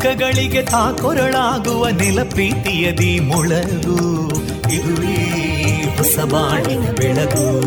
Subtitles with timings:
[0.00, 4.28] ದುಃಖಗಳಿಗೆ ತಾಕೊರಳಾಗುವ ನಿಲಪೀತಿಯದಿ ಮೊಳಗು.
[4.70, 5.14] ಇದುವೇ
[5.96, 7.60] ಹೊಸ ಬಾಣಿನ ಬೆಳಗು.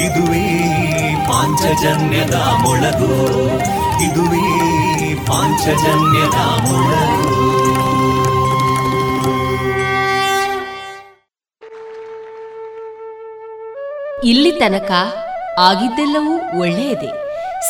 [0.00, 0.66] ಇದುವೇ
[1.28, 3.26] ಪಾಂಚಜನ್ಯದ ಮೊಳಗು.
[4.04, 7.40] ಇದುವೇ ಪಾಂಚಜನ್ಯದ ಮೊಳಗು.
[14.24, 14.90] ಇಲ್ಲಿ ತನಕ
[15.58, 17.12] ಆಗಿದ್ದೆಲ್ಲವೂ ಒಳ್ಳೆಯದೇ.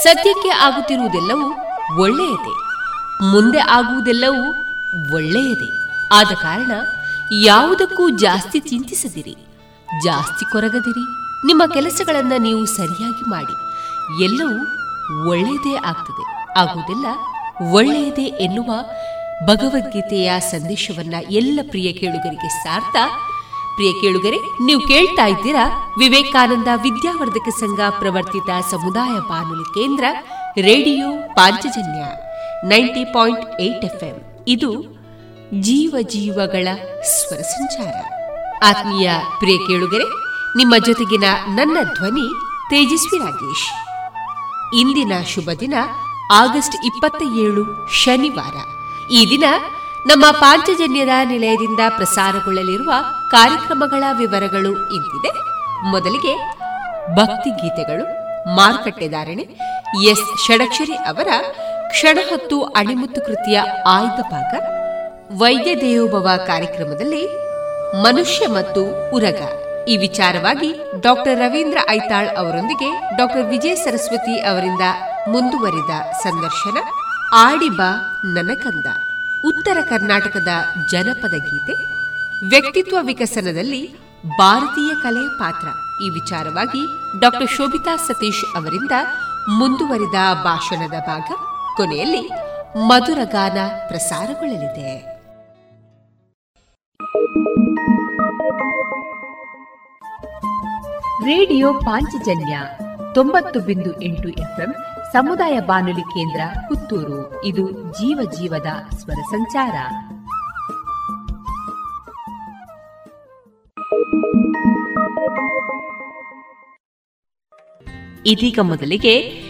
[0.03, 1.55] ಸದ್ಯಕ್ಕೆ ಆಗುತ್ತಿರುವುದೆಲ್ಲವೂ
[2.03, 2.69] ಒಳ್ಳೆಯದೇ.
[3.22, 4.54] ಮುಂದೆ ಆಗುವುದೆಲ್ಲವೂ
[5.14, 5.70] ಒಳ್ಳೆಯದೇ.
[6.12, 6.70] ಆದ ಕಾರಣ
[7.32, 9.36] ಯಾವುದಕ್ಕೂ ಜಾಸ್ತಿ ಚಿಂತಿಸದಿರಿ.
[10.04, 11.04] ಜಾಸ್ತಿ ಕೊರಗದಿರಿ.
[11.46, 13.70] ನಿಮ್ಮ ಕೆಲಸಗಳನ್ನು ನೀವು ಸರಿಯಾಗಿ ಮಾಡಿ.
[14.24, 14.80] ಎಲ್ಲವೂ
[15.28, 16.54] ಒಳ್ಳೆಯದೇ ಆಗ್ತದೆ.
[16.60, 17.06] ಆಗುವುದೆಲ್ಲ
[17.72, 18.74] ಒಳ್ಳೆಯದೇ ಎನ್ನುವ
[19.46, 22.96] ಭಗವದ್ಗೀತೆಯ ಸಂದೇಶವನ್ನ ಎಲ್ಲ ಪ್ರಿಯ ಕೇಳುಗರಿಗೆ ಸಾರ್ಥ.
[23.74, 30.04] ಪ್ರಿಯ ಕೇಳುಗರೆ, ನೀವು ಕೇಳ್ತಾ ಇದ್ದೀರಾ ವಿವೇಕಾನಂದ ವಿದ್ಯಾವರ್ಧಕ ಸಂಘ ಪ್ರವರ್ತಿತ ಸಮುದಾಯ ಬಾನುಲಿ ಕೇಂದ್ರ
[30.56, 32.04] radio Panchajanya.
[32.65, 34.44] Ninety point eight FM.
[34.48, 34.72] ಇದು
[35.60, 36.69] ಜೀವ ಜೀವಗಳ
[37.03, 37.94] ಸ್ವರ ಸಂಚಾರ.
[38.65, 40.04] ಆತ್ಮೀಯ ಪ್ರಿಯ ಕೇಳುಗರೆ,
[40.56, 42.32] ನಿಮ್ಮ ಜೊತೆಗಿನ ನನ್ನ ಧ್ವನಿ
[42.71, 43.91] ತೇಜಸ್ವಿ ರಾಜೇಶ್.
[44.75, 45.75] ಇಂದಿನ ಶುಭ ದಿನ
[46.32, 48.54] ಆಗಸ್ಟ್ ಇಪ್ಪತ್ತ ಏಳು ಶನಿವಾರ.
[49.10, 49.44] ಈ ದಿನ
[50.06, 52.92] ನಮ್ಮ ಪಾಂಚಜನ್ಯದ ನಿಲಯದಿಂದ ಪ್ರಸಾರಗೊಳ್ಳಲಿರುವ
[53.31, 55.32] ಕಾರ್ಯಕ್ರಮಗಳ ವಿವರಗಳು ಇಂತಿದೆ.
[55.91, 56.37] ಮೊದಲಿಗೆ
[57.15, 58.21] ಭಕ್ತಿ ಗೀತೆಗಳು
[58.56, 59.42] ಮಾರುಕಟ್ಟೆದಾರಣೆ
[60.04, 60.47] ಎಸ್.
[60.47, 61.28] ಷಡಕ್ಷರಿ ಅವರ
[61.91, 64.53] ಕ್ಷಣಹತ್ತು ಅಣಿಮುತ್ತು ಕೃತಿಯ ಆಯ್ದ ಭಾಗ
[65.39, 67.23] ವೈದ್ಯ ದೇವೋಭವ ಕಾರ್ಯಕ್ರಮದಲ್ಲಿ
[68.03, 69.41] ಮನುಷ್ಯ ಮತ್ತು ಉರಗ.
[69.89, 70.71] ಈ ವಿಚಾರವಾಗಿ
[71.01, 74.84] ಡಾಕ್ಟರ್ ರವೀಂದ್ರ ಐತಾಳ್ ಅವರೊಂದಿಗೆ ಡಾಕ್ಟರ್ ವಿಜಯ ಸರಸ್ವತಿ ಅವರಿಂದ
[75.28, 75.93] ಮುಂದುವರಿದ
[76.23, 76.78] ಸಂದರ್ಶನ
[77.34, 77.81] ಆಡಿಬ
[78.25, 78.87] ನನಕಂದ.
[79.47, 80.53] ಉತ್ತರ ಕರ್ನಾಟಕದ
[80.91, 81.75] ಜನಪದ ಗೀತೆ,
[82.49, 83.83] ವ್ಯಕ್ತಿತ್ವ ವಿಕಸನದಲ್ಲಿ
[84.39, 85.69] ಭಾರತೀಯ ಕಲೆಯ ಪಾತ್ರ.
[86.05, 86.83] ಈ ವಿಚಾರವಾಗಿ
[87.21, 88.95] ಡಾಕ್ಟರ್ ಶೋಭಿತಾ ಸತೀಶ್ ಅವರಿಂದ
[89.59, 91.28] ಮುಂದುವರಿದ ಭಾಷಣದ ಭಾಗ
[91.76, 92.31] ಕೊನೆಯಲ್ಲಿ
[92.76, 93.58] ಮಧುರ ಗಾನ
[93.88, 95.20] ಪ್ರಸಾರಗೊಳ್ಳಲಿದೆ.
[101.25, 102.60] ರೇಡಿಯೋ ಪಾಂಚಜನ್ಯ
[103.14, 104.75] ತೊಂಬತ್ತು ಬಿಂದು ಎಂಟು ಎಫ್ಎಂ
[105.12, 107.44] ಸಮುದಾಯ ಬಾನುಲಿ ಕೇಂದ್ರ ಪುತ್ತೂರು.
[107.44, 109.75] ಇದು ಜೀವ ಜೀವದ ಸ್ವರ ಸಂಚಾರ.
[118.26, 119.42] ಇದೀಗ ಮೊದಲಿಗೆ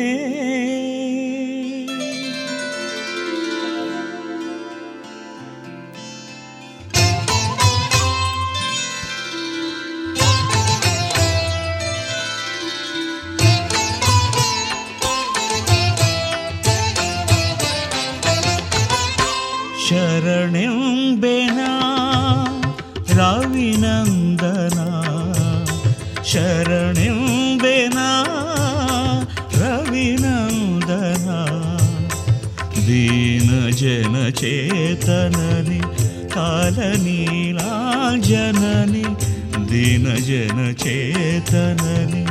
[41.50, 42.24] तननि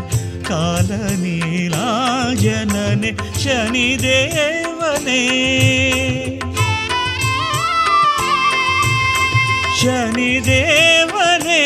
[0.49, 1.39] कालनि
[3.43, 5.23] शनिदेवने।
[9.81, 11.65] शनिदेवने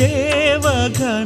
[0.00, 1.20] देवघनमहिम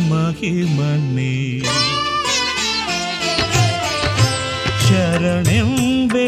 [0.00, 1.30] देवघनमहिमने
[5.20, 6.26] ಶರಣೆಂಬೆ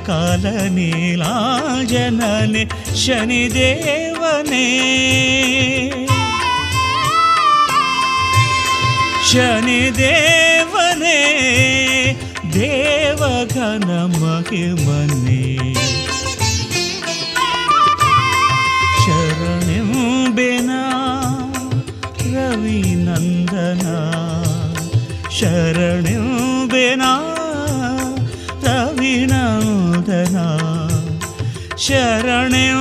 [0.07, 1.03] कालनीलाजनने
[2.95, 4.67] शनिदेवने
[9.31, 11.19] ಶನಿ ದೇವನೇ
[12.53, 13.91] ದೇವಗನ
[14.23, 15.73] ಮಹಿಮನೆ.
[19.05, 20.69] ಶರಣೆಂಬೆನ
[22.35, 23.85] ರವಿನಂದನ
[25.39, 27.01] ಶರಣೆಂಬೆನ
[28.63, 30.37] ರವಿನಂದನ.
[31.77, 32.80] ಶರಣೆ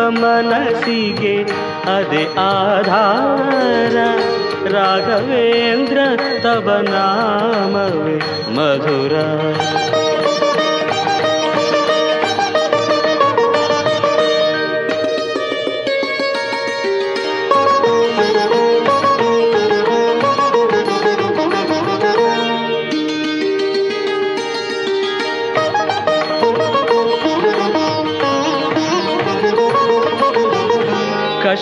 [0.00, 1.42] ಮನಸ್ಸಿಗೆ
[1.96, 3.96] ಅದೇ ಆಧಾರ
[4.68, 5.98] ರಾಘವೇಂದ್ರ
[6.42, 8.18] ತವ ನಾಮವೇ
[8.54, 9.14] ಮಧುರ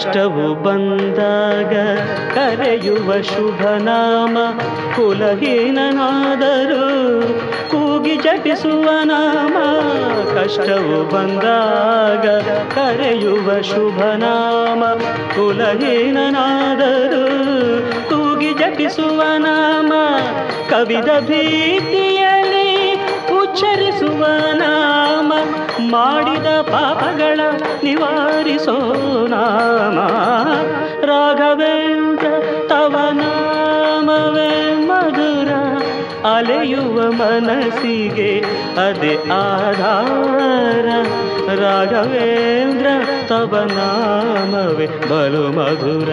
[0.02, 1.74] ಕಷ್ಟವು ಬಂದಾಗ
[2.36, 4.36] ಕರೆಯುವ ಶುಭನಾಮ
[4.96, 6.86] ಕುಲಹೀನನಾದರೂ
[7.72, 9.56] ಕೂಗಿ ಜಟಿಸುವ ನಾಮ
[10.36, 12.26] ಕಷ್ಟವು ಬಂದಾಗ
[12.76, 14.82] ಕರೆಯುವ ಶುಭನಾಮ
[15.36, 17.26] ಕುಲಹೀನನಾದರೂ
[18.10, 19.92] ಕೂಗಿ ಜಪಿಸುವ ನಾಮ
[20.70, 22.70] ಕವಿದ ಭೀತಿಯಲ್ಲಿ
[23.42, 24.79] ಉಚ್ಚರಿಸುವ ನಾಮ
[25.92, 27.40] ಮಾಡಿದ ಪಾಪಗಳ
[27.84, 28.94] ನಿವಾರಿಸೋ
[29.28, 30.00] ನಾಮ.
[31.06, 32.26] ರಾಘವೇಂದ್ರ,
[32.68, 35.52] ತವ ನಾಮವೇ ಮಧುರ,
[36.36, 38.40] ಅಲೆಯುವ ಮನಸ್ಸಿಗೆ
[38.88, 40.86] ಅದೇ ಆಧಾರ.
[41.60, 42.88] ರಾಘವೇಂದ್ರ,
[43.28, 46.10] ತವ ನಾಮವೇ ಬಲು ಮಧುರ.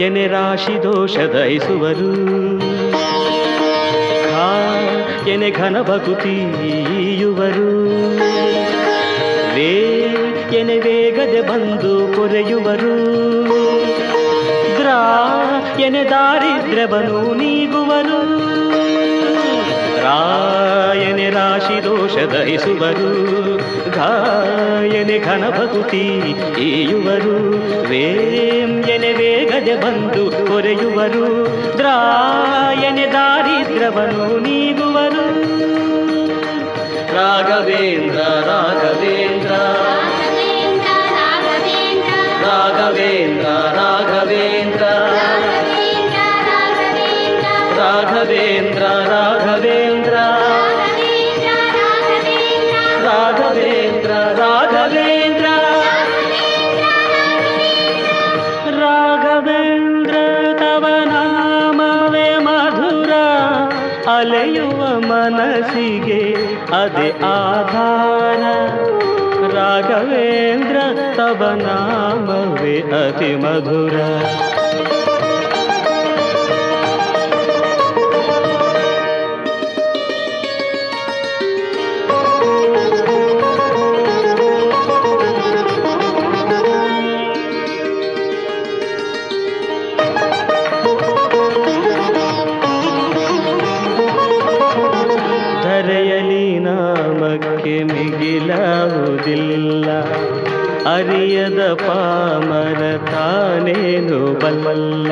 [0.00, 2.51] ಎನೆ ರಾಶಿ ದೋಷ ದಯಿಸುವರು
[5.32, 7.92] ಎನೆ ಘನ ಬಗುತೀಯುವರು
[10.52, 13.14] ಎನೆ ವೇಗದೆ ಬಂದು ಕೊರೆಯುವರು.
[14.76, 15.30] ಗ್ರಾ
[15.80, 18.38] ಎನೆ ದಾರಿದ್ರ್ಯವನು ನೀಗುವರು.
[19.98, 23.60] ರಾಯನೆ ರಾಶಿ ದೋಷ ದಹಿಸುವರು.
[23.90, 26.22] ಗಾಯನೆ ಘನ ಭಕುತಿ
[26.60, 27.54] ಈಯುವರು.
[27.88, 31.48] ವೇಂ ಎನೆ ವೇಗದೆ ಬಂದು ಕೊರೆಯುವರು.
[31.78, 35.11] ದ್ರಾಯನೆ ದಾರಿದ್ರ್ಯವನು ನೀಗುವರು.
[37.14, 39.50] राघवेन्द्र राघवेन्द्र।
[42.44, 43.48] राघवेन्द्र
[43.78, 44.86] राघवेन्द्र।
[47.78, 50.31] राघवेन्द्र राघवेन्द्र।
[64.15, 66.21] ಅಲೆಯುವ ಮನಸ್ಸಿಗೆ
[66.73, 68.43] ಅದೇ ಆಧಾರ
[69.55, 70.77] ರಾಘವೇಂದ್ರ
[71.17, 73.95] ತವ ನಾಮವೇ ಅತಿ ಮಧುರ
[101.02, 105.10] ಅರಿಯದ ಪಾಮರ ತಾನೇನು ಬಲ್ಲ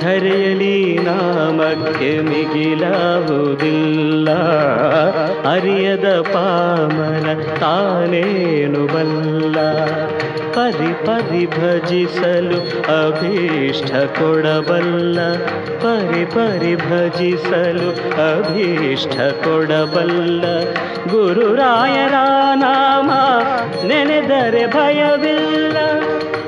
[0.00, 4.28] ಧರೆಯಲಿ ನಾಮಕ್ಕೆ ಮಿಗಿಲಾವುದಿಲ್ಲ
[5.52, 9.58] ಅರಿಯದ ಪಾಮರ ತಾನೇನು ಬಲ್ಲ.
[10.56, 12.60] ಪದಿ ಪರಿ ಭಜಿಸಲು
[13.06, 15.34] ಅಭೀಷ್ಟ ಕೊಡಬಲ್ಲ.
[15.78, 17.90] ಪರಿ ಪರಿ ಭಜಿಸಲು
[18.32, 20.44] ಅಭೀಷ್ಟ ಕೊಡಬಲ್ಲ.
[21.10, 22.14] ಗುರುರಾಯರ
[22.54, 23.10] ನಾಮ
[23.86, 25.76] ನೆನೆದರೆ ಭಯವಿಲ್ಲ.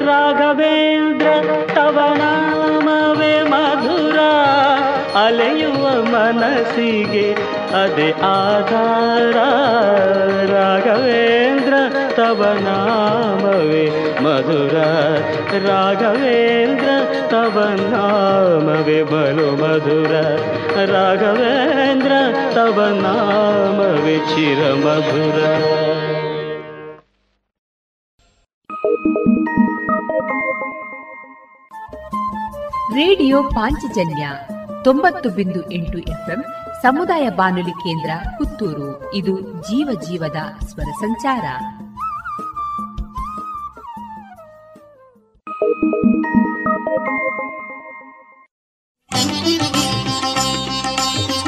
[0.07, 1.27] ರಾಘವೇಂದ್ರ
[1.75, 4.19] ತವ ನಾಮವೇ ಮಧುರ.
[5.25, 7.33] ಅಲೆಯುವ ಮನಸ್ಸಿಗೆ
[7.85, 9.37] ಅದೇ ಆಧಾರ.
[10.53, 11.68] ರಾಘವೇಂದ್ರ
[12.19, 14.79] ತವ ನಾಮವೇ ಮಧುರ
[15.67, 16.89] ರಾಘವೇಂದ್ರ
[17.31, 20.13] ತವ ನಾಮವೇ ಬಲು ಮಧುರ
[20.93, 22.13] ರಾಘವೇಂದ್ರ
[22.55, 25.45] ತವ ನಾಮವೇ ಚಿರ ಮಧುರ.
[32.95, 34.29] ರೇಡಿಯೋ ಪಾಂಚಜನ್ಯ
[34.85, 36.45] ತೊಂಬತ್ತು ಬಿಂದು ಎಂಟು ಎಫ್ಎಂ
[36.83, 39.15] ಸಮುದಾಯ ಬಾನುಲಿ ಕೇಂದ್ರ ಪುತ್ತೂರು.
[39.15, 41.45] ಇದು ಜೀವ ಜೀವದ ಸ್ವರ ಸಂಚಾರ.
[45.81, 46.27] Thank
[51.47, 51.48] you.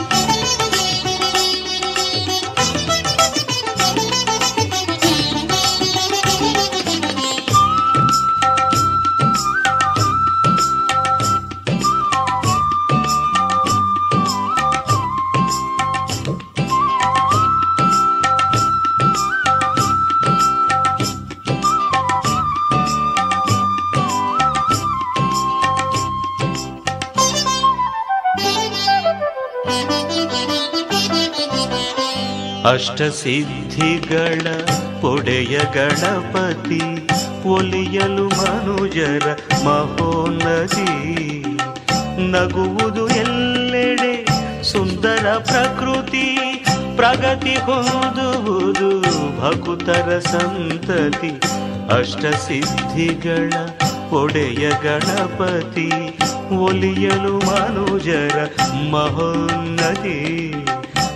[32.73, 34.53] ಅಷ್ಟಸಿದ್ಧಿಗಳ
[35.01, 36.81] ಪೊಡೆಯ ಗಣಪತಿ,
[37.49, 41.43] ಒಲಿಯಲು ಮನುಜರ ಮಹೋನ್ನತಿ.
[42.31, 44.27] ನಗುವುದು ಎಲ್ಲೆಡೆ
[44.63, 46.39] ಸುಂದರ ಪ್ರಕೃತಿ,
[46.97, 49.01] ಪ್ರಗತಿ ಹೊಂದುವುದು
[49.41, 51.31] ಭಕುತರ ಸಂತತಿ.
[51.99, 53.53] ಅಷ್ಟಸಿದ್ಧಿಗಳ
[54.11, 56.19] ಒಡೆಯ ಗಣಪತಿ,
[56.57, 58.49] ಒಲಿಯಲು ಮನುಜರ
[58.91, 60.53] ಮಹೋನ್ನತಿ.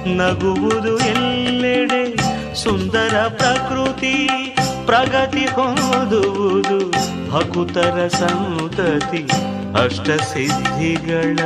[0.06, 2.16] ನಗುವುದು ಎಲ್ಲೆಡೆ
[2.54, 4.28] ಸುಂದರ ಪ್ರಕೃತಿ
[4.86, 6.90] ಪ್ರಗತಿ ಹೊಂದುವುದು
[7.30, 9.22] ಭಕುತರ ಸಂತತಿ
[9.84, 11.38] ಅಷ್ಟಸಿದ್ಧಿಗಳ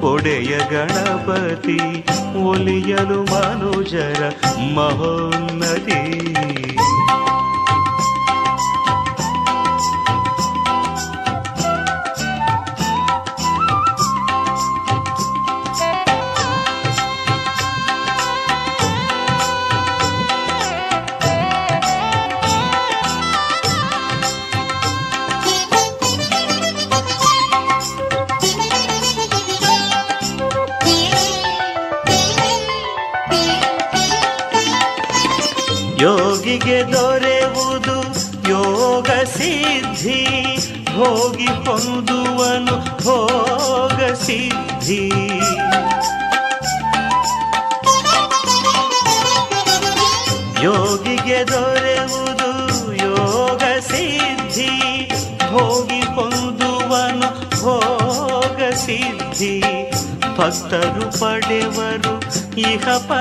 [0.00, 2.04] ಒಡೆಯ ಗಣಪತಿ
[2.42, 4.32] ಒಲಿಯಲು ಮನುಜರ
[4.74, 6.57] ಮಹೋನ್ನತಿ.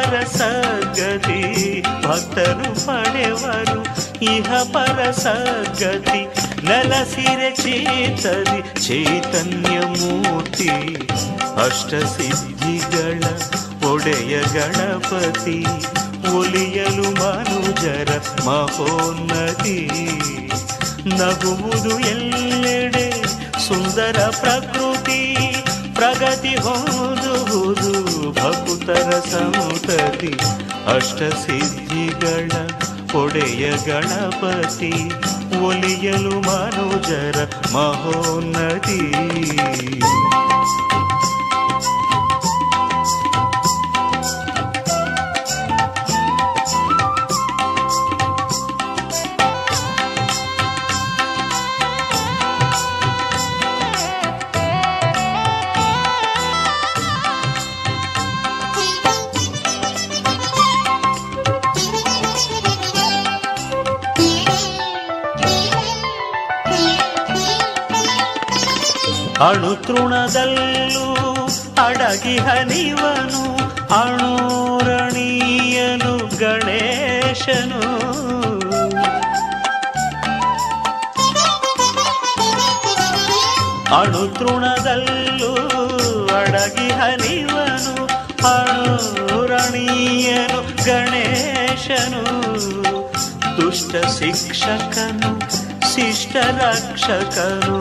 [0.07, 3.81] ಪರ ಸದ್ಗತಿ ಭಕ್ತರು ಪಡೆವರು,
[4.25, 6.21] ಇಹ ಪರ ಸದ್ಗತಿ
[6.65, 10.69] ನೆಲಸಿರೆ ಚೇತರಿ, ಚೈತನ್ಯ ಮೂರ್ತಿ
[11.65, 13.23] ಅಷ್ಟಸಿದ್ಧಿಗಳ
[13.91, 15.65] ಒಡೆಯ ಗಣಪತಿ,
[16.37, 18.09] ಒಲಿಯಲು ಮನುಜರ
[18.45, 19.89] ಮಹೋನ್ನತಿ.
[21.09, 23.23] ನಗುವುದು ಎಲ್ಲೆಡೆ
[23.67, 25.06] ಸುಂದರ ಪ್ರಕೃತಿ
[25.97, 27.93] ಪ್ರಗತಿ ಹೊಂದುವುದು
[28.31, 30.33] ಭಕ್ತರ ಸಂತತಿ
[30.95, 32.51] ಅಷ್ಟಸಿದ್ಧಿಗಳ
[33.23, 34.93] ಒಡೆಯ ಗಣಪತಿ
[35.65, 37.37] ಒಲಿಯಲು ಮನೋಜರ
[37.73, 39.01] ಮಹೋನ್ನತಿ.
[69.87, 71.07] ತೃಣದಲ್ಲೂ
[71.85, 73.57] ಅಡಗಿ ಹನಿವನು
[73.93, 77.97] ಅಣೂರಣೀಯನು ಗಣೇಶನು.
[83.95, 85.55] ಅಣು ತೃಣದಲ್ಲೂ
[86.35, 88.07] ಅಡಗಿ ಹನಿವನು
[88.55, 92.23] ಅಣೂರಣೀಯನು ಗಣೇಶನು.
[93.57, 95.66] ದುಷ್ಟ ಶಿಕ್ಷಕನು
[95.97, 97.79] ಶಿಷ್ಟ ರಕ್ಷಕನು,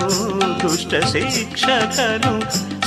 [0.63, 2.41] ದುಷ್ಟ ಶಿಕ್ಷಕನು,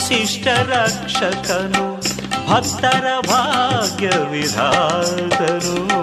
[0.07, 2.01] ಶಿಷ್ಟ ರಕ್ಷಕನು,
[2.49, 6.01] ಭಕ್ತರ ಭಾಗ್ಯ ವಿಧಾತನು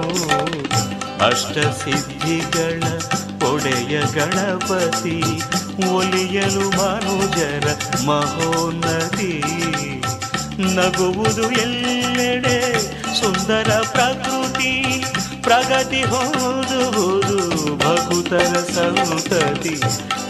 [1.26, 2.82] ಅಷ್ಟಸಿದ್ಧಿಗಳ
[3.52, 5.22] ಒಡೆಯ ಗಣಪತಿ,
[5.90, 7.74] ಒಲಿಯಲು ಮನುಜರ
[8.06, 9.42] ಮಹೋನ್ನತಿ.
[10.74, 12.82] ನಗುವುದು ಎಲ್ಲೆಡೆ
[13.20, 14.45] ಸುಂದರ ಪ್ರಕೃತಿ.
[15.46, 17.38] ಪ್ರಗತಿ ಹೋದುವುದು
[17.76, 19.74] ಭಕುತರ ಸಂತತಿ,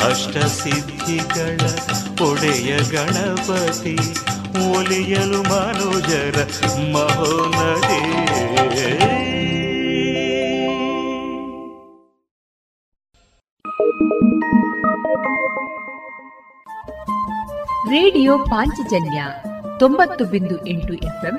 [0.04, 1.60] ಅಷ್ಟಸಿದ್ಧಿಗಳ
[2.30, 3.96] ಒಡೆಯ ಗಣಪತಿ
[4.70, 6.36] ಓಲಿಯಲು ಮನುಜರ
[6.92, 8.02] ಮಹೋನ್ನತಿ
[17.90, 19.24] ರೇಡಿಯೋ ಪಾಂಚಜನ್ಯ
[19.78, 21.38] ತೊಂಬತ್ತು ಬಿಂದು ಎಂಟು ಎಫ್ಎಂ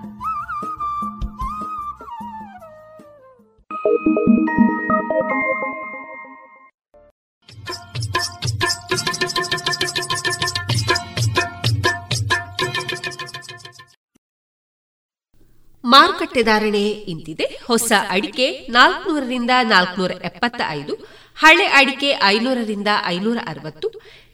[16.39, 17.45] ಧಾರಣೆ ಇಂತಿದೆ.
[17.67, 20.93] ಹೊಸ ಅಡಿಕೆ ನಾಲ್ಕನೂರರಿಂದ ನಾಲ್ಕನೂರ ಎಪ್ಪತ್ತ ಐದು
[21.37, 23.87] ಹಳೆ ಅಡಿಕೆ ಐನೂರರಿಂದ ಐನೂರ ಅರವತ್ತು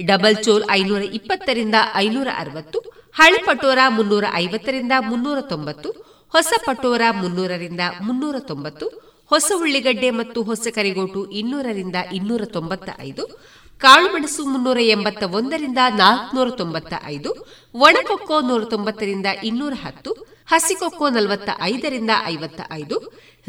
[0.06, 2.80] ಡಬಲ್ ಚೋಲ್ ಐನೂರ ಇಪ್ಪತ್ತರಿಂದ ಐನೂರ ಅರವತ್ತು
[3.12, 5.90] ಹಳೆ ಪಟೋರ ಮುನ್ನೂರ ಐವತ್ತರಿಂದ ಮುನ್ನೂರ ತೊಂಬತ್ತು
[6.34, 8.88] ಹೊಸ ಪಟೋರ ಮುನ್ನೂರರಿಂದ ಮುನ್ನೂರ ತೊಂಬತ್ತು
[9.32, 13.24] ಹೊಸ ಉಳ್ಳಿಗಡ್ಡೆ ಮತ್ತು ಹೊಸ ಕರಿಗೋಟು ಇನ್ನೂರರಿಂದ ಇನ್ನೂರ ತೊಂಬತ್ತ ಐದು
[13.82, 17.32] ಕಾಳುಮೆಣಸು ಮುನ್ನೂರ ಎಂಬತ್ತ ಒಂದರಿಂದ ನಾಲ್ಕುನೂರ ತೊಂಬತ್ತ ಐದು
[17.76, 20.12] ಒಣಕೊಕ್ಕೋ ನೂರ ತೊಂಬತ್ತರಿಂದ ಇನ್ನೂರ ಹತ್ತು
[20.48, 22.98] ಹಸಿಕೊಕ್ಕೋ ನಲವತ್ತ ಐದರಿಂದ ಐವತ್ತ ಐದು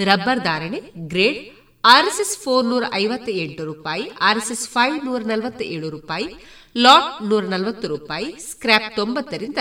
[0.04, 1.38] ರಬ್ಬರ್ ಧಾರಣೆ, ಗ್ರೇಡ್,
[1.84, 6.28] ಆರ್ಎಸ್ಎಸ್ ಫೋರ್ ನೂರ ಐವತ್ತ ಎಂಟು ರೂಪಾಯಿ, ಆರ್ಎಸ್ಎಸ್ ಫೈವ್ ನೂರ ನಲವತ್ತ ಏಳು ರೂಪಾಯಿ,
[6.76, 9.58] ಲಾಟ್ ನೂರ ನಲವತ್ತು ರೂಪಾಯಿ ಸ್ಕ್ರಾಪ್ ತೊಂಬತ್ತರಿಂದ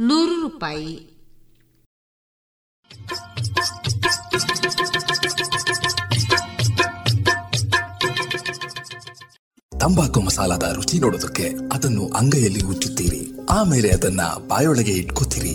[0.00, 0.92] ನೂರು ರೂಪಾಯಿ.
[9.72, 15.54] ತಂಬಾಕು ಮಸಾಲದ ರುಚಿ ನೋಡೋದಕ್ಕೆ ಅದನ್ನು ಅಂಗೈಯಲ್ಲಿ ಉಚ್ಚುತ್ತೀರಿ ಆಮೇಲೆ ಅದನ್ನ ಬಾಯೊಳಗೆ ಇಟ್ಕೋತೀರಿ.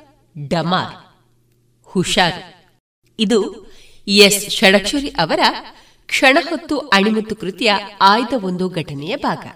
[0.47, 0.95] ಡಮಾರ್,
[1.83, 2.43] ಹುಷಾರ್.
[3.19, 3.71] ಇದು
[4.07, 4.49] ಎಸ್.
[4.49, 5.39] ಷಡಕ್ಷರಿ ಅವರ
[6.05, 7.71] ಕ್ಷಣ ಹೊತ್ತು ಅಣಿಮುತ್ತು ಕೃತಿಯ
[8.01, 9.47] ಆಯ್ದ ಒಂದು ಘಟನೆಯ ಭಾಗ.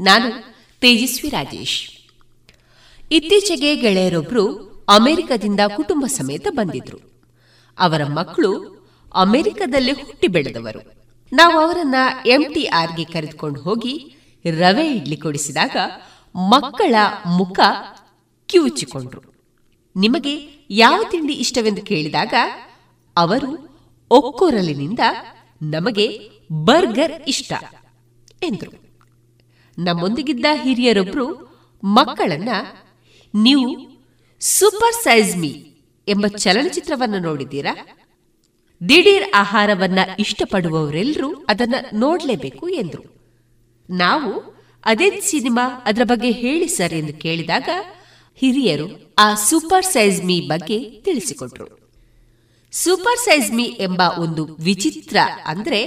[0.00, 0.30] ನಾನು
[0.80, 1.90] ತೇಜಸ್ವಿ ರಾಜೇಶ್.
[3.10, 6.98] ಇತ್ತೀಚೆಗೆ ಗೆಳೆಯರೊಬ್ಬರು ಅಮೆರಿಕದಿಂದ ಕುಟುಂಬ ಸಮೇತ ಬಂದಿದ್ರು.
[7.78, 8.78] ಅವರ ಮಕ್ಕಳು
[9.14, 10.98] ಅಮೆರಿಕದಲ್ಲಿ ಹುಟ್ಟಿ ಬೆಳೆದವರು.
[11.32, 11.94] ನಾವು ಅವರನ್ನ
[12.26, 14.16] ಎಂಟಿಆರ್ಗೆ ಕರೆದುಕೊಂಡು ಹೋಗಿ
[14.58, 15.76] ರವೆ ಇಡ್ಲಿ ಕೊಡಿಸಿದಾಗ
[16.36, 16.94] ಮಕ್ಕಳ
[17.26, 17.60] ಮುಖ
[18.46, 19.27] ಕಿವುಚಿಕೊಂಡ್ರು.
[19.98, 22.34] ನಿಮಗೆ ಯಾವ ತಿಂಡಿ ಇಷ್ಟವೆಂದು ಕೇಳಿದಾಗ,
[23.16, 23.50] ಅವರು
[24.10, 25.00] ಒಕ್ಕೊರಲಿನಿಂದ
[25.62, 26.06] ನಮಗೆ
[26.52, 27.52] ಬರ್ಗರ್ ಇಷ್ಟ
[28.42, 28.72] ಎಂದರು.
[29.78, 31.26] ನಮ್ಮೊಂದಿಗಿದ್ದ ಹಿರಿಯರೊಬ್ಬರು
[31.84, 32.48] ಮಕ್ಕಳನ್ನ,
[33.34, 33.68] ನೀವು
[34.40, 35.52] ಸೂಪರ್ ಸೈಜ್ ಮೀ
[36.08, 37.74] ಎಂಬ ಚಲನಚಿತ್ರವನ್ನು ನೋಡಿದ್ದೀರಾ?
[38.88, 43.04] ದಿಢೀರ್ ಆಹಾರವನ್ನ ಇಷ್ಟಪಡುವವರೆಲ್ಲರೂ ಅದನ್ನ ನೋಡಲೇಬೇಕು ಎಂದರು.
[43.90, 44.32] ನಾವು
[44.84, 47.68] ಅದೇ ಸಿನಿಮಾ ಅದರ ಬಗ್ಗೆ ಹೇಳಿ ಸರ್ ಎಂದು ಕೇಳಿದಾಗ
[48.40, 51.66] ಹಿರಿಯರು ಆ ಸೂಪರ್ ಸೈಜ್ ಮೀ ಬಗ್ಗೆ ತಿಳಿಸಿಕೊಟ್ರು.
[52.72, 55.16] ಸೂಪರ್ ಸೈಜ್ ಮೀ ಎಂಬ ಒಂದು ವಿಚಿತ್ರ
[55.46, 55.80] ಅಂದ್ರೆ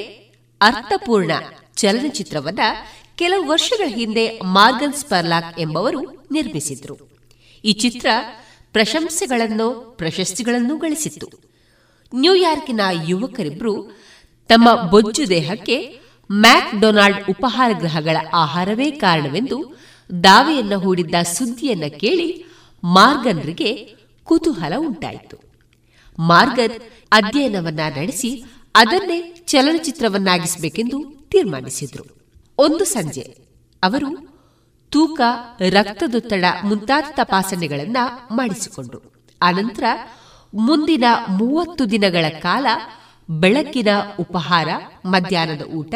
[0.62, 1.32] ಅರ್ಥಪೂರ್ಣ
[1.76, 2.60] ಚಲನಚಿತ್ರವನ್ನ
[3.16, 6.96] ಕೆಲವು ವರ್ಷಗಳ ಹಿಂದೆ ಮಾರ್ಗನ್ ಸ್ಪರ್ಲಾಕ್ ಎಂಬವರು ನಿರ್ಮಿಸಿದ್ರು.
[7.66, 8.08] ಈ ಚಿತ್ರ
[8.74, 11.28] ಪ್ರಶಂಸೆಗಳನ್ನು ಪ್ರಶಸ್ತಿಗಳನ್ನು ಗಳಿಸಿತ್ತು.
[12.16, 13.74] ನ್ಯೂಯಾರ್ಕಿನ ಯುವಕರಿಬ್ರು
[14.48, 16.00] ತಮ್ಮ ಬೊಜ್ಜು ದೇಹಕ್ಕೆ
[16.32, 19.58] ಮ್ಯಾಕ್ ಡೊನಾಲ್ಡ್ ಉಪಹಾರ ಗ್ರಹಗಳ ಆಹಾರವೇ ಕಾರಣವೆಂದು
[20.24, 22.46] ದಾವೆಯನ್ನ ಹೂಡಿದ್ದ ಸುದ್ದಿಯನ್ನ ಕೇಳಿ
[22.84, 25.38] ಮಾರ್ಗನ್ರಿಗೆ ಕುತೂಹಲ ಉಂಟಾಯಿತು.
[26.20, 26.80] ಮಾರ್ಗನ್
[27.12, 28.44] ಅಧ್ಯಯನವನ್ನ ನಡೆಸಿ
[28.76, 32.22] ಅದನ್ನೇ ಚಲನಚಿತ್ರವನ್ನಾಗಿಸಬೇಕೆಂದು ತೀರ್ಮಾನಿಸಿದರು.
[32.58, 33.38] ಒಂದು ಸಂಜೆ
[33.84, 34.32] ಅವರು
[34.90, 35.22] ತೂಕ,
[35.70, 37.98] ರಕ್ತದೊತ್ತಡ ಮುಂತಾದ ತಪಾಸಣೆಗಳನ್ನ
[38.32, 39.26] ಮಾಡಿಸಿಕೊಂಡರು.
[39.42, 39.84] ಅನಂತರ
[40.54, 42.66] ಮುಂದಿನ ಮೂವತ್ತು ದಿನಗಳ ಕಾಲ
[43.30, 43.88] ಬೆಳಕಿನ
[44.20, 44.68] ಉಪಹಾರ,
[45.06, 45.96] ಮಧ್ಯಾಹ್ನದ ಊಟ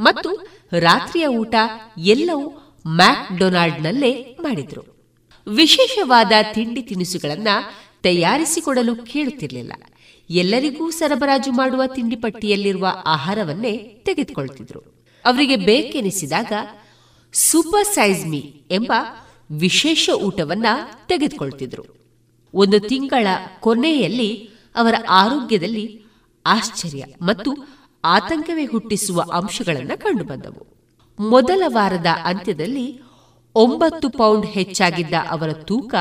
[0.00, 0.30] ಮತ್ತು
[0.72, 1.54] ರಾತ್ರಿಯ ಊಟ
[1.98, 4.82] ಎಲ್ಲವೂ ಮ್ಯಾಕ್ ಡೊನಾಲ್ಡ್ನಲ್ಲೇ ಮಾಡಿದ್ರು.
[5.48, 7.48] ವಿಶೇಷವಾದ ತಿಂಡಿ ತಿನಿಸುಗಳನ್ನ
[8.02, 9.72] ತಯಾರಿಸಿಕೊಡಲು ಕೇಳುತ್ತಿರಲಿಲ್ಲ.
[10.30, 14.80] ಎಲ್ಲರಿಗೂ ಸರಬರಾಜು ಮಾಡುವ ತಿಂಡಿ ಪಟ್ಟಿಯಲ್ಲಿರುವ ಆಹಾರವನ್ನೇ ತೆಗೆದುಕೊಳ್ತಿದ್ರು.
[15.24, 16.52] ಅವರಿಗೆ ಬೇಕೆನಿಸಿದಾಗ
[17.32, 18.38] ಸೂಪರ್ ಸೈಜ್ ಮೀ
[18.70, 18.92] ಎಂಬ
[19.50, 20.66] ವಿಶೇಷ ಊಟವನ್ನ
[21.08, 21.84] ತೆಗೆದುಕೊಳ್ತಿದ್ರು.
[22.54, 23.26] ಒಂದು ತಿಂಗಳ
[23.60, 26.02] ಕೊನೆಯಲ್ಲಿ ಅವರ ಆರೋಗ್ಯದಲ್ಲಿ
[26.46, 27.54] ಆಶ್ಚರ್ಯ ಮತ್ತು
[28.04, 30.73] ಆತಂಕವೇ ಹುಟ್ಟಿಸುವ ಅಂಶಗಳನ್ನು ಕಂಡುಬಂದವು.
[31.20, 33.02] ಮೊದಲ ವಾರದ ಅಂತ್ಯದಲ್ಲಿ
[33.54, 35.94] ಒಂಬತ್ತು ಪೌಂಡ್ ಹೆಚ್ಚಾಗಿದ್ದ ಅವರ ತೂಕ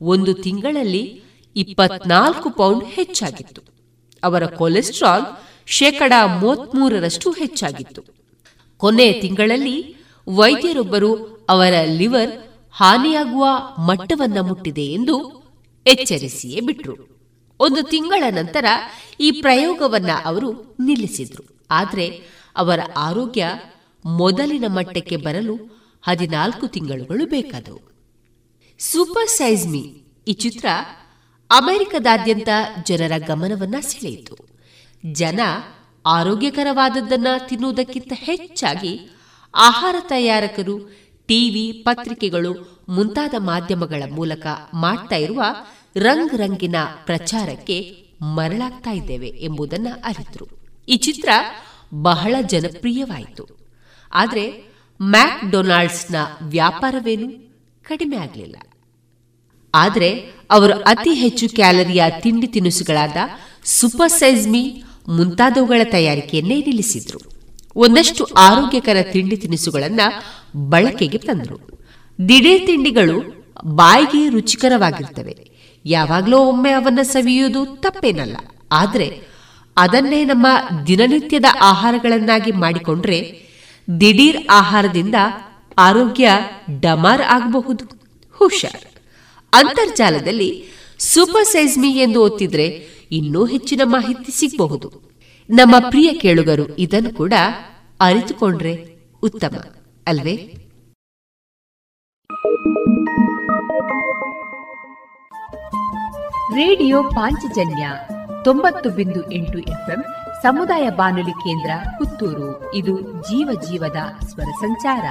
[0.00, 1.22] ಒಂದು ತಿಂಗಳಲ್ಲಿ
[1.56, 3.62] ಇಪ್ಪತ್ನಾಲ್ಕು ಪೌಂಡ್ ಹೆಚ್ಚಾಗಿತ್ತು.
[4.24, 5.22] ಅವರ ಕೊಲೆಸ್ಟ್ರಾಲ್
[5.66, 8.02] ಶೇಕಡ ಮೂವತ್ಮೂರರಷ್ಟು ಹೆಚ್ಚಾಗಿತ್ತು.
[8.76, 9.96] ಕೊನೆಯ ತಿಂಗಳಲ್ಲಿ
[10.28, 11.14] ವೈದ್ಯರೊಬ್ಬರು
[11.48, 12.30] ಅವರ ಲಿವರ್
[12.72, 13.46] ಹಾನಿಯಾಗುವ
[13.78, 15.42] ಮಟ್ಟವನ್ನ ಮುಟ್ಟಿದೆ ಎಂದು
[15.86, 17.20] ಎಚ್ಚರಿಸಿಯೇ ಬಿಟ್ರು.
[17.60, 18.64] ಒಂದು ತಿಂಗಳ ನಂತರ
[19.20, 21.66] ಈ ಪ್ರಯೋಗವನ್ನ ಅವರು ನಿಲ್ಲಿಸಿದ್ರು.
[21.70, 22.22] ಆದರೆ
[22.56, 23.46] ಅವರ ಆರೋಗ್ಯ
[24.04, 27.80] ಮೊದಲಿನ ಮಟ್ಟಕ್ಕೆ ಬರಲು ಹದಿನಾಲ್ಕು ತಿಂಗಳುಗಳು ಬೇಕಾದವು.
[28.78, 29.84] ಸೂಪರ್ ಸೈಜ್ ಮೀ
[30.28, 30.66] ಈ ಚಿತ್ರ
[31.50, 32.48] ಅಮೆರಿಕದಾದ್ಯಂತ
[32.84, 34.36] ಜನರ ಗಮನವನ್ನ ಸೆಳೆಯಿತು.
[35.12, 35.40] ಜನ
[36.06, 39.10] ಆರೋಗ್ಯಕರವಾದದ್ದನ್ನ ತಿನ್ನುವುದಕ್ಕಿಂತ ಹೆಚ್ಚಾಗಿ
[39.54, 40.78] ಆಹಾರ ತಯಾರಕರು,
[41.26, 45.42] ಟಿವಿ, ಪತ್ರಿಕೆಗಳು ಮುಂತಾದ ಮಾಧ್ಯಮಗಳ ಮೂಲಕ ಮಾಡ್ತಾ ಇರುವ
[45.96, 46.76] ರಂಗ್ ರಂಗಿನ
[47.06, 50.48] ಪ್ರಚಾರಕ್ಕೆ ಮರಳಾಗ್ತಾ ಇದ್ದೇವೆ ಎಂಬುದನ್ನು ಅರಿತರು.
[50.88, 51.28] ಈ ಚಿತ್ರ
[51.94, 53.61] ಬಹಳ ಜನಪ್ರಿಯವಾಯಿತು.
[54.12, 54.64] ಆದರೆ
[55.02, 57.54] ಮ್ಯಾಕ್ ಡೊನಾಲ್ಡ್ಸ್ನ ವ್ಯಾಪಾರವೇನು?
[57.82, 58.56] ಕಡಿಮೆ ಆಗಲಿಲ್ಲ.
[59.74, 63.16] ಆದರೆ ಅವರು ಅತಿ ಹೆಚ್ಚು ಕ್ಯಾಲರಿಯ ತಿಂಡಿ ತಿನಿಸುಗಳಾದ
[63.64, 67.20] ಸೂಪರ್ ಸೈಜ್ ಮೀ ಮುಂತಾದವುಗಳ ತಯಾರಿಕೆಯನ್ನೇ ನಿಲ್ಲಿಸಿದ್ರು.
[67.76, 70.00] ಒಂದಷ್ಟು ಆರೋಗ್ಯಕರ ತಿಂಡಿ ತಿನಿಸುಗಳನ್ನ
[70.56, 71.80] ಬಳಕೆಗೆ ತಂದರು.
[72.28, 75.50] ದಿಢೀರ್ ತಿಂಡಿಗಳು ಬಾಯಿಗೆ ರುಚಿಕರವಾಗಿರ್ತವೆ.
[75.84, 78.36] ಯಾವಾಗಲೂ ಒಮ್ಮೆ ಅವನ್ನ ಸವಿಯುವುದು ತಪ್ಪೇನಲ್ಲ.
[78.72, 79.20] ಆದರೆ
[79.76, 80.46] ಅದನ್ನೇ ನಮ್ಮ
[80.86, 83.41] ದಿನನಿತ್ಯದ ಆಹಾರಗಳನ್ನಾಗಿ ಮಾಡಿಕೊಂಡ್ರೆ
[84.00, 85.14] ದಿಢೀರ್ ಆಹಾರದಿಂದ
[85.78, 86.30] ಆರೋಗ್ಯ
[86.80, 87.84] ಡಮಾರ್ ಆಗಬಹುದು.
[88.32, 88.84] ಹುಷಾರ್.
[89.52, 90.64] ಅಂತರ್ಜಾಲದಲ್ಲಿ
[90.98, 92.66] ಸೂಪರ್ ಸೈಜ್ ಮೀ ಎಂದು ಓದ್ತಿದ್ರೆ
[93.12, 94.92] ಇನ್ನೂ ಹೆಚ್ಚಿನ ಮಾಹಿತಿ ಸಿಗಬಹುದು.
[95.50, 97.32] ನಮ್ಮ ಪ್ರಿಯ ಕೇಳುಗರು ಇದನ್ನು ಕೂಡ
[98.00, 99.56] ಅರಿತುಕೊಂಡ್ರೆ ಉತ್ತಮ,
[100.06, 100.54] ಅಲ್ವೇ?
[106.54, 107.90] ರೇಡಿಯೋ ಪಾಂಚಜನ್ಯ
[108.44, 110.04] ತೊಂಬತ್ತು ಬಿಂದು ಎಂಟು ಎಫ್ಎಂ
[110.42, 112.74] ಸಮುದಾಯ ಬಾನುಲಿ ಕೇಂದ್ರ ಪುತ್ತೂರು.
[112.74, 115.04] ಇದು ಜೀವ ಜೀವದ ಸ್ವರ ಸಂಚಾರ.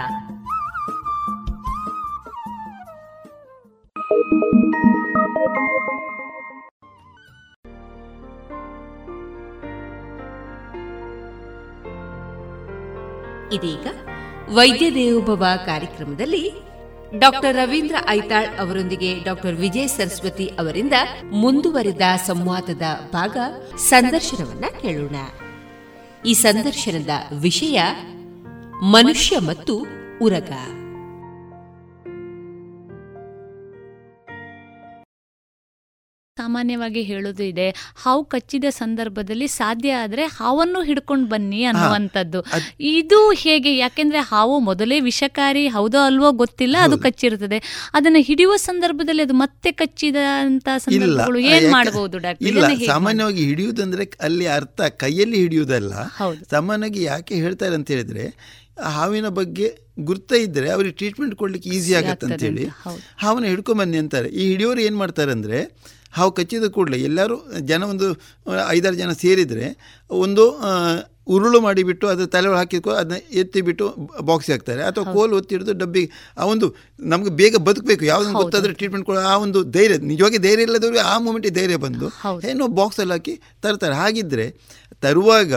[13.54, 13.88] ಇದೀಗ
[14.56, 16.71] ವೈದ್ಯ ದೇವೋಭವ ಕಾರ್ಯಕ್ರಮದಲ್ಲಿ
[17.18, 20.94] ಡಾಕ್ಟರ್ ರವೀಂದ್ರ ಐತಾಳ್ ಅವರೊಂದಿಗೆ ಡಾಕ್ಟರ್ ವಿಜಯ ಸರಸ್ವತಿ ಅವರಿಂದ
[21.32, 22.82] ಮುಂದುವರಿದ ಸಂವಾದದ
[23.14, 23.38] ಭಾಗ
[23.78, 25.16] ಸಂದರ್ಶನವನ್ನ ಕೇಳೋಣ.
[26.26, 27.10] ಈ ಸಂದರ್ಶನದ
[27.42, 27.82] ವಿಷಯ
[28.84, 29.86] ಮನುಷ್ಯ ಮತ್ತು
[30.22, 30.81] ಉರಗ.
[36.42, 37.68] ಸಾಮಾನ್ಯವಾಗಿ ಹೇಳೋದು ಇದೆ
[38.04, 42.40] ಹಾವು ಕಚ್ಚಿದ ಸಂದರ್ಭದಲ್ಲಿ ಸಾಧ್ಯ ಆದ್ರೆ ಹಾವನ್ನು ಹಿಡ್ಕೊಂಡು ಬನ್ನಿ ಅನ್ನುವಂಥದ್ದು.
[42.94, 47.60] ಇದು ಹೇಗೆ ಯಾಕೆಂದ್ರೆ ಹಾವು ಮೊದಲೇ ವಿಷಕಾರಿ ಹೌದೋ ಅಲ್ವೋ ಗೊತ್ತಿಲ್ಲ ಅದು ಕಚ್ಚಿರ್ತದೆ
[47.94, 52.18] ಅದನ್ನ ಹಿಡಿಯುವ ಸಂದರ್ಭದಲ್ಲಿ ಅದು ಮತ್ತೆ ಕಚ್ಚಿದ ಅಂತ ಸಂದರ್ಭಗಳು ಏನ್ ಮಾಡಬಹುದು
[52.86, 55.94] ಸಾಮಾನ್ಯವಾಗಿ ಹಿಡಿಯುವುದಂದ್ರೆ ಅಲ್ಲಿ ಅರ್ಥ ಕೈಯಲ್ಲಿ ಹಿಡಿಯುವುದಲ್ಲ.
[56.52, 58.26] ಸಾಮಾನ್ಯವಾಗಿ ಯಾಕೆ ಹೇಳ್ತಾರೆ ಅಂತ ಹೇಳಿದ್ರೆ
[58.96, 59.68] ಹಾವಿನ ಬಗ್ಗೆ
[60.00, 62.66] ಗುರ್ತ ಇದ್ದರೆ ಅವ್ರಿಗೆ ಟ್ರೀಟ್ಮೆಂಟ್ ಕೊಡ್ಲಿಕ್ಕೆ ಈಸಿ ಆಗತ್ತೆ ಅಂತೇಳಿ
[63.24, 64.30] ಹಾವನ್ನ ಹಿಡ್ಕೊಂಬನ್ನಿ ಅಂತಾರೆ.
[64.40, 65.60] ಈ ಹಿಡಿಯೋರು ಏನು ಮಾಡ್ತಾರೆ ಅಂದರೆ
[66.18, 67.38] ಹಾವು ಕಚ್ಚಿದ ಕೂಡಲೇ ಎಲ್ಲರೂ
[67.70, 68.08] ಜನ ಒಂದು
[68.76, 69.68] ಐದಾರು ಜನ ಸೇರಿದರೆ
[70.10, 70.46] ಒಂದು
[71.34, 73.86] ಉರುಳು ಮಾಡಿಬಿಟ್ಟು ಅದು ತಲೆ ಹಾಕಿದ್ಕೋ ಅದನ್ನ ಎತ್ತಿಬಿಟ್ಟು
[74.30, 74.82] ಬಾಕ್ಸ್ ಹಾಕ್ತಾರೆ.
[74.90, 76.04] ಅಥವಾ ಕೋಲು ಒತ್ತಿ ಹಿಡಿದು ಡಬ್ಬಿ
[76.40, 76.68] ಆ ಒಂದು
[77.12, 78.04] ನಮಗೆ ಬೇಗ ಬದುಕಬೇಕು.
[78.12, 82.10] ಯಾವುದನ್ನು ಗೊತ್ತಾದರೆ ಟ್ರೀಟ್ಮೆಂಟ್ ಕೊಡೋ ಆ ಒಂದು ಧೈರ್ಯ ನಿಜವಾಗಿ ಧೈರ್ಯ ಇಲ್ಲದವ್ರಿಗೆ ಆ ಮೂಮೆಂಟಿಗೆ ಧೈರ್ಯ ಬಂದು
[82.52, 83.96] ಏನೋ ಬಾಕ್ಸಲ್ಲಿ ಹಾಕಿ ತರ್ತಾರೆ.
[84.02, 84.48] ಹಾಗಿದ್ದರೆ
[85.06, 85.54] ತರುವಾಗ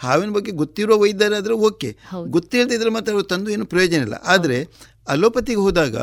[0.00, 1.90] ಹಾವಿನ ಬಗ್ಗೆ ಗೊತ್ತಿರೋ ವೈದ್ಯರಾದರೆ ಓಕೆ
[2.36, 4.16] ಗೊತ್ತಿಲ್ಲದಿದ್ರೆ ಮಾತ್ರ ಅವರು ತಂದು ಏನು ಪ್ರಯೋಜನ ಇಲ್ಲ.
[4.34, 4.58] ಆದರೆ
[5.14, 5.96] ಅಲೋಪತಿಗೆ ಹೋದಾಗ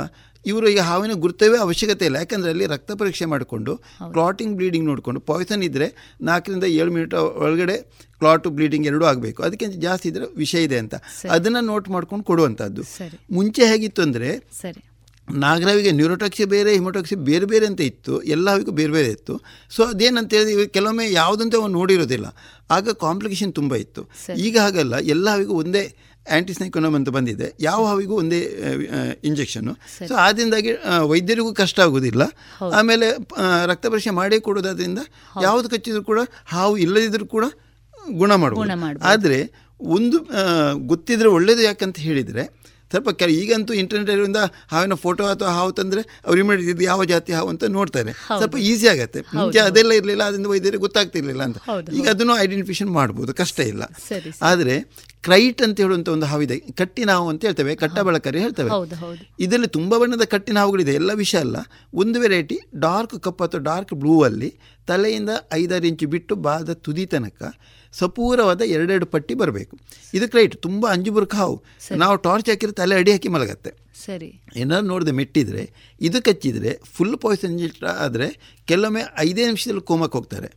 [0.46, 2.16] ಇವರು ಈಗ ಹಾವಿನ ಗುರ್ತವೇ ಅವಶ್ಯಕತೆ ಇಲ್ಲ.
[2.16, 3.76] ಯಾಕಂದರೆ ಅಲ್ಲಿ ರಕ್ತ ಪರೀಕ್ಷೆ ಮಾಡಿಕೊಂಡು
[4.14, 7.78] ಕ್ಲಾಟಿಂಗ್ ಬ್ಲೀಡಿಂಗ್ ನೋಡಿಕೊಂಡು ಪಾಯ್ಸನ್ ಇದ್ದರೆ ನಾಲ್ಕರಿಂದ ಏಳು ಮಿನಿಟ್ ಒಳಗಡೆ
[8.20, 9.44] ಕ್ಲಾಟು ಬ್ಲೀಡಿಂಗ್ ಎರಡೂ ಆಗಬೇಕು.
[9.44, 10.96] ಅದಕ್ಕಿಂತ ಜಾಸ್ತಿ ಇದ್ದರೆ ವಿಷಯ ಇದೆ ಅಂತ.
[11.30, 12.84] ಅದನ್ನು ನೋಟ್ ಮಾಡ್ಕೊಂಡು ಕೊಡುವಂಥದ್ದು.
[13.32, 14.30] ಮುಂಚೆ ಹೇಗಿತ್ತು ಅಂದರೆ
[14.62, 14.82] ಸರಿ.
[15.28, 18.22] ನಾಗರಾವಿಗೆ ನ್ಯೂರೋಟಾಕ್ಸಿ ಬೇರೆ ಹಿಮೋಟಾಕ್ಸಿ ಬೇರೆ ಬೇರೆ ಅಂತ ಇತ್ತು.
[18.22, 19.42] ಎಲ್ಲ ಹಾವಿಗೂ ಬೇರೆ ಬೇರೆ ಇತ್ತು.
[19.70, 22.26] ಸೊ ಅದೇನಂತ ಹೇಳಿದ್ರೆ ಇವಾಗ ಕೆಲವೊಮ್ಮೆ ಯಾವುದಂತ ಅವನು ನೋಡಿರೋದಿಲ್ಲ.
[22.72, 24.10] ಆಗ ಕಾಂಪ್ಲಿಕೇಶನ್ ತುಂಬ ಇತ್ತು.
[24.38, 24.96] ಈಗ ಹಾಗಲ್ಲ.
[24.96, 25.84] ಎಲ್ಲ ಹಾವಿಗೂ ಒಂದೇ
[26.32, 27.54] ಆ್ಯಂಟಿಸ್ನೈಕೊನಮ್ ಅಂತ ಬಂದಿದೆ.
[27.60, 28.40] ಯಾವ ಹಾವಿಗೂ ಒಂದೇ
[29.24, 29.74] ಇಂಜೆಕ್ಷನ್ನು.
[30.08, 32.22] ಸೊ ಆದ್ದರಿಂದಾಗಿ ವೈದ್ಯರಿಗೂ ಕಷ್ಟ ಆಗೋದಿಲ್ಲ.
[32.74, 33.08] ಆಮೇಲೆ
[33.66, 35.00] ರಕ್ತ ಪರೀಕ್ಷೆ ಮಾಡೇ ಕೊಡೋದ್ರಿಂದ
[35.42, 37.46] ಯಾವುದು ಕಚ್ಚಿದ್ರು ಕೂಡ ಹಾವು ಇಲ್ಲದಿದ್ದರೂ ಕೂಡ
[38.12, 39.40] ಗುಣ ಮಾಡಬಹುದು ಆದರೆ
[39.82, 40.18] ಒಂದು
[40.88, 42.44] ಗೊತ್ತಿದ್ರೆ ಒಳ್ಳೇದು ಯಾಕಂತ ಹೇಳಿದರೆ
[42.92, 44.38] ಸ್ವಲ್ಪ ಕೆಲ ಈಗಂತೂ ಇಂಟರ್ನೆಟ್
[44.74, 48.12] ಹಾವಿನ ಫೋಟೋ ಅಥವಾ ಹಾವು ತಂದರೆ ಅವ್ರು ಇಮಿಡಿಯೇಟ್ ಇದು ಯಾವ ಜಾತಿ ಹಾವು ಅಂತ ನೋಡ್ತಾರೆ.
[48.40, 49.20] ಸ್ವಲ್ಪ ಈಸಿ ಆಗುತ್ತೆ.
[49.38, 51.58] ಮುಂಚೆ ಅದೆಲ್ಲ ಇರಲಿಲ್ಲ ಅದರಿಂದ ವೈದ್ಯರಿಗೆ ಗೊತ್ತಾಗ್ತಿರ್ಲಿಲ್ಲ ಅಂತ.
[52.00, 53.84] ಈಗ ಅದನ್ನು ಐಡೆಂಟಿಫಿಕೇಶನ್ ಮಾಡ್ಬೋದು ಕಷ್ಟ ಇಲ್ಲ.
[54.52, 54.76] ಆದರೆ
[55.28, 56.58] ಕ್ರೈಟ್ ಅಂತ ಹೇಳುವಂಥ ಒಂದು ಹಾವಿದೆ.
[56.80, 58.70] ಕಟ್ಟಿನ ಹಾವು ಅಂತ ಹೇಳ್ತೇವೆ ಕಟ್ಟ ಬಳಕರಿ ಹೇಳ್ತೇವೆ.
[59.46, 61.58] ಇದರಲ್ಲಿ ತುಂಬ ಬಣ್ಣದ ಕಟ್ಟಿನ ಹಾವುಗಳಿದೆ ಎಲ್ಲ ವಿಷಯ ಅಲ್ಲ.
[62.04, 64.50] ಒಂದು ವೆರೈಟಿ ಡಾರ್ಕ್ ಕಪ್ ಅಥವಾ ಡಾರ್ಕ್ ಬ್ಲೂ ಅಲ್ಲಿ
[64.88, 67.42] ತಲೆಯಿಂದ ಐದಾರು ಇಂಚು ಬಿಟ್ಟು ಬಾದ ತುದಿ ತನಕ
[67.94, 69.74] ಸಪೂರವಾದ ಎರಡೆರಡು ಪಟ್ಟಿ ಬರಬೇಕು.
[70.18, 71.58] ಇದಕ್ಕೆ ರೈಟ್ ತುಂಬ ಅಂಜುಬುರ್ಕ ಹಾವು.
[72.04, 73.72] ನಾವು ಟಾರ್ಚ್ ಹಾಕಿದ್ರೆ ತಲೆ ಅಡಿ ಹಾಕಿ ಮಲಗತ್ತೆ.
[74.06, 74.30] ಸರಿ.
[74.62, 75.64] ಏನಾದ್ರು ನೋಡಿದೆ ಮೆಟ್ಟಿದ್ರೆ
[76.08, 77.60] ಇದು ಕಚ್ಚಿದರೆ ಫುಲ್ ಪಾಯ್ಸನ್
[78.06, 78.30] ಆದರೆ
[78.72, 80.50] ಕೆಲವೊಮ್ಮೆ ಐದೇ ನಿಮಿಷದಲ್ಲಿ ಕೋಮಕ್ಕೆ ಹೋಗ್ತಾರೆ.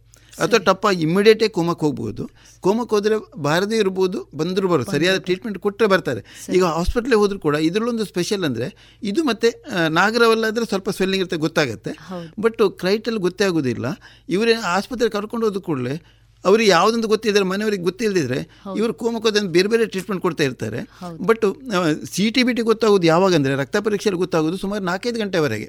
[0.42, 2.22] ಅಥವಾ ಟಪ್ಪ ಇಮ್ಮಿಡಿಯೇಟೇ ಕೋಮಕ್ಕೆ ಹೋಗ್ಬೋದು.
[2.64, 3.16] ಕೋಮಕ್ಕೆ ಹೋದರೆ
[3.46, 4.88] ಬಾರದೇ ಇರ್ಬೋದು ಬಂದರೂ ಬರೋದು.
[4.94, 6.20] ಸರಿಯಾದ ಟ್ರೀಟ್ಮೆಂಟ್ ಕೊಟ್ಟರೆ ಬರ್ತಾರೆ.
[6.56, 8.68] ಈಗ ಹಾಸ್ಪಿಟ್ಲಿಗೆ ಹೋದರೂ ಕೂಡ ಇದರಲ್ಲೊಂದು ಸ್ಪೆಷಲ್ ಅಂದರೆ
[9.10, 9.48] ಇದು ಮತ್ತೆ
[9.98, 11.92] ನಾಗರವಲ್ಲಾದರೆ ಸ್ವಲ್ಪ ಸ್ವೆಲ್ಲಿಂಗ್ ಇರುತ್ತೆ ಗೊತ್ತಾಗುತ್ತೆ.
[12.44, 13.86] ಬಟ್ ಕ್ರೈಟಲ್ಲಿ ಗೊತ್ತೇ ಆಗೋದಿಲ್ಲ
[14.36, 15.96] ಇವರೇ ಆಸ್ಪತ್ರೆಗೆ ಕರ್ಕೊಂಡು ಹೋದ ಕೂಡಲೇ
[16.44, 18.38] ಅವ್ರಿಗೆ ಯಾವುದೊಂದು ಗೊತ್ತಿದ್ರೆ ಮನೆಯವರಿಗೆ ಗೊತ್ತಿಲ್ಲದಿದ್ರೆ
[18.78, 20.80] ಇವರು ಕೋಮಕೋದನ್ನು ಬೇರೆ ಬೇರೆ ಟ್ರೀಟ್ಮೆಂಟ್ ಕೊಡ್ತಾ ಇರ್ತಾರೆ.
[21.28, 21.44] But
[22.14, 25.68] C T B T ಗೊತ್ತಾಗೋದು ಯಾವಾಗ ಅಂದರೆ ರಕ್ತ ಪರೀಕ್ಷೆಯಲ್ಲಿ ಗೊತ್ತಾಗೋದು ಸುಮಾರು ನಾಲ್ಕೈದು ಗಂಟೆವರೆಗೆ.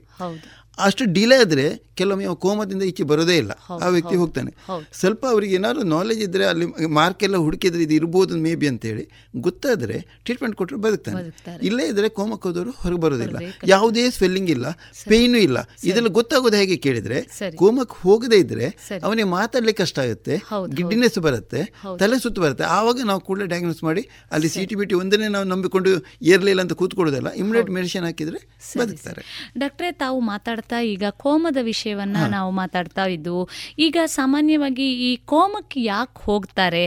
[0.77, 1.65] ಅಷ್ಟು ಡಿಲೇ ಆದರೆ
[1.99, 3.51] ಕೆಲವೊಮ್ಮೆ ಅವ ಕೋಮದಿಂದ ಈಚೆ ಬರೋದೇ ಇಲ್ಲ.
[3.85, 4.51] ಆ ವ್ಯಕ್ತಿ ಹೋಗ್ತಾನೆ.
[4.99, 6.65] ಸ್ವಲ್ಪ ಅವರಿಗೆ ಏನಾದರೂ ನಾಲೆಜ್ ಇದ್ದರೆ ಅಲ್ಲಿ
[6.97, 9.03] ಮಾರ್ಕ್ ಎಲ್ಲ ಹುಡುಕಿದ್ರೆ ಇದು ಇರ್ಬೋದು ಮೇ ಬಿ ಅಂತೇಳಿ
[9.47, 11.21] ಗೊತ್ತಾದರೆ ಟ್ರೀಟ್ಮೆಂಟ್ ಕೊಟ್ಟರೆ ಬದುಕ್ತಾನೆ.
[11.67, 13.37] ಇಲ್ಲೇ ಇದ್ದರೆ ಕೋಮಕ್ಕೆ ಹೋದವರು ಹೊರಗೆ ಬರೋದಿಲ್ಲ
[13.73, 14.65] ಯಾವುದೇ ಸ್ವೆಲ್ಲಿಂಗ್ ಇಲ್ಲ
[15.11, 15.57] ಪೇಯ್ನು ಇಲ್ಲ.
[15.89, 17.19] ಇದೆಲ್ಲ ಗೊತ್ತಾಗೋದು ಹೇಗೆ ಕೇಳಿದರೆ
[17.61, 18.67] ಕೋಮಕ್ಕೆ ಹೋಗದೇ ಇದ್ದರೆ
[19.07, 20.37] ಅವನಿಗೆ ಮಾತಾಡಲಿಕ್ಕೆ ಕಷ್ಟ ಆಗುತ್ತೆ
[20.79, 21.61] ಗಿಡ್ಡಿನೆಸ್ ಬರುತ್ತೆ
[22.01, 22.65] ತಲೆ ಸುತ್ತು ಬರುತ್ತೆ.
[22.79, 24.05] ಆವಾಗ ನಾವು ಕೂಡಲೇ ಡಯಾಗ್ನೋಸ್ ಮಾಡಿ
[24.35, 25.93] ಅಲ್ಲಿ ಸಿ ಟಿ ಬಿ ಟಿ ಒಂದನ್ನೇ ನಾವು ನಂಬಿಕೊಂಡು
[26.33, 28.41] ಏರ್ಲಿಲ್ಲ ಅಂತ ಕೂತ್ಕೊಳ್ಳೋದಲ್ಲ ಇಮಿಡಿಯೇಟ್ ಮೆಡಿಸಿನ್ ಹಾಕಿದರೆ
[28.81, 29.23] ಬದುಕ್ತಾರೆ.
[29.63, 30.19] ಡಾಕ್ಟ್ರೇ ತಾವು
[30.63, 33.37] ಮಾತಾಡ್ತಾ ಈಗ ಕೋಮದ ವಿಷಯವನ್ನ ನಾವು ಮಾತಾಡ್ತಾ ಇದ್ದು
[33.77, 36.83] ಈಗ ಸಾಮಾನ್ಯವಾಗಿ ಈ ಕೋಮಕ್ಕೆ ಯಾಕೆ ಹೋಗ್ತಾರೆ?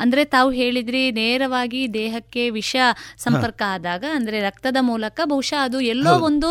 [0.00, 2.72] ಅಂದ್ರೆ ತಾವು ಹೇಳಿದ್ರಿ ನೇರವಾಗಿ ದೇಹಕ್ಕೆ ವಿಷ
[3.18, 6.48] ಸಂಪರ್ಕ ಆದಾಗ ಅಂದ್ರೆ ರಕ್ತದ ಮೂಲಕ ಬಹುಶಃ ಅದು ಎಲ್ಲೋ ಒಂದು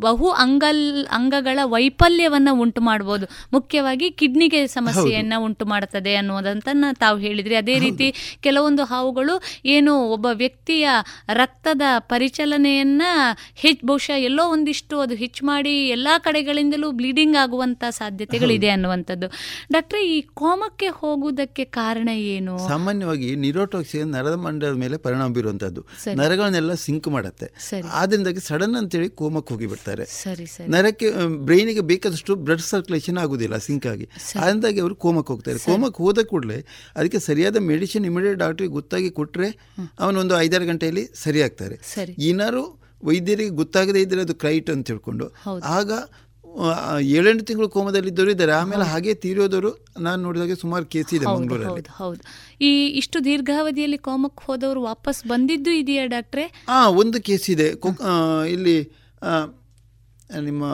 [0.00, 7.54] ಬಹು ಅಂಗಲ್ ಅಂಗಗಳ ವೈಫಲ್ಯವನ್ನ ಉಂಟು ಮಾಡಬಹುದು ಮುಖ್ಯವಾಗಿ ಕಿಡ್ನಿಗೆ ಸಮಸ್ಯೆಯನ್ನ ಉಂಟು ಮಾಡುತ್ತದೆ ಅನ್ನೋದಂತನ್ನ ತಾವು ಹೇಳಿದ್ರಿ.
[7.54, 8.08] ಅದೇ ರೀತಿ
[8.40, 9.36] ಕೆಲವೊಂದು ಹಾವುಗಳು
[9.68, 10.86] ಏನು ಒಬ್ಬ ವ್ಯಕ್ತಿಯ
[11.32, 13.02] ರಕ್ತದ ಪರಿಚಲನೆಯನ್ನ
[13.56, 19.28] ಹೆಚ್ಚು ಬಹುಶಃ ಎಲ್ಲೋ ಒಂದಿಷ್ಟು ಅದು ಹೆಚ್ಚು ಮಾಡಿ ಎಲ್ಲಾ ಕಡೆಗಳಿಂದಲೂ ಬ್ಲೀಡಿಂಗ್ ಆಗುವಂತ ಸಾಧ್ಯತೆಗಳಿದೆ ಅನ್ನುವಂಥದ್ದು.
[19.72, 22.54] ಡಾಕ್ಟ್ರೆ ಈ ಕೋಮಕ್ಕೆ ಹೋಗುವುದಕ್ಕೆ ಕಾರಣ ಏನು?
[22.68, 25.82] ಸಾಮಾನ್ಯವಾಗಿ ನಿರೋಟಾಕ್ಸಿನ್ ನರದ ಮಂಡಲದ ಮೇಲೆ ಪರಿಣಾಮ ಬೀರುವಂತದ್ದು
[26.14, 27.48] ನರಗಳನ್ನೆಲ್ಲ ಸಿಂಕ್ ಮಾಡುತ್ತೆ.
[28.00, 30.68] ಆದ್ರಿಂದ ಸಡನ್ ಅಂತೇಳಿ ಕೋಮಕ್ಕೆ ಹೋಗಿ ಬಿಡ್ತಾರೆ ಸರಿ ಸರಿ.
[30.70, 31.10] ನರಕ್ಕೆ
[31.48, 34.08] ಬ್ರೈನಿಗೆ ಬೇಕಾದಷ್ಟು ಬ್ಲಡ್ ಸರ್ಕ್ಯುಲೇಷನ್ ಆಗುದಿಲ್ಲ ಸಿಂಕ್ ಆಗಿ.
[34.40, 35.58] ಆದ್ರಿಂದಾಗಿ ಅವರು ಕೋಮಕ್ಕೆ ಹೋಗ್ತಾರೆ.
[35.58, 36.58] ಕೋಮಕ್ಕೆ ಹೋದ ಕೂಡಲೇ
[36.96, 39.50] ಅದಕ್ಕೆ ಸರಿಯಾದ ಮೆಡಿಸಿನ್ ಇಮಿಡಿಯೇಟ್ ಡಾಕ್ಟ್ರಿಗೆ ಗೊತ್ತಾಗಿ ಕೊಟ್ಟರೆ
[40.00, 42.14] ಅವನೊಂದು ಐದಾರು ಗಂಟೆಯಲ್ಲಿ ಸರಿ ಆಗ್ತಾರೆ ಸರಿ.
[42.30, 42.64] ಏನಾದ್ರು
[43.08, 45.26] ವೈದ್ಯರಿಗೆ ಗೊತ್ತಾಗದೇ ಇದ್ರೆ ಅದು ಕ್ರೈಟ್ ಅಂತ ತಿಳ್ಕೊಂಡು.
[45.78, 45.90] ಆಗ
[47.16, 48.52] ಏಳೆಂಟು ತಿಂಗಳು ಕೋಮದಲ್ಲಿದ್ದವರು ಇದ್ದಾರೆ.
[48.58, 49.70] ಆಮೇಲೆ ಹಾಗೆ ತೀರೋದವರು
[50.06, 51.82] ನಾನು ನೋಡಿದಾಗ ಸುಮಾರು ಕೇಸ್ ಇದೆ ಮಂಗಳೂರಲ್ಲಿ.
[51.98, 52.22] ಹೌದು
[52.68, 56.44] ಈ ಇಷ್ಟು ದೀರ್ಘಾವಧಿಯಲ್ಲಿ ಕೋಮಕ್ಕೆ ಹೋದವರು ವಾಪಸ್ ಬಂದಿದ್ದು ಇದೆಯಾ ಡಾಕ್ಟ್ರೆ?
[56.76, 57.68] ಆ ಒಂದು ಕೇಸ್ ಇದೆ.
[58.54, 58.76] ಇಲ್ಲಿ
[60.48, 60.64] ನಿಮ್ಮ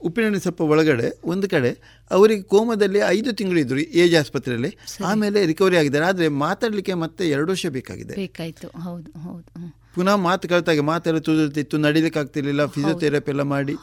[0.00, 1.70] ಉಪ್ಪಿನಹಣ್ಣಿ ಸ್ವಲ್ಪ ಒಳಗಡೆ ಒಂದು ಕಡೆ
[2.10, 4.70] ಅವರಿಗೆ ಕೋಮದಲ್ಲಿ ಐದು ತಿಂಗಳು ಇದ್ರು ಏಜ್ ಆಸ್ಪತ್ರೆಯಲ್ಲಿ.
[5.10, 6.06] ಆಮೇಲೆ ರಿಕವರಿ ಆಗಿದ್ದಾರೆ.
[6.12, 8.14] ಆದರೆ ಮಾತಾಡಲಿಕ್ಕೆ ಮತ್ತೆ ಎರಡು ವರ್ಷ ಬೇಕಾಗಿದೆ.
[8.24, 8.68] ಬೇಕಾಯಿತು.
[8.86, 9.50] ಹೌದು ಹೌದು.
[9.96, 13.74] ಪುನಃ ಮಾತು ಕಳ್ತಾಗೆ ಮಾತೆಲ್ಲ ತುದಿರ್ತಿತ್ತು ನಡಿಲಿಕ್ಕೆ ಆಗ್ತಿರ್ಲಿಲ್ಲ ಫಿಸಿಯೋಥೆರಪಿ ಎಲ್ಲ ಮಾಡಿ.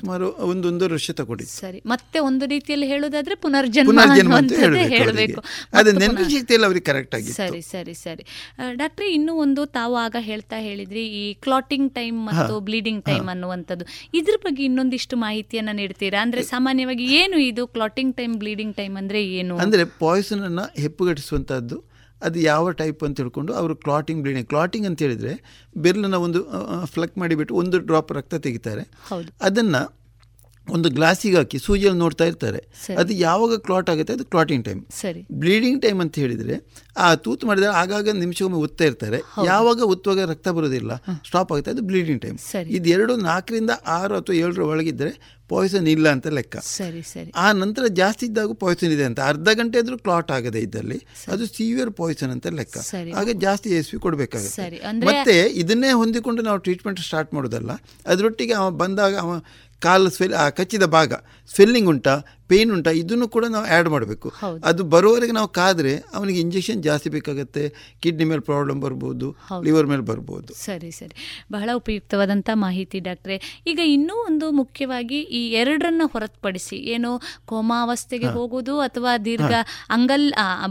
[0.00, 4.00] ಸುಮಾರು ಒಂದೊಂದು ವರ್ಷ ತಗೊಂಡಿದ್ದು ಸರಿ ಮತ್ತೆ ಒಂದು ರೀತಿಯಲ್ಲಿ ಹೇಳೋದಾದ್ರೆ ಪುನರ್ಜನ್ಮ
[4.94, 5.40] ಹೇಳಬೇಕು.
[5.80, 7.38] ಅದು ನೆನಪು ಶಕ್ತಿ ಎಲ್ಲ ಅವ್ರಿಗೆ ಕರೆಕ್ಟ್ ಆಗಿತ್ತು.
[7.40, 8.24] ಸರಿ ಸರಿ ಸರಿ.
[8.82, 13.86] ಡಾಕ್ಟರ್ ಇನ್ನೂ ಒಂದು ತಾವು ಆಗ ಹೇಳ್ತಾ ಹೇಳಿದ್ರಿ ಈ ಕ್ಲಾಟಿಂಗ್ ಟೈಮ್ ಮತ್ತು ಬ್ಲೀಡಿಂಗ್ ಟೈಮ್ ಅನ್ನುವಂಥದ್ದು.
[14.20, 16.20] ಇದ್ರ ಬಗ್ಗೆ ಇನ್ನೊಂದಿಷ್ಟು ಮಾಹಿತಿಯನ್ನ ನೀಡ್ತೀರಾ?
[16.26, 19.56] ಅಂದ್ರೆ ಸಾಮಾನ್ಯವಾಗಿ ಏನು ಇದು ಕ್ಲಾಟಿಂಗ್ ಟೈಮ್ ಬ್ಲೀಡಿಂಗ್ ಟೈಮ್ ಅಂದ್ರೆ ಏನು?
[19.64, 21.76] ಅಂದ್ರೆ ಪಾಯ್ಸನ್ ಅನ್ನ ಹೆಪ್ಪುಗಟ್ಟಿಸುವಂಥದ್ದು
[22.22, 24.48] ಅದು ಯಾವ ಟೈಪ್ ಅಂತ ತಿಳ್ಕೊಂಡು ಅವರು ಕ್ಲಾಟಿಂಗ್ ಬ್ಲೀಡಿಂಗ್.
[24.48, 25.34] ಕ್ಲಾಟಿಂಗ್ ಅಂತ ಹೇಳಿದರೆ
[25.76, 26.42] ಬೆರಳನ್ನ ಒಂದು
[26.84, 28.90] ಫ್ಲಕ್ ಮಾಡಿಬಿಟ್ಟು ಒಂದು ಡ್ರಾಪ್ ರಕ್ತ ತೆಗಿತಾರೆ.
[29.42, 29.82] ಅದನ್ನು
[30.68, 32.60] ಒಂದು ಗ್ಲಾಸಿಗೆ ಹಾಕಿ ಸೂಜಿಯಲ್ಲಿ ನೋಡ್ತಾ ಇರ್ತಾರೆ.
[32.98, 34.12] ಅದು ಯಾವಾಗ ಕ್ಲಾಟ್ ಆಗುತ್ತೆ?
[34.12, 34.84] ಅದು ಕ್ಲಾಟಿಂಗ್ ಟೈಮ್.
[35.00, 35.26] ಸರಿ.
[35.32, 36.54] ಬ್ಲೀಡಿಂಗ್ ಟೈಮ್ ಅಂತ ಹೇಳಿದರೆ
[36.96, 39.18] ಆ ತೂತು ಮಾಡಿದರೆ ಆಗಾಗ ನಿಮಿಷಕ್ಕೊಮ್ಮೆ ಒತ್ತಾ ಇರ್ತಾರೆ.
[39.44, 40.94] ಯಾವಾಗ ಒತ್ತುವಾಗ ರಕ್ತ ಬರೋದಿಲ್ಲ
[41.26, 41.70] ಸ್ಟಾಪ್ ಆಗುತ್ತೆ.
[41.70, 42.38] ಅದು ಬ್ಲೀಡಿಂಗ್ ಟೈಮ್.
[42.64, 46.56] ಇದು ಎರಡು ನಾಲ್ಕರಿಂದ ಆರು ಅಥವಾ ಏಳರ ಒಳಗಿದ್ದರೆ ಪಾಯ್ಸನ್ ಇಲ್ಲ ಅಂತ ಲೆಕ್ಕ.
[46.56, 47.30] ಸರಿ ಸರಿ.
[47.36, 50.98] ಆ ನಂತರ ಜಾಸ್ತಿ ಇದ್ದಾಗ ಪಾಯ್ಸನ್ ಇದೆ ಅಂತ ಅರ್ಧ ಗಂಟೆ ಆದ್ರೂ ಕ್ಲಾಟ್ ಆಗದೆ ಇದ್ದಲ್ಲಿ
[51.32, 52.78] ಅದು ಸಿವಿಯರ್ ಪಾಯ್ಸನ್ ಅಂತ ಲೆಕ್ಕ.
[53.16, 54.80] ಹಾಗೆ ಜಾಸ್ತಿ ಎಸ್ ವಿ ಕೊಡಬೇಕಾಗುತ್ತೆ.
[55.10, 57.72] ಮತ್ತೆ ಇದನ್ನೇ ಹೊಂದಿಕೊಂಡು ನಾವು ಟ್ರೀಟ್ಮೆಂಟ್ ಸ್ಟಾರ್ಟ್ ಮಾಡೋದಲ್ಲ
[58.06, 59.38] ಅದರೊಟ್ಟಿಗೆ ಅವ ಬಂದಾಗ ಅವ
[59.82, 61.12] ಕಾಲು ಸ್ವೆಲ್ ಆ ಕಚ್ಚಿದ ಭಾಗ
[61.54, 62.12] ಸ್ವೆಲ್ಲಿಂಗ್ ಉಂಟಾ
[62.50, 64.28] ಪೇನ್ ಉಂಟಾ ಇದನ್ನು ಕೂಡ ನಾವು ಆ್ಯಡ್ ಮಾಡಬೇಕು.
[64.70, 67.62] ಅದು ಬರುವವರೆಗೆ ನಾವು ಕಾದ್ರೆ ಅವನಿಗೆ ಇಂಜೆಕ್ಷನ್ ಜಾಸ್ತಿ ಬೇಕಾಗುತ್ತೆ
[68.02, 69.28] ಕಿಡ್ನಿ ಮೇಲೆ ಪ್ರಾಬ್ಲಮ್ ಬರ್ಬೋದು
[69.66, 70.50] ಲಿವರ್ ಮೇಲೆ ಬರ್ಬೋದು.
[70.64, 71.14] ಸರಿ ಸರಿ.
[71.52, 73.36] ಬಹಳ ಉಪಯುಕ್ತವಾದಂಥ ಮಾಹಿತಿ ಡಾಕ್ಟ್ರೆ.
[73.72, 77.12] ಈಗ ಇನ್ನೂ ಒಂದು ಮುಖ್ಯವಾಗಿ ಈ ಎರಡರನ್ನ ಹೊರತುಪಡಿಸಿ ಏನು
[77.52, 79.52] ಕೋಮಾವಸ್ಥೆಗೆ ಹೋಗುವುದು ಅಥವಾ ದೀರ್ಘ
[79.96, 80.26] ಅಂಗಲ್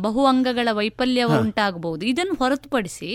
[0.06, 2.04] ಬಹು ಅಂಗಗಳ ವೈಫಲ್ಯ ಉಂಟಾಗಬಹುದು.
[2.06, 3.12] ಇದನ್ನು ಹೊರತುಪಡಿಸಿ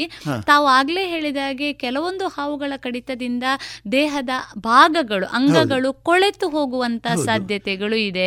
[0.51, 3.45] ತಾವು ಆಗಲೇ ಹೇಳಿದ ಹಾಗೆ ಕೆಲವೊಂದು ಹಾವುಗಳ ಕಡಿತದಿಂದ
[3.93, 4.31] ದೇಹದ
[4.71, 8.27] ಭಾಗಗಳು ಅಂಗಗಳು ಕೊಳೆತು ಹೋಗುವಂತ ಸಾಧ್ಯತೆಗಳು ಇದೆ.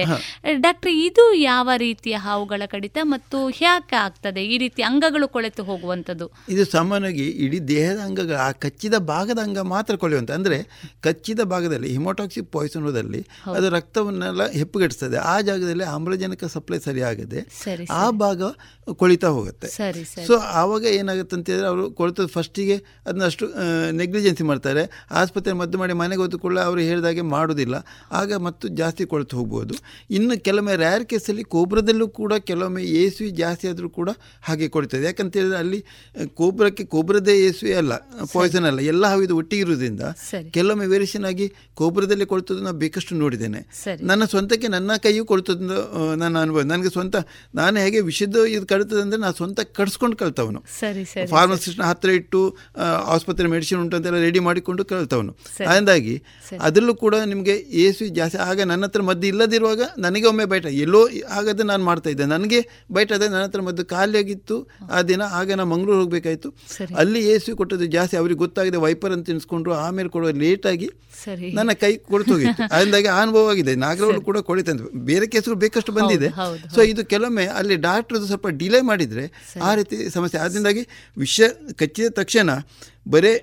[0.65, 4.41] ಡಾಕ್ಟ್ರೆ ಇದು ಯಾವ ರೀತಿಯ ಹಾವುಗಳ ಕಡಿತ ಮತ್ತು ಯಾಕೆ ಆಗ್ತದೆ?
[4.53, 6.27] ಈ ರೀತಿ ಅಂಗಗಳು ಕೊಳೆತು ಹೋಗುವಂಥದ್ದು.
[6.49, 10.59] ಇದು ಸಾಮಾನ್ಯವಾಗಿ ಇಡೀ ದೇಹದ ಅಂಗಗಳ ಆ ಕಚ್ಚಿದ ಭಾಗದ ಅಂಗ ಮಾತ್ರ ಕೊಳೆಯುವಂತ ಅಂದ್ರೆ
[11.01, 13.21] ಕಚ್ಚಿದ ಭಾಗದಲ್ಲಿ ಹಿಮೋಟಾಕ್ಸಿಕ್ ಪಾಯ್ಸನ್ದಲ್ಲಿ
[13.55, 15.17] ಅದು ರಕ್ತವನ್ನೆಲ್ಲ ಹೆಪ್ಪುಗಟ್ಟಿಸ್ತದೆ.
[15.33, 18.41] ಆ ಜಾಗದಲ್ಲಿ ಆಮ್ಲಜನಕ ಸಪ್ಲೈ ಸರಿಯಾಗದೆ ಸರಿ ಆ ಭಾಗ
[18.97, 19.67] ಕೊಳಿತಾ ಹೋಗುತ್ತೆ.
[20.27, 23.45] ಸೊ ಆವಾಗ ಏನಾಗುತ್ತೆ ಅಂತ ಹೇಳಿದ್ರೆ ಅವರು ಕೊಳ್ತದ ಫಸ್ಟಿಗೆ ಅದನ್ನ ಅಷ್ಟು
[23.91, 24.83] ನೆಗ್ಲಿಜೆನ್ಸಿ ಮಾಡ್ತಾರೆ.
[25.11, 27.75] ಆಸ್ಪತ್ರೆ ಮದ್ದು ಮಾಡಿ ಮನೆಗೆ ಹೊತ್ತುಕೊಳ್ಳ ಅವರು ಹೇಳಿದಾಗೆ ಮಾಡೋದಿಲ್ಲ.
[28.11, 29.75] ಆಗ ಮತ್ತು ಜಾಸ್ತಿ ಕೊಳೆತು ಹೋಗ್ಬೋದು.
[30.17, 34.09] ಇನ್ನು ಕೆಲವೊಮ್ಮೆ ರ್ಯಾರ್ ಕೇಸಲ್ಲಿ ಕೋಬ್ರದಲ್ಲೂ ಕೂಡ ಕೆಲವೊಮ್ಮೆ ಏಸುವಿ ಜಾಸ್ತಿ ಆದರೂ ಕೂಡ
[34.47, 35.03] ಹಾಗೆ ಕೊಡ್ತದೆ.
[35.09, 35.79] ಯಾಕಂತೇಳಿದ್ರೆ ಅಲ್ಲಿ
[36.41, 37.93] ಕೋಬ್ರಕ್ಕೆ ಕೋಬ್ರದೇ ಎ ಅಲ್ಲ
[38.33, 38.79] ಪಾಯ್ಸನ್ ಅಲ್ಲ.
[38.93, 40.03] ಎಲ್ಲ ಹಾವಿದು ಒಟ್ಟಿಗೆ ಇರೋದ್ರಿಂದ.
[40.57, 41.47] ಕೆಲವೊಮ್ಮೆ ವೇರಿಯೇಷನ್ ಆಗಿ
[41.81, 42.27] ಕೋಬ್ರದಲ್ಲಿ
[42.67, 43.61] ನಾನು ಬೇಕಷ್ಟು ನೋಡಿದ್ದೇನೆ.
[44.11, 45.61] ನನ್ನ ಸ್ವಂತಕ್ಕೆ ನನ್ನ ಕೈಯೂ ಕೊಡ್ತದ
[46.23, 46.61] ನನ್ನ ಅನುಭವ.
[46.73, 47.15] ನನಗೆ ಸ್ವಂತ
[47.55, 51.03] ನಾನು ಹೇಗೆ ವಿಷದ ಇದು ಕಡಿತದೆ ಅಂದರೆ ನಾನು ಸ್ವಂತ ಕಡಿಸ್ಕೊಂಡು ಕಳ್ತವನು ಸರಿ
[51.35, 52.41] ಫಾರ್ಮಸಿಸ್ಟ್ನ ಹತ್ತಿರ ಇಟ್ಟು
[53.15, 55.33] ಆಸ್ಪತ್ರೆ ಮೆಡಿಸಿನ್ ಉಂಟು ಅಂತೆಲ್ಲ ರೆಡಿ ಮಾಡಿಕೊಂಡು ಕಳ್ತವನು
[55.67, 56.15] ಅದರಿಂದಾಗಿ
[56.59, 57.85] ಅದರಲ್ಲೂ ಕೂಡ ನಿಮಗೆ ಎ
[58.19, 62.25] ಜಾಸ್ತಿ ಆಗ ನನ್ನ ಹತ್ರ ಮದ್ದು ಇಲ್ಲದಿರುವಾಗ ನನಗೆ ಒಮ್ಮೆ ಬೈಟ ಎಲ್ಲೋ ಹಾಗಾದ್ರೆ ನಾನು ಮಾಡ್ತಾ ಇದ್ದೆ.
[62.35, 62.59] ನನಗೆ
[62.91, 64.57] ಬೈಟ್ ಅದೇ ನನ್ನ ಹತ್ರ ಮದ್ದು ಖಾಲಿಯಾಗಿತ್ತು.
[64.91, 66.49] ಆ ದಿನ ಆಗ ನಾನು ಮಂಗಳೂರು ಹೋಗಬೇಕಾಯಿತು.
[67.01, 70.89] ಅಲ್ಲಿ ಎ ಕೊಟ್ಟದ್ದು ಜಾಸ್ತಿ ಅವ್ರಿಗೆ ಗೊತ್ತಾಗಿದೆ ವೈಪರ್ ಅಂತ ತಿನ್ಸ್ಕೊಂಡ್ರು ಆಮೇಲೆ ಕೊಡುವ ಲೇಟಾಗಿ
[71.57, 73.73] ನನ್ನ ಕೈ ಕೊಡ್ತು ಹೋಗಿತ್ತು ಅದರಿಂದಾಗಿ ಆ ಅನುಭವ ಆಗಿದೆ.
[73.83, 74.81] ನಾಗರವರು ಕೂಡ ಕೊಳಿತಂತ
[75.11, 76.29] ಬೇರೆ ಕೇಸ್ಗಳು ಬೇಕಷ್ಟು ಬಂದಿದೆ.
[76.75, 79.25] ಸೊ ಇದು ಕೆಲವೊಮ್ಮೆ ಅಲ್ಲಿ ಡಾಕ್ಟರ್ ಸ್ವಲ್ಪ ಡಿಲೇ ಮಾಡಿದರೆ
[79.69, 80.39] ಆ ರೀತಿ ಸಮಸ್ಯೆ.
[80.45, 80.83] ಅದರಿಂದಾಗಿ
[81.17, 81.47] ವಿಷಯ
[81.79, 82.49] ಕಚ್ಚಿದ ತಕ್ಷಣ
[83.07, 83.33] ಬರೇ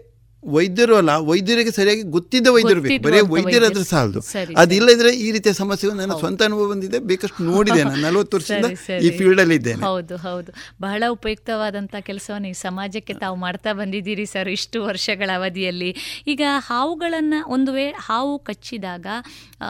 [0.44, 3.02] ವೈದ್ಯರು ಅಲ್ಲ ವೈದ್ಯರಿಗೆ ಸರಿಯಾಗಿ ಗೊತ್ತಿದ್ದ ವೈದ್ಯರು ಬೇಕು.
[3.02, 3.84] ಬರೀ ವೈದ್ಯರಾದ್ರೆ ವೈದ್ಯರು.
[3.84, 4.20] ಸಾಲದು.
[4.56, 8.70] ಅದಿಲ್ಲದ್ರೆ ಈ ರೀತಿಯ ಸಮಸ್ಯೆ ನನ್ನ ಸ್ವಂತ ಅನುಭವ ಬಂದಿದೆ ಬೇಕಷ್ಟು ನೋಡಿದೆ ನಾನು ನಲವತ್ತು ವರ್ಷದಿಂದ.
[9.06, 9.82] ಈ ಫೀಲ್ಡ್ ಅಲ್ಲಿ ಇದ್ದೇನೆ.
[9.82, 10.52] ಹೌದು ಹೌದು.
[10.80, 15.90] ಬಹಳ ಉಪಯುಕ್ತವಾದಂತಹ ಕೆಲಸವನ್ನು ಈ ಸಮಾಜಕ್ಕೆ ತಾವು ಮಾಡ್ತಾ ಬಂದಿದ್ದೀರಿ ಸರ್ ಇಷ್ಟು ವರ್ಷಗಳ ಅವಧಿಯಲ್ಲಿ.
[16.26, 19.06] ಈಗ ಹಾವುಗಳನ್ನ ಒಂದು ವೇ ಹಾವು ಕಚ್ಚಿದಾಗ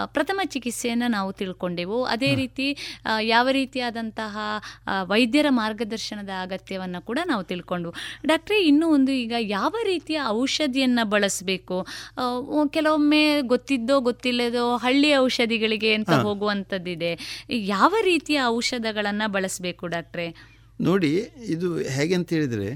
[0.07, 2.05] ಪ್ರಥಮ ಚಿಕಿತ್ಸೆಯನ್ನ ನಾವು ತಿಳ್ಕೊಂಡೆವು.
[2.05, 2.69] ಅದೇ ರೀತಿ
[3.21, 4.39] ಯಾವ ರೀತಿಯಾದಂತಹ
[5.03, 7.95] ವೈದ್ಯರ ಮಾರ್ಗದರ್ಶನದ ಅಗತ್ಯವನ್ನು ಕೂಡ ನಾವು ತಿಳ್ಕೊಂಡ್ವು.
[8.27, 10.19] ಡಾಕ್ಟ್ರೇ ಇನ್ನೂ ಒಂದು ಈಗ ಯಾವ ರೀತಿಯ
[10.61, 11.77] ಔಷಧಿಯನ್ನು ಬಳಸಬೇಕು.
[12.69, 17.13] ಕೆಲವೊಮ್ಮೆ ಗೊತ್ತಿದ್ದೋ ಗೊತ್ತಿಲ್ಲದೋ ಹಳ್ಳಿ ಔಷಧಿಗಳಿಗೆ ಅಂತ ಹೋಗುವಂಥದ್ದಿದೆ.
[17.51, 20.27] ಯಾವ ರೀತಿಯ ಔಷಧಗಳನ್ನು ಬಳಸಬೇಕು ಡಾಕ್ಟ್ರೆ?
[20.81, 21.13] ನೋಡಿ
[21.45, 22.71] ಇದು ಹೇಗೆ ಅಂತ ಹೇಳಿದರೆ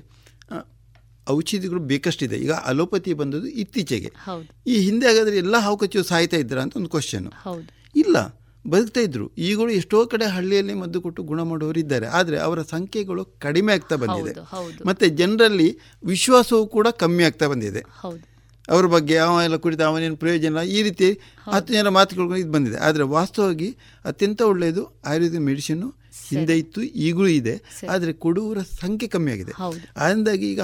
[1.31, 2.37] ಔಷಧಿಗಳು ಬೇಕಷ್ಟಿದೆ.
[2.37, 4.11] ಈಗ ಅಲೋಪತಿ ಬಂದದ್ದು ಇತ್ತೀಚೆಗೆ.
[4.25, 4.49] ಹೌದು.
[4.71, 7.69] ಈ ಹಿಂದೆ ಹಾಗಾದ್ರೆ ಎಲ್ಲ ಹಾವು ಕಚ್ಚು ಸಾಯ್ತಾ ಇದ್ರ ಅಂತ ಒಂದು ಕ್ವಶನ್ ಹೌದು.
[7.97, 8.17] ಇಲ್ಲ.
[8.69, 9.33] ಬದುಕ್ತಾ ಇದ್ರು.
[9.39, 12.07] ಈಗಲೂ ಎಷ್ಟೋ ಕಡೆ ಹಳ್ಳಿಯಲ್ಲಿ ಮದ್ದು ಕೊಟ್ಟು ಗುಣ ಮಾಡೋರು ಇದ್ದಾರೆ.
[12.07, 14.33] ಆದರೆ ಅವರ ಸಂಖ್ಯೆಗಳು ಕಡಿಮೆ ಆಗ್ತಾ ಬಂದಿದೆ.
[14.87, 15.69] ಮತ್ತು ಜನರಲ್ಲಿ
[16.05, 17.83] ವಿಶ್ವಾಸವೂ ಕೂಡ ಕಮ್ಮಿ ಆಗ್ತಾ ಬಂದಿದೆ.
[18.69, 21.09] ಅವ್ರ ಬಗ್ಗೆ ಅವ ಎಲ್ಲ ಕುರಿತು ಅವನೇನು ಪ್ರಯೋಜನ ಈ ರೀತಿ
[21.53, 22.77] ಹತ್ತು ಜನ ಮಾತುಗಳು ಇದು ಬಂದಿದೆ.
[22.77, 25.89] ಆದರೆ ವಾಸ್ತವವಾಗಿ ಅತ್ಯಂತ ಒಳ್ಳೆಯದು ಆಯುರ್ವೇದ ಮೆಡಿಸಿನ್ನು
[26.31, 27.55] ಹಿಂದೆ ಇತ್ತು ಈಗಲೂ ಇದೆ
[27.91, 29.53] ಆದರೆ ಕೊಡುವರ ಸಂಖ್ಯೆ ಕಮ್ಮಿ ಆಗಿದೆ.
[29.97, 30.61] ಅದರಿಂದಾಗಿ ಈಗ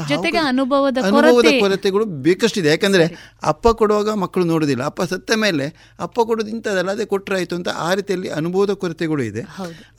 [0.52, 1.60] ಅನುಭವದ ಅನುಭವದ ಕೊರತೆ.
[1.60, 2.68] ಕೊರತೆಗಳು ಬೇಕಷ್ಟಿದೆ.
[2.68, 3.06] ಯಾಕಂದ್ರೆ
[3.42, 4.82] ಅಪ್ಪ ಕೊಡುವಾಗ ಮಕ್ಕಳು ನೋಡೋದಿಲ್ಲ.
[4.84, 5.66] ಅಪ್ಪ ಸತ್ತ ಮೇಲೆ
[6.00, 9.44] ಅಪ್ಪ ಕೊಡೋದು ಇಂಥದ್ದಲ್ಲ ಅದೇ ಕೊಟ್ಟರಾಯಿತು ಅಂತ ಆ ರೀತಿಯಲ್ಲಿ ಅನುಭವದ ಕೊರತೆಗಳು ಇದೆ.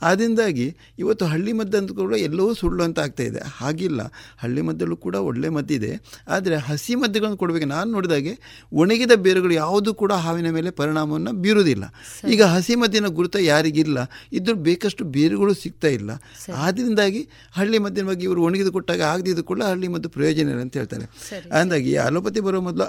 [0.02, 0.66] ಅದರಿಂದಾಗಿ ಆದ್ದರಿಂದಾಗಿ
[0.98, 3.40] ಇವತ್ತು ಹಳ್ಳಿ ಮದ್ದಂತೂ ಕೂಡ ಎಲ್ಲವೂ ಸುಳ್ಳು ಅಂತ ಆಗ್ತಾ ಇದೆ.
[3.58, 4.00] ಹಾಗಿಲ್ಲ.
[4.42, 5.92] ಹಳ್ಳಿ ಮದ್ದಲ್ಲೂ ಕೂಡ ಒಳ್ಳೆ ಮದ್ದಿದೆ
[6.28, 7.66] ಆದರೆ ಹಸಿ ಮದ್ದುಗಳನ್ನು ಕೊಡಬೇಕು.
[7.66, 8.32] ನಾನು ನೋಡಿದಾಗೆ
[8.72, 11.84] ಒಣಗಿದ ಬೇರುಗಳು ಯಾವುದು ಕೂಡ ಹಾವಿನ ಮೇಲೆ ಪರಿಣಾಮವನ್ನು ಬೀರುವುದಿಲ್ಲ.
[12.30, 13.98] ಈಗ ಹಸಿ ಮದ್ದಿನ ಗುರುತ ಯಾರಿಗಿಲ್ಲ.
[14.32, 16.10] ಇದ್ರ ಬೇಕಷ್ಟು ಬೇರುಗಳು ಸಿಗ್ತಾ ಇಲ್ಲ.
[16.64, 17.22] ಆದ್ದರಿಂದಾಗಿ
[17.58, 21.06] ಹಳ್ಳಿ ಮದ್ದಿನ ಬಗ್ಗೆ ಇವರು ಒಣಗಿದು ಕೊಟ್ಟಾಗ ಆಗದಿದ್ದು ಕೂಡ ಹಳ್ಳಿ ಮದ್ದು ಪ್ರಯೋಜನ ಇಲ್ಲ ಅಂತ ಹೇಳ್ತಾರೆ.
[21.60, 22.88] ಅಂದಾಗಿ ಅಲೋಪತಿ ಬರೋ ಮೊದಲು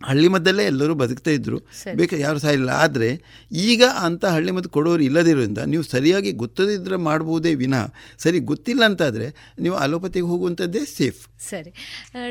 [0.00, 1.58] ಹಳ್ಳಿ ಮದ್ದಲ್ಲೇ ಎಲ್ಲರೂ ಬದುಕ್ತಾ ಇದ್ರು.
[1.98, 2.70] ಬೇಕ ಯಾರು ಸಹ ಇಲ್ಲ.
[2.84, 3.08] ಆದರೆ
[3.50, 7.84] ಈಗ ಅಂತ ಹಳ್ಳಿ ಮದ್ದು ಕೊಡೋರು ಇಲ್ಲದಿರೋದ್ರಿಂದ ನೀವು ಸರಿಯಾಗಿ ಗೊತ್ತದಿದ್ರೆ ಮಾಡ್ಬೋದೇ ವಿನಃ.
[8.24, 9.26] ಸರಿ ಗೊತ್ತಿಲ್ಲ ಅಂತಾದರೆ
[9.64, 11.20] ನೀವು ಅಲೋಪತಿಗೆ ಹೋಗುವಂಥದ್ದೇ ಸೇಫ್.
[11.50, 11.70] ಸರಿ.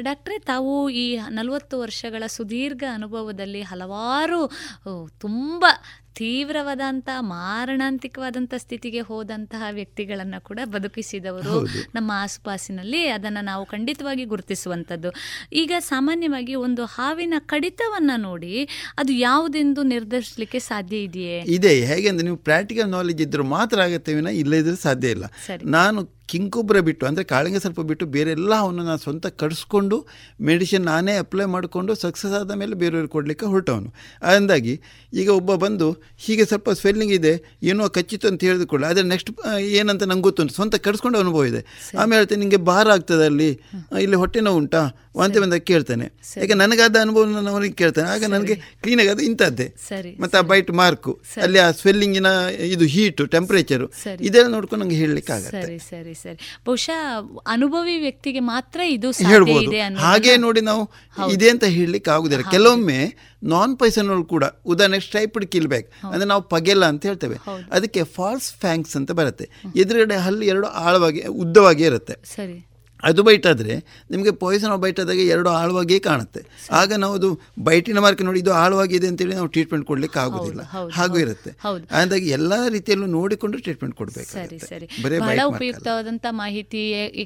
[0.08, 0.74] ಡಾಕ್ಟ್ರೆ ತಾವು
[1.04, 1.06] ಈ
[1.38, 4.42] ನಲವತ್ತು ವರ್ಷಗಳ ಸುದೀರ್ಘ ಅನುಭವದಲ್ಲಿ ಹಲವಾರು
[5.26, 5.64] ತುಂಬ
[6.16, 13.08] ತೀವ್ರವಾದಂಥ ಮಾರಣಾಂತಿಕವಾದಂಥ ಸ್ಥಿತಿಗೆ ಹೋದಂತಹ ವ್ಯಕ್ತಿಗಳನ್ನು ಕೂಡ ಬದುಕಿಸಿದವರು ನಮ್ಮ ಆಸುಪಾಸಿನಲ್ಲಿ.
[13.08, 15.14] ಅದನ್ನ ನಾವು ಖಂಡಿತವಾಗಿ ಗುರುತಿಸುವಂಥದ್ದು.
[15.54, 21.40] ಈಗ ಸಾಮಾನ್ಯವಾಗಿ ಒಂದು ಹಾವಿನ ಕಡಿತವನ್ನ ನೋಡಿ ಅದು ಯಾವುದೆಂದು ನಿರ್ಧರಿಸಲಿಕ್ಕೆ ಸಾಧ್ಯ ಇದೆಯೇ?
[21.40, 21.86] ಇದೆ.
[21.86, 25.24] ಹೇಗೆ ಅಂದರೆ ನೀವು ಪ್ರಾಕ್ಟಿಕಲ್ ನಾಲೆಜ್ ಇದ್ದರೂ ಮಾತ್ರ ಆಗುತ್ತೆ ವಿನ ಇಲ್ಲದಿದ್ರೆ ಸಾಧ್ಯ ಇಲ್ಲ.
[25.66, 29.98] ನಾನು ಕಿಂಕೊಬ್ಬರ ಬಿಟ್ಟು ಅಂದರೆ ಕಾಳಿಂಗ ಸ್ವಲ್ಪ ಬಿಟ್ಟು ಬೇರೆ ಅವನು ನಾನು ಸ್ವಂತ ಕಡಿಸ್ಕೊಂಡು
[30.50, 33.90] ಮೆಡಿಸಿನ್ ನಾನೇ ಅಪ್ಲೈ ಮಾಡಿಕೊಂಡು ಸಕ್ಸಸ್ ಆದ ಮೇಲೆ ಬೇರೆಯವ್ರಿಗೆ ಕೊಡಲಿಕ್ಕೆ ಹೊರಟವನು.
[34.24, 34.74] ಅದರಿಂದಾಗಿ
[35.14, 35.88] ಈಗ ಒಬ್ಬ ಬಂದು
[36.26, 39.32] ಹೀಗೆ ಸ್ವಲ್ಪ ಸ್ವೆಲ್ಲಿಂಗ್ ಇದೆ ಏನೋ ಕಚ್ಚಿತ್ತು ಅಂತ ಹೇಳಿದುಕೊಳ್ಳಿ ಆದರೆ ನೆಕ್ಸ್ಟ್
[39.80, 40.54] ಏನಂತ ನಂಗೆ ಗೊತ್ತುಂಟು.
[40.54, 41.62] ಸ್ವಂತ ಕಡಿಸ್ಕೊಂಡು ಅನುಭವ ಇದೆ.
[42.00, 43.50] ಆಮೇಲೆ ಹೇಳ್ತೇನೆ ನಿಮಗೆ ಭಾರ ಆಗ್ತದೆ ಅಲ್ಲಿ.
[44.02, 44.84] ಇಲ್ಲಿ ಹೊಟ್ಟೆ ನೋವು ಉಂಟಾ
[45.18, 46.06] ವಾಂತಿ ಬಂದಾಗ ಕೇಳ್ತಾನೆ.
[46.42, 48.08] ಯಾಕೆ ನನಗಾದ ಅನುಭವ ನಾನು ಅವನಿಗೆ ಕೇಳ್ತಾನೆ.
[48.10, 49.68] ಆಗ ನನಗೆ ಕ್ಲೀನಾಗಿ ಅದು ಇಂಥದ್ದೇ.
[50.20, 51.12] ಮತ್ತೆ ಆ ಬೈಟ್ ಮಾರ್ಕು
[51.46, 52.30] ಅಲ್ಲಿ ಆ ಸ್ವೆಲ್ಲಿಂಗಿನ
[52.76, 53.88] ಇದು ಹೀಟು ಟೆಂಪ್ರೇಚರು.
[54.22, 56.38] ಇದೆಲ್ಲ ನೋಡ್ಕೊಂಡು ನಂಗೆ ಹೇಳಲಿಕ್ಕೆ ಆಗುತ್ತೆ ಸರಿ ಸರಿ ಸರಿ.
[56.66, 57.02] ಬಹುಶಃ
[57.48, 59.72] ಅನುಭವಿ ವ್ಯಕ್ತಿಗೆ ಮಾತ್ರ ಇದು ಹೇಳ್ಬೋದು.
[60.06, 60.84] ಹಾಗೆ ನೋಡಿ ನಾವು
[61.32, 63.00] ಇದೆ ಅಂತ ಹೇಳಲಿಕ್ಕೆ ಆಗುದಿಲ್ಲ ಕೆಲವೊಮ್ಮೆ
[63.44, 67.38] ನಾನ್ ಪೈಸನಲ್ ಕೂಡ ಉದಾಹರಣೆ ಸ್ಟ್ರೈಪ್ಡ್ ಕಿಲ್ ಬ್ಯಾಕ್ ಅಂದ್ರೆ ನಾವು ಪಗೆಲ್ಲ ಅಂತ ಹೇಳ್ತೇವೆ.
[67.72, 69.48] ಅದಕ್ಕೆ ಫಾಲ್ಸ್ ಫ್ಯಾಂಕ್ಸ್ ಅಂತ ಬರುತ್ತೆ.
[69.76, 72.18] ಎದುರುಗಡೆ ಹಲ್ಲು ಎರಡು ಆಳವಾಗಿ ಉದ್ದವಾಗಿ ಇರುತ್ತೆ.
[72.36, 72.58] ಸರಿ.
[73.04, 73.76] ಅದು ಬೈಟ್ ಆದರೆ
[74.12, 76.42] ನಿಮಗೆ ಪಾಯ್ಸನ್ ಬೈಟ್ ಆದಾಗ ಎರಡು ಆಳವಾಗಿಯೇ ಕಾಣುತ್ತೆ.
[76.72, 77.30] ಆಗ ನಾವು ಅದು
[77.60, 80.62] ಬೈಟಿನ ಮಾರ್ಕ್ ನೋಡಿ ಇದು ಆಳವಾಗಿದೆ ಅಂತೇಳಿ ನಾವು ಟ್ರೀಟ್ಮೆಂಟ್ ಕೊಡ್ಲಿಕ್ಕೆ ಆಗೋದಿಲ್ಲ.
[80.98, 81.52] ಹಾಗೂ ಇರುತ್ತೆ.
[81.92, 84.32] ಹಾಗಾಗಿ ಎಲ್ಲ ರೀತಿಯಲ್ಲೂ ನೋಡಿಕೊಂಡು ಟ್ರೀಟ್ಮೆಂಟ್ ಸರಿ ಕೊಡಬೇಕು
[84.68, 84.88] ಸರಿ.
[85.04, 86.82] ಬರೀ ಬಹಳ ಉಪಯುಕ್ತವಾದಂತಹ ಉಪಯುಕ್ತವಾದಂಥ ಮಾಹಿತಿ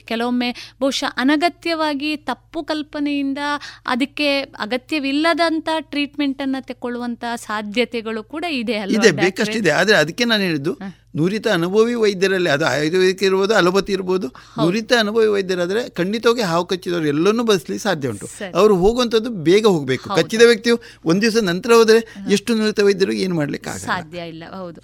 [0.07, 0.49] ಕೆಲವೊಮ್ಮೆ
[0.81, 3.41] ಬಹುಶಃ ಅನಗತ್ಯವಾಗಿ ತಪ್ಪು ಕಲ್ಪನೆಯಿಂದ
[3.87, 4.29] ಅದಕ್ಕೆ
[4.65, 9.71] ಅಗತ್ಯವಿಲ್ಲದಂತ ಟ್ರೀಟ್ಮೆಂಟ್ ಅನ್ನ ತಗೊಳ್ಳುವಂತ ಸಾಧ್ಯತೆಗಳು ಕೂಡ ಇದೆ ಇದೆ ಬೇಕಷ್ಟಿದೆ.
[9.71, 10.73] ಆದ್ರೆ ಅದಕ್ಕೆ ನಾನು ಹೇಳಿದ್ದು
[11.17, 14.27] ನುರಿತ ಅನುಭವಿ ವೈದ್ಯರಲ್ಲಿ ಅದು ಆಯುರ್ವೇದಿಕ್ ಇರ್ಬೋದು ಅಲೋಪತಿ ಇರ್ಬೋದು.
[14.63, 18.27] ನುರಿತ ಅನುಭವಿ ವೈದ್ಯರಾದರೆ ಖಂಡಿತವಾಗಿ ಹಾವು ಕಚ್ಚಿದವರು ಎಲ್ಲರನ್ನೂ ಬಸ್ಲಿ ಸಾಧ್ಯ ಉಂಟು.
[18.55, 20.09] ಅವರು ಹೋಗುವಂಥದ್ದು ಬೇಗ ಹೋಗಬೇಕು.
[20.15, 22.01] ಕಚ್ಚಿದ ವ್ಯಕ್ತಿಯು ಒಂದು ದಿವಸ ನಂತರ ಹೋದರೆ
[22.31, 24.43] ಎಷ್ಟು ನುರಿತ ವೈದ್ಯರು ಏನು ಮಾಡಲಿಕ್ಕೆ ಸಾಧ್ಯ ಇಲ್ಲ.
[24.57, 24.81] ಹೌದು.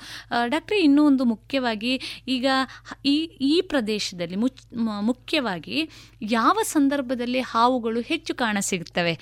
[0.48, 1.94] ಡಾಕ್ಟ್ರಿ ಇನ್ನೂ ಒಂದು ಮುಖ್ಯವಾಗಿ
[2.28, 2.48] ಈಗ
[3.06, 3.18] ಈ
[3.52, 4.40] ಈ ಪ್ರದೇಶದಲ್ಲಿ
[5.02, 5.78] ಮುಖ್ಯವಾಗಿ
[6.32, 9.14] ಯಾವ ಸಂದರ್ಭದಲ್ಲಿ ಹಾವುಗಳು ಹೆಚ್ಚು ಕಾಣಸಿಗುತ್ತವೆ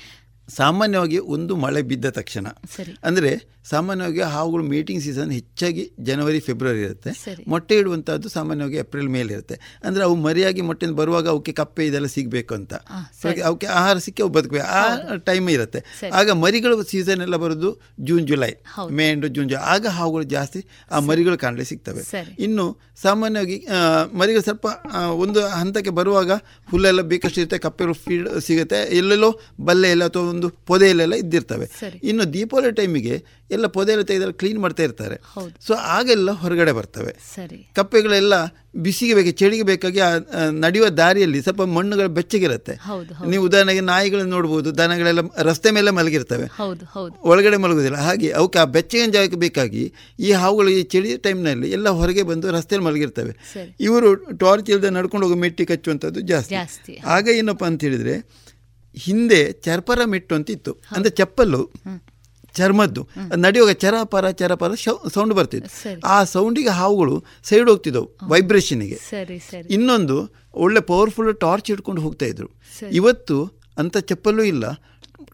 [0.58, 2.48] ಸಾಮಾನ್ಯವಾಗಿ ಒಂದು ಮಳೆ ಬಿದ್ದ ತಕ್ಷಣ.
[3.08, 3.32] ಅಂದರೆ
[3.72, 7.12] ಸಾಮಾನ್ಯವಾಗಿ ಹಾವುಗಳು ಮೀಟಿಂಗ್ ಸೀಸನ್ ಹೆಚ್ಚಾಗಿ ಜನವರಿ ಫೆಬ್ರವರಿ ಇರುತ್ತೆ.
[7.52, 9.56] ಮೊಟ್ಟೆ ಇಡುವಂಥದ್ದು ಸಾಮಾನ್ಯವಾಗಿ ಏಪ್ರಿಲ್ ಮೇಲೆ ಇರುತ್ತೆ.
[9.88, 12.74] ಅಂದರೆ ಅವು ಮರಿಯಾಗಿ ಮೊಟ್ಟೆಯಿಂದ ಬರುವಾಗ ಅವಕ್ಕೆ ಕಪ್ಪೆ ಇದೆಲ್ಲ ಸಿಗಬೇಕು ಅಂತ.
[13.50, 14.68] ಅವಕ್ಕೆ ಆಹಾರ ಸಿಕ್ಕಿ ಅವು ಬದುಕಬೇಕು.
[14.80, 15.82] ಆ ಟೈಮ್ ಇರುತ್ತೆ.
[16.20, 17.72] ಆಗ ಮರಿಗಳು ಸೀಸನ್ ಎಲ್ಲ ಬರೋದು
[18.10, 18.52] June July.
[19.00, 20.62] May and June July ಆಗ ಹಾವುಗಳು ಜಾಸ್ತಿ
[20.96, 22.04] ಆ ಮರಿಗಳು ಕಾಣಲೇ ಸಿಗ್ತವೆ.
[22.48, 22.66] ಇನ್ನು
[23.06, 23.60] ಸಾಮಾನ್ಯವಾಗಿ
[24.22, 24.68] ಮರಿಗಳು ಸ್ವಲ್ಪ
[25.26, 26.32] ಒಂದು ಹಂತಕ್ಕೆ ಬರುವಾಗ
[26.72, 28.82] ಹುಲ್ಲೆಲ್ಲ ಬೇಕಷ್ಟು ಇರುತ್ತೆ ಕಪ್ಪೆಗಳು ಫೀಡ್ ಸಿಗುತ್ತೆ.
[29.02, 29.32] ಎಲ್ಲೆಲ್ಲೋ
[29.70, 31.68] ಬಲ್ಲೆ ಎಲ್ಲ ಅಥವಾ ಒಂದು ಪೊದೆಯಲ್ಲೆಲ್ಲ ಇದ್ದಿರ್ತವೆ.
[32.10, 33.16] ಇನ್ನು ದೀಪಾವಳಿ ಟೈಮಿಗೆ
[33.56, 35.16] ಎಲ್ಲ ಪೊದೆಯಲ್ಲಿ ತೆಗೆದೆಲ್ಲ ಕ್ಲೀನ್ ಮಾಡ್ತಾ ಇರ್ತಾರೆ.
[35.68, 37.14] ಸೊ ಆಗೆಲ್ಲ ಹೊರಗಡೆ ಬರ್ತವೆ.
[37.78, 38.34] ಕಪ್ಪೆಗಳೆಲ್ಲ
[38.86, 40.00] ಬಿಸಿಗೆ ಬೇಕು ಚಳಿಗೆ ಬೇಕಾಗಿ
[40.64, 42.74] ನಡೆಯುವ ದಾರಿಯಲ್ಲಿ ಸ್ವಲ್ಪ ಮಣ್ಣುಗಳು ಬೆಚ್ಚಗಿರುತ್ತೆ.
[43.32, 46.46] ನೀವು ಉದಾಹರಣೆಗೆ ನಾಯಿಗಳನ್ನ ನೋಡ್ಬೋದು ದನಗಳೆಲ್ಲ ರಸ್ತೆ ಮೇಲೆ ಮಲಗಿರ್ತವೆ.
[47.32, 49.84] ಒಳಗಡೆ ಮಲಗುದಿಲ್ಲ ಹಾಗೆ ಅವಕ್ಕೆ ಆ ಬೆಚ್ಚಗಿನ ಜಾಗಕ್ಕೆ ಬೇಕಾಗಿ
[50.20, 53.34] ಈ ಹಾವುಗಳು ಈ ಚಳಿ ಟೈಮ್ನಲ್ಲಿ ಎಲ್ಲ ಹೊರಗೆ ಬಂದು ರಸ್ತೆಯಲ್ಲಿ ಮಲಗಿರ್ತವೆ.
[53.88, 54.12] ಇವರು
[54.44, 56.56] ಟಾರ್ಚ್ ಇಲ್ಲದೆ ನಡ್ಕೊಂಡು ಹೋಗಿ ಮೆಟ್ಟಿ ಕಚ್ಚುವಂಥದ್ದು ಜಾಸ್ತಿ.
[56.60, 56.96] ಜಾಸ್ತಿ.
[57.16, 58.16] ಆಗ ಏನಪ್ಪ ಅಂತ ಹೇಳಿದ್ರೆ
[58.96, 61.72] ಹಿಂದೆ ಚರ್ಪರ ಮೆಟ್ಟು ಅಂತ ಇತ್ತು ಅಂದ್ರೆ ಚಪ್ಪಲ್ಲು
[62.56, 63.08] ಚರ್ಮದ್ದು.
[63.38, 64.74] ನಡೆಯುವಾಗ ಚರಪರ ಚರಪರ
[65.14, 66.02] ಸೌಂಡ್ ಬರ್ತಿತ್ತು.
[66.06, 69.00] ಆ ಸೌಂಡಿಗೆ ಹಾವುಗಳು ಸೈಡ್ ಹೋಗ್ತಿದ್ದವು ವೈಬ್ರೇಷನ್ಗೆ
[69.70, 70.18] ಇನ್ನೊಂದು
[70.54, 72.50] ಒಳ್ಳೆ ಪವರ್ಫುಲ್ ಟಾರ್ಚ್ ಇಟ್ಕೊಂಡು ಹೋಗ್ತಾ ಇದ್ರು.
[72.92, 73.38] ಇವತ್ತು
[73.78, 74.66] ಅಂತ ಚಪ್ಪಲು ಇಲ್ಲ.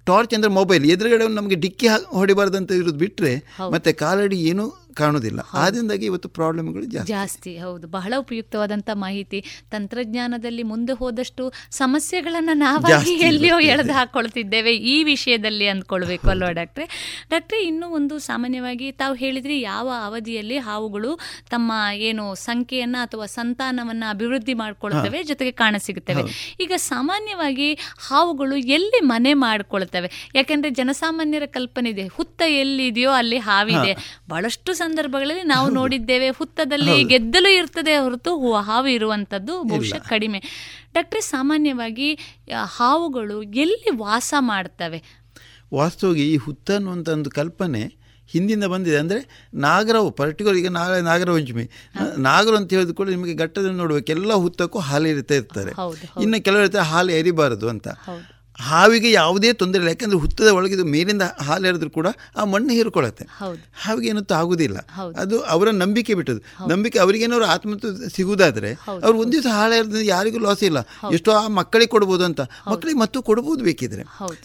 [0.06, 3.34] ಟಾರ್ಚ್ ಅಂದ್ರೆ ಮೊಬೈಲ್ ಎದುರುಗಡೆ ನಮಗೆ ಡಿಕ್ಕಿ ಹೊಡಿಬಾರ್ದಂತ ಇರೋದು ಬಿಟ್ಟರೆ
[3.72, 7.57] ಮತ್ತೆ ಕಾಲಡಿ ಏನೂ ಕಾಣೋದಿಲ್ಲ ಆದ್ರಿಂದಾಗಿ ಇವತ್ತು ಪ್ರಾಬ್ಲಮ್ಗಳು ಜಾಸ್ತಿ.
[7.57, 7.87] ಹೌದು.
[7.87, 9.43] ಬಹಳ ಉಪಯುಕ್ತವಾದಂತಹ ಮಾಹಿತಿ.
[9.71, 13.59] ತಂತ್ರಜ್ಞಾನದಲ್ಲಿ ಮುಂದೆ ಹೋದಷ್ಟು ಸಮಸ್ಯೆಗಳನ್ನು ನಾವಾಗಿ ಎಲ್ಲಿಯೋ.
[13.59, 16.85] ಎಳೆದು ಹಾಕೊಳ್ತಿದ್ದೇವೆ ಈ ವಿಷಯದಲ್ಲಿ ಅಂದ್ಕೊಳ್ಬೇಕು ಅಲ್ವಾ ಡಾಕ್ಟ್ರೆ?
[17.29, 21.19] ಡಾಕ್ಟ್ರೆ ಇನ್ನೂ ಒಂದು ಸಾಮಾನ್ಯವಾಗಿ ತಾವು ಹೇಳಿದ್ರಿ ಯಾವ ಅವಧಿಯಲ್ಲಿ ಹಾವುಗಳು
[21.49, 27.73] ತಮ್ಮ ಏನು ಸಂಖ್ಯೆಯನ್ನ ಅಥವಾ ಸಂತಾನವನ್ನ ಅಭಿವೃದ್ಧಿ ಮಾಡ್ಕೊಳ್ತವೆ ಜೊತೆಗೆ ಕಾಣಸಿಗುತ್ತವೆ ಈಗ ಸಾಮಾನ್ಯವಾಗಿ
[28.07, 30.31] ಹಾವುಗಳು ಎಲ್ಲಿ ಮನೆ ಮಾಡ್ಕೊಳ್ತವೆ?
[30.35, 32.07] ಯಾಕಂದ್ರೆ ಜನಸಾಮಾನ್ಯರ ಕಲ್ಪನೆ ಇದೆ.
[32.07, 33.93] ಹುತ್ತ ಎಲ್ಲಿದೆಯೋ ಅಲ್ಲಿ ಹಾವಿದೆ.
[34.29, 38.31] ಬಹಳಷ್ಟು ಸಂದರ್ಭಗಳಲ್ಲಿ ನಾವು ನೋಡಿದ್ದೇವೆ ಹುತ್ತದಲ್ಲಿ ಗೆದ್ದಲು ಇರ್ತದೆ ಹೊರತು
[38.69, 40.39] ಹಾವು ಇರುವಂತದ್ದು ಬಹುಶಃ ಕಡಿಮೆ.
[40.95, 42.09] ಡಾಕ್ಟ್ರೆ ಸಾಮಾನ್ಯವಾಗಿ
[42.77, 44.99] ಹಾವುಗಳು ಎಲ್ಲಿ ವಾಸ ಮಾಡ್ತವೆ?
[45.73, 47.83] ವಾಸ್ತವವಾಗಿ ಈ ಹುತ್ತ ಅನ್ನುವಂಥ ಒಂದು ಕಲ್ಪನೆ
[48.29, 48.97] ಹಿಂದಿಂದ ಬಂದಿದೆ.
[48.97, 49.19] ಅಂದರೆ
[49.63, 51.65] ನಾಗರವು ಪರ್ಟಿಕ್ಯುಲರ್ ಈಗ ನಾಗ ನಾಗರ ಪಂಚಮಿ
[52.27, 54.09] ನಾಗರು ಅಂತ ಹೇಳಿದ ಕೂಡ ನಿಮಗೆ ಘಟ್ಟದಲ್ಲಿ ನೋಡಬೇಕು.
[54.15, 55.73] ಎಲ್ಲ ಹುತ್ತಕ್ಕೂ ಹಾಲು ಇರ್ತಾ ಇರ್ತಾರೆ
[56.23, 57.88] ಇನ್ನು ಕೆಲವರು ಹಾಲು ಎರಿಬಾರದು ಅಂತ.
[58.62, 59.89] ಹಾವಿಗೆ ಯಾವುದೇ ತೊಂದರೆ ಇಲ್ಲ.
[59.89, 63.26] ಯಾಕಂದ್ರೆ ಹುತ್ತದ ಒಳಗಿದು ಮೇಲಿಂದ ಹಾಲು ಎರೆದ್ರು ಕೂಡ ಆ ಮಣ್ಣು ಹೀರ್ಕೊಳ್ಳುತ್ತೆ.
[63.84, 64.78] ಹಾವಿಗೆ ಏನಂತೂ ಆಗುದಿಲ್ಲ
[65.18, 66.68] ಅದು ಅವರ ನಂಬಿಕೆ ಬಿಟ್ಟದ್ದು.
[66.70, 70.80] ನಂಬಿಕೆ ಅವರಿಗೇನಾದ್ರು ಆತ್ಮಹತ್ಯೆ ಸಿಗುವುದಾದ್ರೆ ಅವ್ರು ಒಂದು ದಿವಸ ಹಾಳು ಎರೆದ ಯಾರಿಗೂ ಲಾಸ್ ಇಲ್ಲ.
[71.14, 72.41] ಎಷ್ಟೋ ಆ ಮಕ್ಕಳಿಗೆ ಕೊಡ್ಬೋದು ಅಂತ.
[72.41, 74.03] ಮಕ್ಕಳಿಗೆ ಮತ್ತು ಕೊಡ್ಬೋದು ಬೇಕಿದ್ರೆ.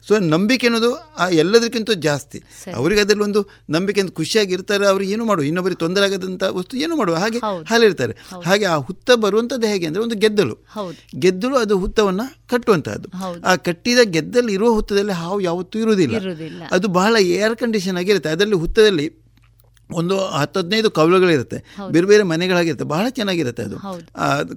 [0.09, 2.39] ಸೊ ನಂಬಿಕೆ ಅನ್ನೋದು ಆ ಎಲ್ಲದಕ್ಕಿಂತ ಜಾಸ್ತಿ.
[2.75, 4.87] ಅವರಿಗೆ ಅದರಲ್ಲಿ ಒಂದು ನಂಬಿಕೆ ಅಂತ ಖುಷಿಯಾಗಿ ಇರ್ತಾರೆ.
[4.87, 5.45] ಅವ್ರು ಏನು ಮಾಡುವ.
[5.45, 7.17] ಇನ್ನೊಬ್ಬರಿಗೆ ತೊಂದರೆ ಆಗದಂತ ವಸ್ತು ಏನು ಮಾಡುವ.
[7.17, 7.39] ಹಾಗೆ
[7.69, 10.57] ಹಾಲು ಇರ್ತಾರೆ ಹಾಗೆ ಆ ಹುತ್ತ ಬರುವಂಥದ್ದು ಹೇಗೆ ಅಂದ್ರೆ ಒಂದು ಗೆದ್ದಲು.
[11.19, 13.09] ಗೆದ್ದಲು ಅದು ಹುತ್ತವನ್ನ ಕಟ್ಟುವಂತಹದ್ದು.
[13.19, 13.43] ಹೌದು.
[13.47, 16.62] ಆ ಕಟ್ಟಿದ ಗೆದ್ದಲ್ಲಿ ಇರುವ ಹುತ್ತದಲ್ಲಿ ಹಾವು ಯಾವತ್ತೂ ಇರುವುದಿಲ್ಲ ಇರುವುದಿಲ್ಲ.
[16.72, 19.20] ಅದು ಬಹಳ ಏರ್ ಕಂಡೀಷನ್ ಆಗಿರುತ್ತೆ ಅದರಲ್ಲಿ ಹುತ್ತದಲ್ಲಿ
[19.93, 21.59] ಒಂದು ಹತ್ತು ಹದಿನೈದು ಕವಲುಗಳಿರುತ್ತೆ
[21.91, 22.84] ಬೇರೆ ಬೇರೆ ಮನೆಗಳಾಗಿರುತ್ತೆ.
[22.84, 23.76] ಬಹಳ ಚೆನ್ನಾಗಿರುತ್ತೆ ಅದು.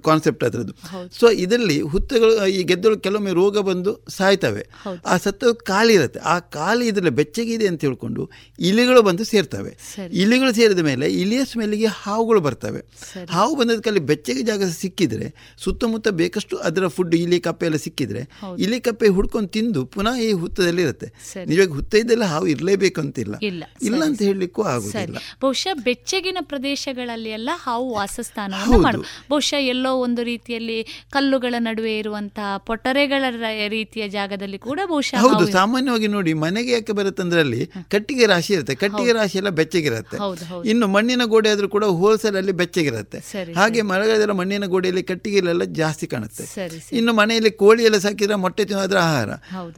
[0.00, 0.74] ಕಾನ್ಸೆಪ್ಟ್ ಅದರದ್ದು.
[1.20, 4.66] ಸೊ ಇದರಲ್ಲಿ ಹುತ್ತಗಳು ಈ ಗೆದ್ದಲು ಕೆಲವೊಮ್ಮೆ ರೋಗ ಬಂದು ಸಾಯ್ತವೆ.
[5.06, 6.20] ಆ ಸತ್ತ ಕಾಲಿ ಇರುತ್ತೆ.
[6.20, 9.72] ಆ ಕಾಲಿ ಇದರಲ್ಲಿ ಬೆಚ್ಚಗಿದೆ ಅಂತ ಹೇಳ್ಕೊಂಡು ಇಲಿಗಳು ಬಂದು ಸೇರ್ತವೆ.
[10.12, 12.80] ಇಲಿಗಳು ಸೇರಿದ ಮೇಲೆ ಇಲಿಯ ಸ್ಮೆಲ್ಲಿಗೆ ಹಾವುಗಳು ಬರ್ತವೆ.
[13.30, 18.22] ಹಾವು ಬಂದದಕ್ಕಲ್ಲಿ ಬೆಚ್ಚಗೆ ಜಾಗ ಸಿಕ್ಕಿದ್ರೆ ಸುತ್ತಮುತ್ತ ಬೇಕಷ್ಟು ಅದರ ಫುಡ್ ಇಲಿ ಕಪ್ಪೆ ಎಲ್ಲ ಸಿಕ್ಕಿದ್ರೆ
[18.58, 21.06] ಇಲಿ ಕಪ್ಪೆ ಹುಡ್ಕೊಂಡು ತಿಂದು ಪುನಃ ಈ ಹುತ್ತದಲ್ಲಿ ಇರುತ್ತೆ.
[21.46, 23.64] ನಿಜವಾಗಿ ಹುತ್ತ ಇದ್ದೆಲ್ಲ ಹಾವು ಇರಲೇಬೇಕು ಅಂತಿಲ್ಲ ಇಲ್ಲ.
[23.82, 25.16] ಇಲ್ಲ ಅಂತ ಹೇಳಲಿಕ್ಕೂ ಆಗುದಿಲ್ಲ.
[25.42, 28.96] ಬಹುಶಃ ಬೆಚ್ಚಗಿನ ಪ್ರದೇಶಗಳಲ್ಲಿ ಎಲ್ಲ ಹಾವು ವಾಸಸ್ಥಾನವನ್ನು ಮಾಡ
[29.30, 33.24] ಬಹುಶಃ ಎಲ್ಲೋ ಒಂದು ರೀತಿಯಲ್ಲಿ ಕಲ್ಲುಗಳ ನಡುವೆ ಇರುವಂತಹ ಪೊಟರೆಗಳ
[33.68, 38.74] ರೀತಿಯ ಜಾಗದಲ್ಲಿ ಕೂಡ ಬಹುಶಃ ಹೌದು ಸಾಮಾನ್ಯವಾಗಿ ನೋಡಿ ಮನೆಗೆ ಯಾಕೆ ಬರುತ್ತಂದ್ರೆ ಅಲ್ಲಿ ಕಟ್ಟಿಗೆ ರಾಶಿ ಇರುತ್ತೆ.
[38.74, 40.16] ಕಟ್ಟಿಗೆ ರಾಶಿ ಎಲ್ಲ ಬೆಚ್ಚಗಿರುತ್ತೆ.
[40.68, 43.18] ಇನ್ನು ಮಣ್ಣಿನ ಗೋಡೆ ಆದ್ರೂ ಕೂಡ ಹೋಲ್ಸೇಲ್ ಅಲ್ಲಿ ಬೆಚ್ಚಗಿರುತ್ತೆ.
[43.54, 46.44] ಹಾಗೆ ಮರಗಳ ಮಣ್ಣಿನ ಗೋಡೆಯಲ್ಲಿ ಕಟ್ಟಿಗೆಲೆಲ್ಲ ಜಾಸ್ತಿ ಕಾಣುತ್ತೆ.
[46.92, 49.30] ಇನ್ನು ಮನೆಯಲ್ಲಿ ಕೋಳಿ ಎಲ್ಲ ಸಾಕಿದ್ರೆ ಮೊಟ್ಟೆ ತಿನ್ನೋದ್ರ ಆಹಾರ.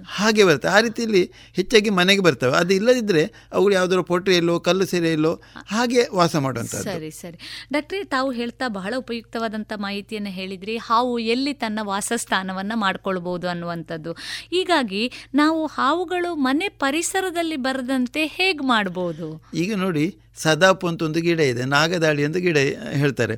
[0.06, 0.68] ಹಾಗೆ ಬರುತ್ತೆ.
[0.68, 2.56] ಆ ರೀತಿಯಲ್ಲಿ ಹೆಚ್ಚಾಗಿ ಮನೆಗೆ ಬರ್ತವೆ.
[2.56, 5.35] ಅದು ಇಲ್ಲದಿದ್ದರೆ ಅವುಗಳು ಯಾವುದಾದ್ರು ಪೊಟ್ರೆಯಲ್ಲೋ ಕಲ್ಲು ಸೆರೆಯಲ್ಲೋ
[5.66, 7.66] ಹಾಗೆ ವಾಸ ಮಾಡುವಂತ ಸರಿ ಸರಿ.
[7.72, 10.76] ಡಾಕ್ಟ್ರಿ ತಾವು ಹೇಳ್ತಾ ಬಹಳ ಉಪಯುಕ್ತವಾದಂಥ ಮಾಹಿತಿಯನ್ನು ಹೇಳಿದ್ರಿ.
[10.76, 14.12] ಹಾವು ಎಲ್ಲಿ ತನ್ನ ವಾಸಸ್ಥಾನವನ್ನ ಮಾಡ್ಕೊಳ್ಬೋದು ಅನ್ನುವಂಥದ್ದು.
[14.12, 19.42] ಹೀಗಾಗಿ ನಾವು ಹಾವುಗಳು ಮನೆ ಪರಿಸರದಲ್ಲಿ ಬರದಂತೆ ಹೇಗೆ ಮಾಡ್ಬೋದು?
[19.54, 22.58] ಈಗ ನೋಡಿ ಸದಾಪು ಅಂತ ಒಂದು ಗಿಡ ಇದೆ ನಾಗದಾಳಿ ಅಂತ ಗಿಡ
[23.02, 23.34] ಹೇಳ್ತಾರೆ.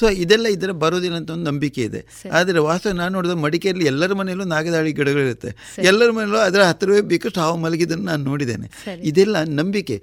[0.00, 2.00] ಸೊ ಇದೆಲ್ಲ ಇದರ ಬರೋದಿಲ್ಲ ಅಂತ ಒಂದು ನಂಬಿಕೆ ಇದೆ.
[2.38, 5.52] ಆದರೆ ವಾಸ್ತವ ನಾನು ನೋಡಿದ ಮಡಿಕೆಯಲ್ಲಿ ಎಲ್ಲರ ಮನೆಯಲ್ಲೂ ನಾಗದಾಳಿ ಗಿಡಗಳಿರುತ್ತೆ
[5.90, 8.68] ಎಲ್ಲರ ಮನೆಯಲ್ಲೂ ಅದರ ಹತ್ತಿರವೇ ಬೇಕಷ್ಟು ಹಾವು ಮಲಗಿದ್ದನ್ನು ನಾನು ನೋಡಿದ್ದೇನೆ.
[9.10, 9.96] ಇದೆಲ್ಲ ನಂಬಿಕೆ.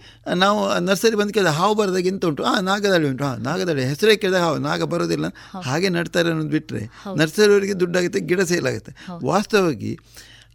[0.43, 2.43] ನಾವು ನರ್ಸರಿ ಬಂದು ಕೇಳಿದ ಹಾವು ಬರೋದಾಗಿಂತ ಉಂಟು?
[2.49, 3.25] ಹಾಂ ನಾಗದಾಳಿ ಉಂಟು.
[3.29, 3.83] ಹಾಂ ನಾಗದಾಳಿ.
[3.91, 5.27] ಹೆಸರೇ ಕೇಳಿದಾಗ ಹಾವು ನಾಗ ಬರೋದಿಲ್ಲ
[5.69, 6.83] ಹಾಗೆ ನಡ್ತಾರೆ ಅನ್ನೋದು ಬಿಟ್ಟರೆ
[7.21, 8.93] ನರ್ಸರಿಯವರಿಗೆ ದುಡ್ಡಾಗುತ್ತೆ ಗಿಡ ಸೇಲ್ ಆಗುತ್ತೆ.
[9.31, 9.93] ವಾಸ್ತವವಾಗಿ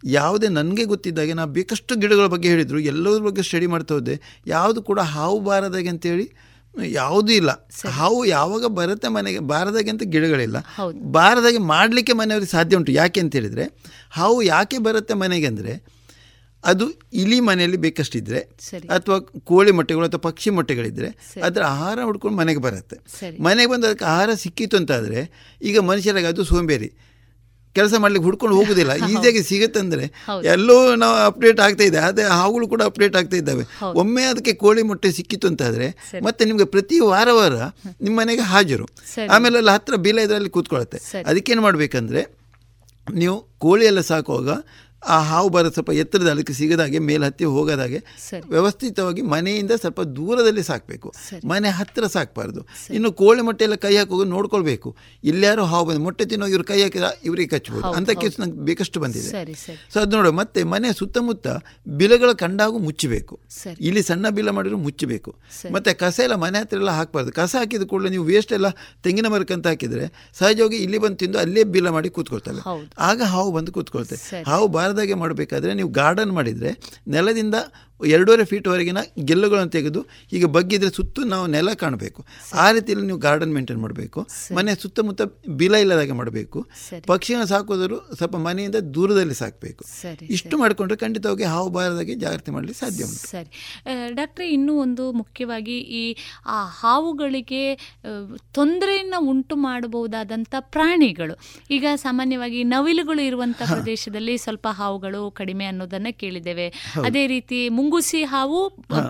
[0.04, 4.20] ಯಾವುದೇ ನನಗೆ ಗೊತ್ತಿದ್ದಾಗೆ ನಾನು ಬೇಕಷ್ಟು ಗಿಡಗಳ ಬಗ್ಗೆ ಹೇಳಿದರು ಎಲ್ಲದ್ರ ಬಗ್ಗೆ ಸ್ಟಡಿ ಮಾಡ್ತಾ ಹೋದೆ.
[4.46, 6.26] ಯಾವುದು ಕೂಡ ಹಾವು ಬಾರದಾಗೆ ಅಂತೇಳಿ
[6.74, 7.50] ಯಾವುದೂ ಇಲ್ಲ.
[7.88, 10.56] ಹಾವು ಯಾವಾಗ ಬರುತ್ತೆ ಮನೆಗೆ ಬಾರದಾಗೆ ಅಂತ ಗಿಡಗಳಿಲ್ಲ.
[11.02, 12.92] ಬಾರದಾಗೆ ಮಾಡಲಿಕ್ಕೆ ಮನೆಯವ್ರಿಗೆ ಸಾಧ್ಯ ಉಂಟು.
[12.92, 13.66] ಯಾಕೆ ಅಂತ ಹೇಳಿದರೆ
[14.10, 15.74] ಹಾವು ಯಾಕೆ ಬರುತ್ತೆ ಮನೆಗೆ ಅಂದರೆ
[16.64, 18.38] ಅದು ಇಲಿ ಮನೆಯಲ್ಲಿ ಬೇಕಷ್ಟಿದ್ರೆ.
[18.96, 21.08] ಅಥವಾ ಕೋಳಿ ಮೊಟ್ಟೆಗಳು ಅಥವಾ ಪಕ್ಷಿ ಮೊಟ್ಟೆಗಳಿದ್ರೆ
[21.42, 22.96] ಅದರ ಆಹಾರ ಹುಡ್ಕೊಂಡು ಮನೆಗೆ ಬರುತ್ತೆ.
[23.42, 25.20] ಮನೆಗೆ ಬಂದು ಅದಕ್ಕೆ ಆಹಾರ ಸಿಕ್ಕಿತು ಅಂತಾದರೆ
[25.62, 26.90] ಈಗ ಮನುಷ್ಯರಾಗ ಅದು ಸೋಂಬೇರಿ.
[27.78, 28.92] ಕೆಲಸ ಮಾಡ್ಲಿಕ್ಕೆ ಹುಡ್ಕೊಂಡು ಹೋಗುದಿಲ್ಲ.
[29.10, 30.04] ಈಸಿಯಾಗಿ ಸಿಗುತ್ತೆ ಅಂದ್ರೆ
[30.54, 31.98] ಎಲ್ಲೂ ನಾವು ಅಪ್ಡೇಟ್ ಆಗ್ತಾ ಇದೆ.
[32.08, 33.64] ಅದೇ ಹಾವುಗಳು ಕೂಡ ಅಪ್ಡೇಟ್ ಆಗ್ತಾ ಇದ್ದಾವೆ.
[34.02, 35.88] ಒಮ್ಮೆ ಅದಕ್ಕೆ ಕೋಳಿ ಮೊಟ್ಟೆ ಸಿಕ್ಕಿತ್ತು ಅಂತಾದ್ರೆ
[36.28, 37.56] ಮತ್ತೆ ನಿಮ್ಗೆ ಪ್ರತಿ ವಾರ ವಾರ
[38.04, 38.86] ನಿಮ್ಮ ಮನೆಗೆ ಹಾಜರು.
[39.36, 41.00] ಆಮೇಲೆ ಅಲ್ಲಿ ಹತ್ರ ಬೀಲ ಇದರಲ್ಲಿ ಕೂತ್ಕೊಳ್ಳುತ್ತೆ.
[41.30, 42.22] ಅದಕ್ಕೇನು ಮಾಡ್ಬೇಕಂದ್ರೆ
[43.06, 44.50] ನೀವು ಕೋಳಿ ಎಲ್ಲ ಸಾಕುವಾಗ
[45.08, 47.98] ಆ ಹಾವು ಬರ ಸ್ವಲ್ಪ ಎತ್ತರದ ಅದಕ್ಕೆ ಸಿಗದಾಗೆ ಮೇಲೆ ಹತ್ತಿ ಹೋಗದಾಗೆ.
[48.48, 51.14] ವ್ಯವಸ್ಥಿತವಾಗಿ ಮನೆಯಿಂದ ಸ್ವಲ್ಪ ದೂರದಲ್ಲಿ ಸಾಕಬೇಕು.
[51.44, 52.66] ಮನೆ ಹತ್ತಿರ ಸಾಕಬಾರ್ದು.
[52.90, 54.96] ಇನ್ನು ಕೋಳಿ ಮೊಟ್ಟೆ ಎಲ್ಲ ಕೈ ಹಾಕುವಾಗ ನೋಡ್ಕೊಳ್ಬೇಕು.
[55.24, 59.30] ಇಲ್ಲಾರು ಹಾವು ಬಂದು ಮೊಟ್ಟೆ ತಿನ್ನೋ ಇವ್ರು ಕೈ ಹಾಕಿದ ಇವರಿಗೆ ಕಚ್ಚಬಹುದು ಅಂತ ಕೇಸ್ ನಂಗೆ ಬೇಕಷ್ಟು ಬಂದಿದೆ.
[59.92, 61.46] ಸೊ ಅದು ನೋಡು ಮತ್ತೆ ಮನೆ ಸುತ್ತಮುತ್ತ
[61.88, 63.40] ಬಿಲಗಳ ಕಂಡಾಗೂ ಮುಚ್ಚಬೇಕು.
[63.80, 65.34] ಇಲ್ಲಿ ಸಣ್ಣ ಬಿಲ ಮಾಡಿದ್ರು ಮುಚ್ಚಬೇಕು.
[65.72, 67.32] ಮತ್ತೆ ಕಸ ಎಲ್ಲ ಮನೆ ಹತ್ತಿರ ಎಲ್ಲ ಹಾಕಬಾರ್ದು.
[67.32, 68.70] ಕಸ ಹಾಕಿದ ಕೂಡಲೇ ನೀವು ವೇಸ್ಟ್ ಎಲ್ಲ
[69.02, 70.06] ತೆಂಗಿನ ಮರಕ್ಕಂತ ಹಾಕಿದ್ರೆ
[70.38, 72.60] ಸಹಜವಾಗಿ ಇಲ್ಲಿ ಬಂದು ತಿಂದು ಅಲ್ಲೇ ಬಿಲ ಮಾಡಿ ಕೂತ್ಕೊಳ್ತವೆ.
[72.98, 74.42] ಆಗ ಹಾವು ಬಂದು ಕೂತ್ಕೊಳ್ತವೆ.
[74.46, 76.70] ಹಾವು ಹಾವು ಬಾರದಾಗೆ ಮಾಡಬೇಕಾದ್ರೆ ನೀವು ಗಾರ್ಡನ್ ಮಾಡಿದರೆ
[77.08, 77.56] ನೆಲದಿಂದ
[78.06, 82.24] ಎರಡೂವರೆ ಫೀಟ್ವರೆಗಿನ ಗೆಲ್ಲುಗಳನ್ನು ತೆಗೆದು ಈಗ ಬಗ್ಗಿದ್ರೆ ಸುತ್ತ ನಾವು ನೆಲ ಕಾಣಬೇಕು.
[82.54, 84.26] ಆ ರೀತಿಯಲ್ಲಿ ನೀವು ಗಾರ್ಡನ್ ಮೇಂಟೈನ್ ಮಾಡಬೇಕು.
[84.54, 86.66] ಮನೆ ಸುತ್ತಮುತ್ತ ಬಿಲ ಇಲ್ಲದಾಗೆ ಮಾಡಬೇಕು.
[87.06, 89.84] ಪಕ್ಷಿಗಳನ್ನು ಸಾಕೋದ್ರು ಸ್ವಲ್ಪ ಮನೆಯಿಂದ ದೂರದಲ್ಲಿ ಸಾಕಬೇಕು.
[90.30, 93.30] ಇಷ್ಟು ಮಾಡಿಕೊಂಡ್ರೆ ಖಂಡಿತವಾಗಿ ಹಾವು ಬಾರದಾಗೆ ಜಾಗ್ರತೆ ಮಾಡಲಿಕ್ಕೆ ಸಾಧ್ಯ ಉಂಟು.
[93.30, 93.50] ಸರಿ.
[94.14, 97.74] ಡಾಕ್ಟ್ರೆ ಇನ್ನೂ ಒಂದು ಮುಖ್ಯವಾಗಿ ಈ ಆ ಹಾವುಗಳಿಗೆ
[98.52, 101.38] ತೊಂದರೆಯನ್ನು ಉಂಟು ಮಾಡಬಹುದಾದಂಥ ಪ್ರಾಣಿಗಳು.
[101.70, 106.66] ಈಗ ಸಾಮಾನ್ಯವಾಗಿ ನವಿಲುಗಳು ಇರುವಂತಹ ಪ್ರದೇಶದಲ್ಲಿ ಸ್ವಲ್ಪ ಹಾವುಗಳು ಕಡಿಮೆ ಅನ್ನೋದನ್ನ ಕೇಳಿದ್ದೇವೆ.
[107.04, 108.60] ಅದೇ ರೀತಿ ಮುಂಗುಸಿ ಹಾವು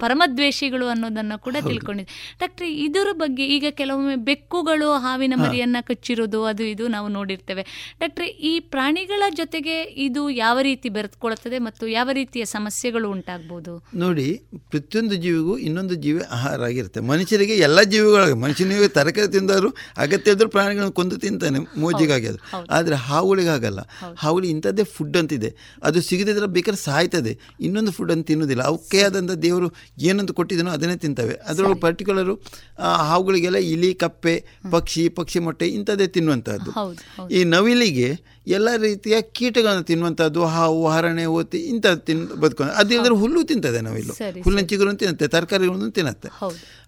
[0.00, 6.84] ಪರಮದ್ವೇಷಿಗಳು ಅನ್ನೋದನ್ನ ಕೂಡ ತಿಳ್ಕೊಂಡಿದೆ ಡಾಕ್ಟ್ರಿ ಇದರ ಬಗ್ಗೆ ಈಗ ಕೆಲವೊಮ್ಮೆ ಬೆಕ್ಕುಗಳು ಹಾವಿನ ಮರಿಯನ್ನ ಕಚ್ಚಿರೋದು ಅದು ಇದು
[6.88, 7.62] ನಾವು ನೋಡಿರ್ತೇವೆ.
[8.00, 9.76] ಡಾಕ್ಟ್ರಿ ಈ ಪ್ರಾಣಿಗಳ ಜೊತೆಗೆ
[10.06, 13.72] ಇದು ಯಾವ ರೀತಿ ಬೆರೆತ್ಕೊಳ್ತದೆ ಮತ್ತು ಯಾವ ರೀತಿಯ ಸಮಸ್ಯೆಗಳು ಉಂಟಾಗ್ಬೋದು?
[13.94, 14.26] ನೋಡಿ
[14.72, 17.02] ಪ್ರತಿಯೊಂದು ಜೀವಿಗೂ ಇನ್ನೊಂದು ಜೀವಿ ಆಹಾರ ಆಗಿರುತ್ತೆ.
[17.12, 22.40] ಮನುಷ್ಯರಿಗೆ ಎಲ್ಲ ಜೀವಿಗಳ ಮನುಷ್ಯನಿಗೆ ತರಕಾರಿ ತಿಂದರು ಅಗತ್ಯ ಇದ್ರೂ ಪ್ರಾಣಿಗಳನ್ನು ಕೊಂದು ತಿಂತಾನೆ ಮೋಜಿಗಾಗಿ ಅದು.
[22.70, 23.80] ಆದರೆ ಹಾವುಗಳಿಗಾಗಲ್ಲ
[24.18, 25.52] ಹಾವುಳಿ ಇಂಥದ್ದೇ ಫುಡ್ ಅಂತಿದೆ.
[25.82, 27.34] ಅದು ಸಿಗದಿದ್ರೆ ಬೇಕಾದ್ರೆ ಸಾಯ್ತದೆ.
[27.60, 28.63] ಇನ್ನೊಂದು ಫುಡ್ ಅಂತ ತಿನ್ನೋದಿಲ್ಲ.
[28.64, 31.34] ಅವಕ್ಕೆ ಆದಂಥ ದೇವರು ಏನಂತ ಕೊಟ್ಟಿದ್ದಾನೋ ಅದನ್ನೇ ತಿಂತವೆ.
[31.46, 32.34] ಅದರೊಳಗೆ ಪರ್ಟಿಕ್ಯುಲರು
[33.08, 34.34] ಹಾವುಗಳಿಗೆಲ್ಲ ಇಲಿ ಕಪ್ಪೆ
[34.70, 36.70] ಪಕ್ಷಿ ಪಕ್ಷಿ ಮೊಟ್ಟೆ ಇಂಥದ್ದೇ ತಿನ್ನುವಂಥದ್ದು
[37.28, 38.08] ಈ ನವಿಲಿಗೆ
[38.46, 44.14] ಎಲ್ಲ ರೀತಿಯ ಕೀಟಗಳನ್ನು ತಿನ್ನುವಂಥದ್ದು ಹಾವು ಹರಣೆ ಓತಿ ಇಂಥದ್ದು ತಿನ್ ಬದುಕೊಂಡು ಅದಿಲ್ಲದ್ರೆ ಹುಲ್ಲು ತಿಂತದೆ ನವಿಲು.
[44.42, 46.28] ಹುಲ್ಲಿನ ಚಿಗುರನ್ನು ತಿನ್ನುತ್ತೆ ತರಕಾರಿಗಳನ್ನು ತಿನ್ನುತ್ತೆ.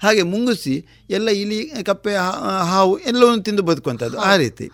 [0.02, 0.74] ಹಾಗೆ ಮುಂಗುಸಿ
[1.10, 2.14] ಎಲ್ಲ ಇಲಿ ಕಪ್ಪೆ
[2.70, 4.66] ಹಾವು ಎಲ್ಲವನ್ನು ತಿಂದು ಬದುಕುವಂಥದ್ದು ಆ ರೀತಿ.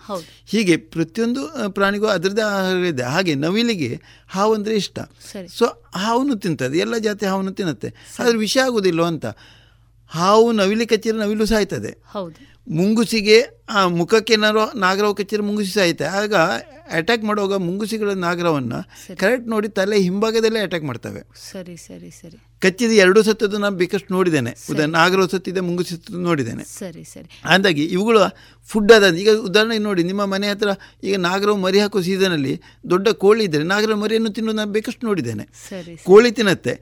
[0.52, 3.02] ಹೀಗೆ ಪ್ರತಿಯೊಂದು ಪ್ರಾಣಿಗೂ ಅದರದ್ದೇ ಆಹಾರ ಇದೆ.
[3.02, 4.98] ಹಾಗೆ ನವಿಲಿಗೆ ಹಾವು ಅಂದರೆ ಇಷ್ಟ.
[5.48, 6.78] ಸೊ ಹಾವನ್ನು ತಿಂತದೆ.
[6.78, 7.88] ಎಲ್ಲ ಜಾತಿ ಹಾವನ್ನು ತಿನ್ನುತ್ತೆ.
[8.18, 9.26] ಆದರೆ ವಿಷ ಆಗೋದಿಲ್ಲ ಅಂತ?
[10.08, 11.92] ಹಾವು ನವಿಲಿ ಕಚ್ಚಿದ್ರೆ ನವಿಲು ಸಾಯ್ತದೆ.
[12.68, 13.38] ಮುಂಗುಸಿಗೆ
[13.70, 16.04] ಆ ಮುಖಕ್ಕೆ ಏನಾರು ನಾಗರವ ಕಚ್ಚಿದ್ರೆ ಮುಂಗುಸಿ ಸಾಯ್ತೆ.
[16.04, 16.34] ಆಗ
[16.98, 18.78] ಅಟ್ಯಾಕ್ ಮಾಡುವಾಗ ಮುಂಗುಸಿಗಳ ನಾಗರವನ್ನು
[19.22, 21.22] ಕರೆಕ್ಟ್ ನೋಡಿ ತಲೆ ಹಿಂಭಾಗದಲ್ಲೇ ಅಟ್ಯಾಕ್ ಮಾಡ್ತವೆ.
[21.50, 22.38] ಸರಿ ಸರಿ ಸರಿ.
[22.62, 24.50] ಕಚ್ಚಿದ ಎರಡು ಸತ್ತದ್ದು ನಾನು ಬೇಕಷ್ಟು ನೋಡಿದ್ದೇನೆ.
[24.70, 26.64] ಉದಾಹರಣೆ ನಾಗರವ ಸತ್ತಿದೆ ಮುಂಗುಸಿ ಸತ್ತದ್ದು ನೋಡಿದ್ದೇನೆ.
[26.80, 27.28] ಸರಿ ಸರಿ.
[27.44, 28.20] ಅಂದಾಗಿ ಇವುಗಳು
[28.68, 30.70] ಫುಡ್ ಅದ ಈಗ ಉದಾಹರಣೆಗೆ ನೋಡಿ ನಿಮ್ಮ ಮನೆ ಹತ್ರ
[31.04, 32.52] ಈಗ ನಾಗರವು ಮರಿ ಹಾಕೋ ಸೀಸನಲ್ಲಿ
[32.90, 35.44] ದೊಡ್ಡ ಕೋಳಿ ಇದ್ದರೆ ನಾಗರ ಮರಿಯನ್ನು ತಿನ್ನೋದು ನಾನು ಬೇಕಷ್ಟು ನೋಡಿದ್ದೇನೆ.
[36.04, 36.74] ಕೋಳಿ ತಿನ್ನತ್ತೆ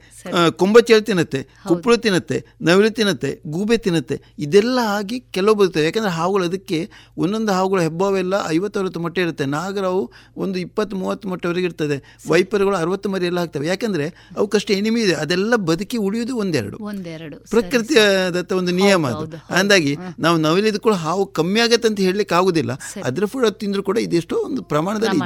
[0.51, 6.79] ಕೊಂಬಚೇಳು ತಿನ್ನತ್ತೆ ಕುಪ್ಪಳು ತಿನ್ನತ್ತೆ ನವಿಲು ತಿನ್ನತ್ತೆ ಗೂಬೆ ತಿನ್ನತ್ತೆ ಇದೆಲ್ಲ ಆಗಿ ಕೆಲವು ಬರ್ತವೆ ಯಾಕಂದರೆ ಹಾವುಗಳು ಅದಕ್ಕೆ
[7.17, 9.45] ಒಂದೊಂದು ಹಾವುಗಳ ಹೆಬ್ಬಾವೆಲ್ಲ ಐವತ್ತರವತ್ತು ಮೊಟ್ಟೆ ಇರುತ್ತೆ.
[9.91, 11.97] ನಾಗರವು ಒಂದು ಇಪ್ಪತ್ತು ಮೂವತ್ತು ಮೊಟ್ಟವರೆಗೆ ಇರ್ತದೆ.
[12.29, 13.67] ವೈಪರ್ಗಳು ಅರವತ್ತು ಮರಿ ಎಲ್ಲ ಆಗ್ತವೆ.
[13.67, 14.05] ಯಾಕಂದರೆ
[14.37, 15.13] ಅವಕ್ಕಷ್ಟು ಎನಿಮಿ ಇದೆ.
[15.13, 16.77] ಅದೆಲ್ಲ ಬದುಕಿ ಉಳಿಯೋದು ಒಂದೆರಡು.
[16.81, 17.37] ಒಂದೆರಡು.
[17.49, 18.01] ಪ್ರಕೃತಿಯ
[18.33, 19.37] ದತ್ತ ಒಂದು ನಿಯಮ ಅದು.
[19.53, 22.71] ಅಂದಾಗಿ ನಾವು ನವಿಲಿದ ಕೂಡ ಹಾವು ಕಮ್ಮಿ ಆಗತ್ತೆ ಅಂತ ಹೇಳಲಿಕ್ಕೆ ಆಗುದಿಲ್ಲ.
[23.03, 25.19] ಅದ್ರ ಫುಡ್ ತಿಂದ್ರು ಕೂಡ ಇದೆಷ್ಟೋ ಒಂದು ಪ್ರಮಾಣದಲ್ಲಿ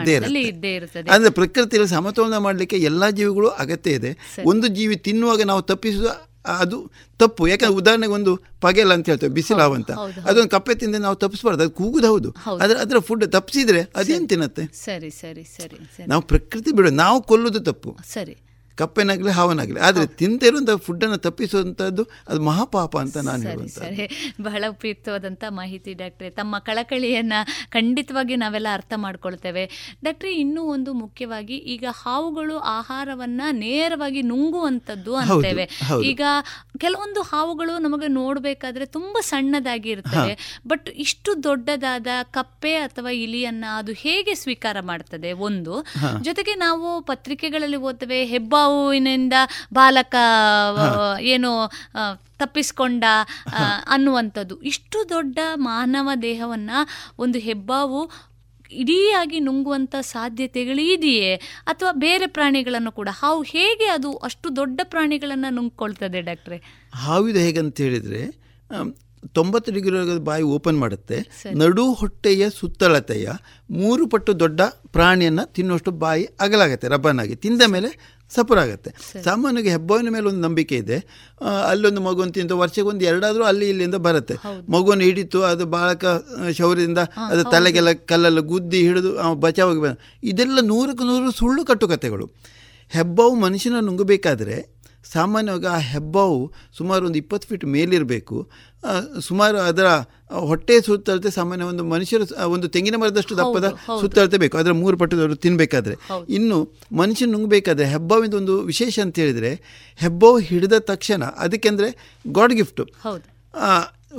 [0.50, 1.00] ಇದ್ದೇ ಇರುತ್ತೆ.
[1.12, 4.12] ಅಂದ್ರೆ ಪ್ರಕೃತಿಯಲ್ಲಿ ಸಮತೋಲನ ಮಾಡಲಿಕ್ಕೆ ಎಲ್ಲಾ ಜೀವಿಗಳು ಅಗತ್ಯ ಇದೆ.
[4.46, 6.10] ಒಂದು ಜೀವಿ ತಿನ್ನುವಾಗ ನಾವು ತಪ್ಪಿಸುವ
[6.48, 7.48] ಅದು ತಪ್ಪು.
[7.48, 9.92] ಯಾಕಂದ್ರೆ ಉದಾಹರಣೆಗೆ ಒಂದು ಪಗೆಲ ಅಂತ ಹೇಳ್ತೇವೆ ಬಿಸಿಲು ಹಾವು ಅಂತ.
[10.26, 11.64] ಅದೊಂದು ಕಪ್ಪೆ ತಿಂದ ನಾವು ತಪ್ಪಿಸ್ಬಾರ್ದು.
[11.64, 12.36] ಅದು ಕೂಗುದು ಹೌದು.
[12.62, 14.66] ಅದ್ರ ಅದರ ಫುಡ್ ತಪ್ಪಿಸಿದ್ರೆ ಅದೇನು ತಿನ್ನತ್ತೆ?
[14.66, 16.06] ಸರಿ ಸರಿ ಸರಿ ಸರಿ.
[16.06, 17.98] ನಾವು ಪ್ರಕೃತಿ ಬಿಡೋದು ನಾವು ಕೊಲ್ಲುದು ತಪ್ಪು.
[18.14, 18.38] ಸರಿ.
[18.78, 19.80] ಕಪ್ಪೆನಾಗಲಿ ಹಾವನಾಗಲಿ.
[19.80, 23.80] ಆದರೆ ತಿಂದೇ ಇರುವಂಥ ಫುಡ್ಡನ್ನು ತಪ್ಪಿಸುವಂಥದ್ದು ಅದು ಮಹಾಪಾಪ ಅಂತ ನಾನು ಹೇಳುವಂಥ
[24.42, 26.30] ಬಹಳ ಉಪಯುಕ್ತವಾದಂಥ ಮಾಹಿತಿ ಡಾಕ್ಟ್ರೆ.
[26.30, 27.40] ತಮ್ಮ ಕಳಕಳಿಯನ್ನು
[27.72, 29.64] ಖಂಡಿತವಾಗಿ ನಾವೆಲ್ಲ ಅರ್ಥ ಮಾಡ್ಕೊಳ್ತೇವೆ.
[30.04, 35.68] ಡಾಕ್ಟ್ರೆ ಇನ್ನೂ ಒಂದು ಮುಖ್ಯವಾಗಿ ಈಗ ಹಾವುಗಳು ಆಹಾರವನ್ನ ನೇರವಾಗಿ ನುಂಗುವಂಥದ್ದು ಅಂತೇವೆ.
[36.04, 36.22] ಈಗ
[36.78, 44.34] ಕೆಲವೊಂದು ಹಾವುಗಳು ನಮಗೆ ನೋಡಬೇಕಾದ್ರೆ ತುಂಬ ಸಣ್ಣದಾಗಿ ಇರ್ತವೆ ಬಟ್ ಇಷ್ಟು ದೊಡ್ಡದಾದ ಕಪ್ಪೆ ಅಥವಾ ಇಲಿಯನ್ನ ಅದು ಹೇಗೆ
[44.36, 45.32] ಸ್ವೀಕಾರ ಮಾಡ್ತದೆ?
[45.32, 45.74] ಒಂದು
[46.22, 48.20] ಜೊತೆಗೆ ನಾವು ಪತ್ರಿಕೆಗಳಲ್ಲಿ ಓದ್ತೇವೆ
[48.66, 49.34] ಹೆಬ್ಬಾವಿನಿಂದ
[49.74, 50.16] ಬಾಲಕ
[51.34, 51.52] ಏನು
[52.40, 53.04] ತಪ್ಪಿಸ್ಕೊಂಡ
[53.88, 54.56] ಅನ್ನುವಂಥದ್ದು.
[54.62, 56.72] ಇಷ್ಟು ದೊಡ್ಡ ಮಾನವ ದೇಹವನ್ನ
[57.20, 58.00] ಒಂದು ಹೆಬ್ಬಾವು
[58.72, 61.34] ಇಡೀಯಾಗಿ ನುಂಗುವಂಥ ಸಾಧ್ಯತೆಗಳಿದೆಯೇ
[61.68, 63.10] ಅಥವಾ ಬೇರೆ ಪ್ರಾಣಿಗಳನ್ನು ಕೂಡ?
[63.12, 66.58] ಹಾವು ಹೇಗೆ ಅದು ಅಷ್ಟು ದೊಡ್ಡ ಪ್ರಾಣಿಗಳನ್ನು ನುಂಗ್ಕೊಳ್ತದೆ ಡಾಕ್ಟ್ರೆ?
[66.96, 68.24] ಹಾವಿದು ಹೇಗಂತ ಹೇಳಿದರೆ
[69.34, 71.18] ತೊಂಬತ್ತು ಡಿಗ್ರಿ ಬಾಯಿ ಓಪನ್ ಮಾಡುತ್ತೆ.
[71.56, 73.30] ನಡು ಹೊಟ್ಟೆಯ ಸುತ್ತಳತೆಯ
[73.72, 74.62] ಮೂರು ಪಟ್ಟು ದೊಡ್ಡ
[74.92, 77.90] ಪ್ರಾಣಿಯನ್ನು ತಿನ್ನುವಷ್ಟು ಬಾಯಿ ಅಗಲಾಗತ್ತೆ ರಬ್ಬನಾಗಿ ತಿಂದ ಮೇಲೆ
[78.30, 79.22] ಸಪುರಾಗತ್ತೆ.
[79.24, 80.98] ಸಾಮಾನ್ಯವಾಗಿ ಹೆಬ್ಬಾವಿನ ಮೇಲೆ ಒಂದು ನಂಬಿಕೆ ಇದೆ.
[81.68, 84.36] ಅಲ್ಲೊಂದು ಮಗುವನ್ನು ತಿಂತ ವರ್ಷಕ್ಕೆ ಒಂದು ಎರಡಾದರೂ ಅಲ್ಲಿ ಇಲ್ಲಿಂದ ಬರುತ್ತೆ.
[84.70, 86.06] ಮಗುವನ್ನು ಹಿಡಿತು ಅದು ಬಾಳಕ
[86.52, 86.98] ಶೌರ್ಯದಿಂದ
[87.28, 89.80] ಅದು ತಲೆಗೆಲ್ಲ ಕಲ್ಲೆಲ್ಲ ಗುದ್ದಿ ಹಿಡಿದು ಬಚಾವಾಗಿ
[90.24, 92.28] ಇದೆಲ್ಲ ನೂರಕ್ಕೆ ನೂರು ಸುಳ್ಳು ಕಟ್ಟುಕತೆಗಳು.
[92.90, 94.75] ಹೆಬ್ಬಾವು ಮನುಷ್ಯನ ನುಂಗಬೇಕಾದ್ರೆ
[95.14, 96.38] ಸಾಮಾನ್ಯವಾಗಿ ಆ ಹೆಬ್ಬಾವು
[96.78, 98.38] ಸುಮಾರು ಒಂದು ಇಪ್ಪತ್ತು ಫೀಟ್ ಮೇಲಿರಬೇಕು.
[99.28, 99.88] ಸುಮಾರು ಅದರ
[100.50, 103.70] ಹೊಟ್ಟೆ ಸುತ್ತಳತೆ ಸಾಮಾನ್ಯ ಒಂದು ಮನುಷ್ಯರ ಒಂದು ತೆಂಗಿನ ಮರದಷ್ಟು ದಪ್ಪದ
[104.02, 105.96] ಸುತ್ತಳತೆ ಬೇಕು ಅದರ ಮೂರು ಪಟ್ಟದವರು ತಿನ್ನಬೇಕಾದ್ರೆ
[106.30, 106.58] ಇನ್ನು
[106.92, 109.52] ಮನುಷ್ಯ ನುಂಗಬೇಕಾದ್ರೆ ಹೆಬ್ಬಾವಿಂದ ಒಂದು ವಿಶೇಷ ಅಂತ ಹೇಳಿದರೆ
[109.96, 111.90] ಹೆಬ್ಬಾವು ಹಿಡಿದ ತಕ್ಷಣ ಅದಕ್ಕೆ ಅಂದರೆ
[112.32, 112.86] ಗಾಡ್ ಗಿಫ್ಟು.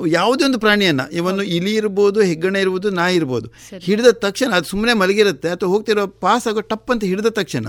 [0.07, 5.49] ಯಾವುದೇ ಒಂದು ಪ್ರಾಣಿಯನ್ನು ಇವನ್ನು ಇಲಿ ಇರ್ಬೋದು ಹೆಗ್ಗಣ ಇರ್ಬೋದು ನಾಯಿ ಇರ್ಬೋದು ಹಿಡಿದ ತಕ್ಷಣ ಅದು ಸುಮ್ಮನೆ ಮಲಗಿರುತ್ತೆ
[5.49, 7.67] ಅಥವಾ ಹೋಗ್ತಿರೋ ಪಾಸ್ ಆಗೋ ಟಪ್ ಅಂತ ಹಿಡಿದ ತಕ್ಷಣ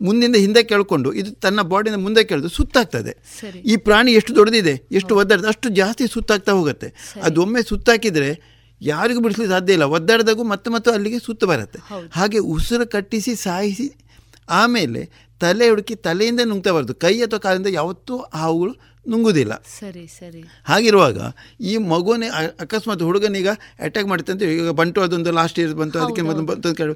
[0.00, 3.12] ಮುಂದಿಂದ ಹಿಂದೆ ಕೇಳಿಕೊಂಡು ಇದು ತನ್ನ ಬಾಡಿನ ಮುಂದೆ ಕೇಳಿದು ಸುತ್ತಾಗ್ತದೆ.
[3.60, 7.14] ಈ ಪ್ರಾಣಿ ಎಷ್ಟು ದೊಡ್ಡದಿದೆ ಎಷ್ಟು ಒದ್ದಾಡಿದೆ ಅಷ್ಟು ಜಾಸ್ತಿ ಸುತ್ತಾಗ್ತಾ ಹೋಗುತ್ತೆ.
[7.22, 9.84] ಅದು ಒಮ್ಮೆ ಸುತ್ತಾಕಿದರೆ ಯಾರಿಗೂ ಬಿಡಿಸ್ಲಿಕ್ಕೆ ಸಾಧ್ಯ ಇಲ್ಲ.
[9.84, 11.78] ಒದ್ದಾಡಿದಾಗೂ ಮತ್ತೆ ಮತ್ತೆ ಅಲ್ಲಿಗೆ ಸುತ್ತ ಬರುತ್ತೆ.
[12.12, 13.92] ಹಾಗೆ ಉಸಿರು ಕಟ್ಟಿಸಿ ಸಾಯಿಸಿ
[14.50, 20.40] ಆಮೇಲೆ ತಲೆ ಹುಡುಕಿ ತಲೆಯಿಂದ ನುಂಗ್ತಾ ಕೈ ಅಥವಾ ಕಾಲಿಂದ ಯಾವತ್ತೂ ಹಾವುಗಳು ನುಂಗುವುದಿಲ್ಲ ಸರಿ ಸರಿ.
[20.70, 21.18] ಹಾಗಿರುವಾಗ
[21.70, 22.28] ಈ ಮಗುನೇ
[22.64, 23.48] ಅಕಸ್ಮಾತ್ ಹುಡುಗನೀಗ
[23.86, 26.94] ಅಟ್ಯಾಕ್ ಮಾಡಿತ್ತು ಅಂತ ಈಗ ಬಂಟು ಅದೊಂದು ಲಾಸ್ಟ್ ಇಯರ್ ಬಂತು ಅದಕ್ಕೆ ಬಂತು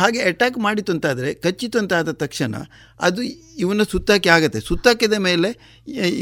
[0.00, 2.52] ಹಾಗೆ ಅಟ್ಯಾಕ್ ಮಾಡಿತು ಅಂತಾದರೆ ಕಚ್ಚಿತು ಅಂತ ಆದ ತಕ್ಷಣ
[3.06, 3.20] ಅದು
[3.62, 4.60] ಇವನ್ನ ಸುತ್ತಾಕಿ ಆಗುತ್ತೆ.
[4.68, 5.48] ಸುತ್ತಾಕಿದ ಮೇಲೆ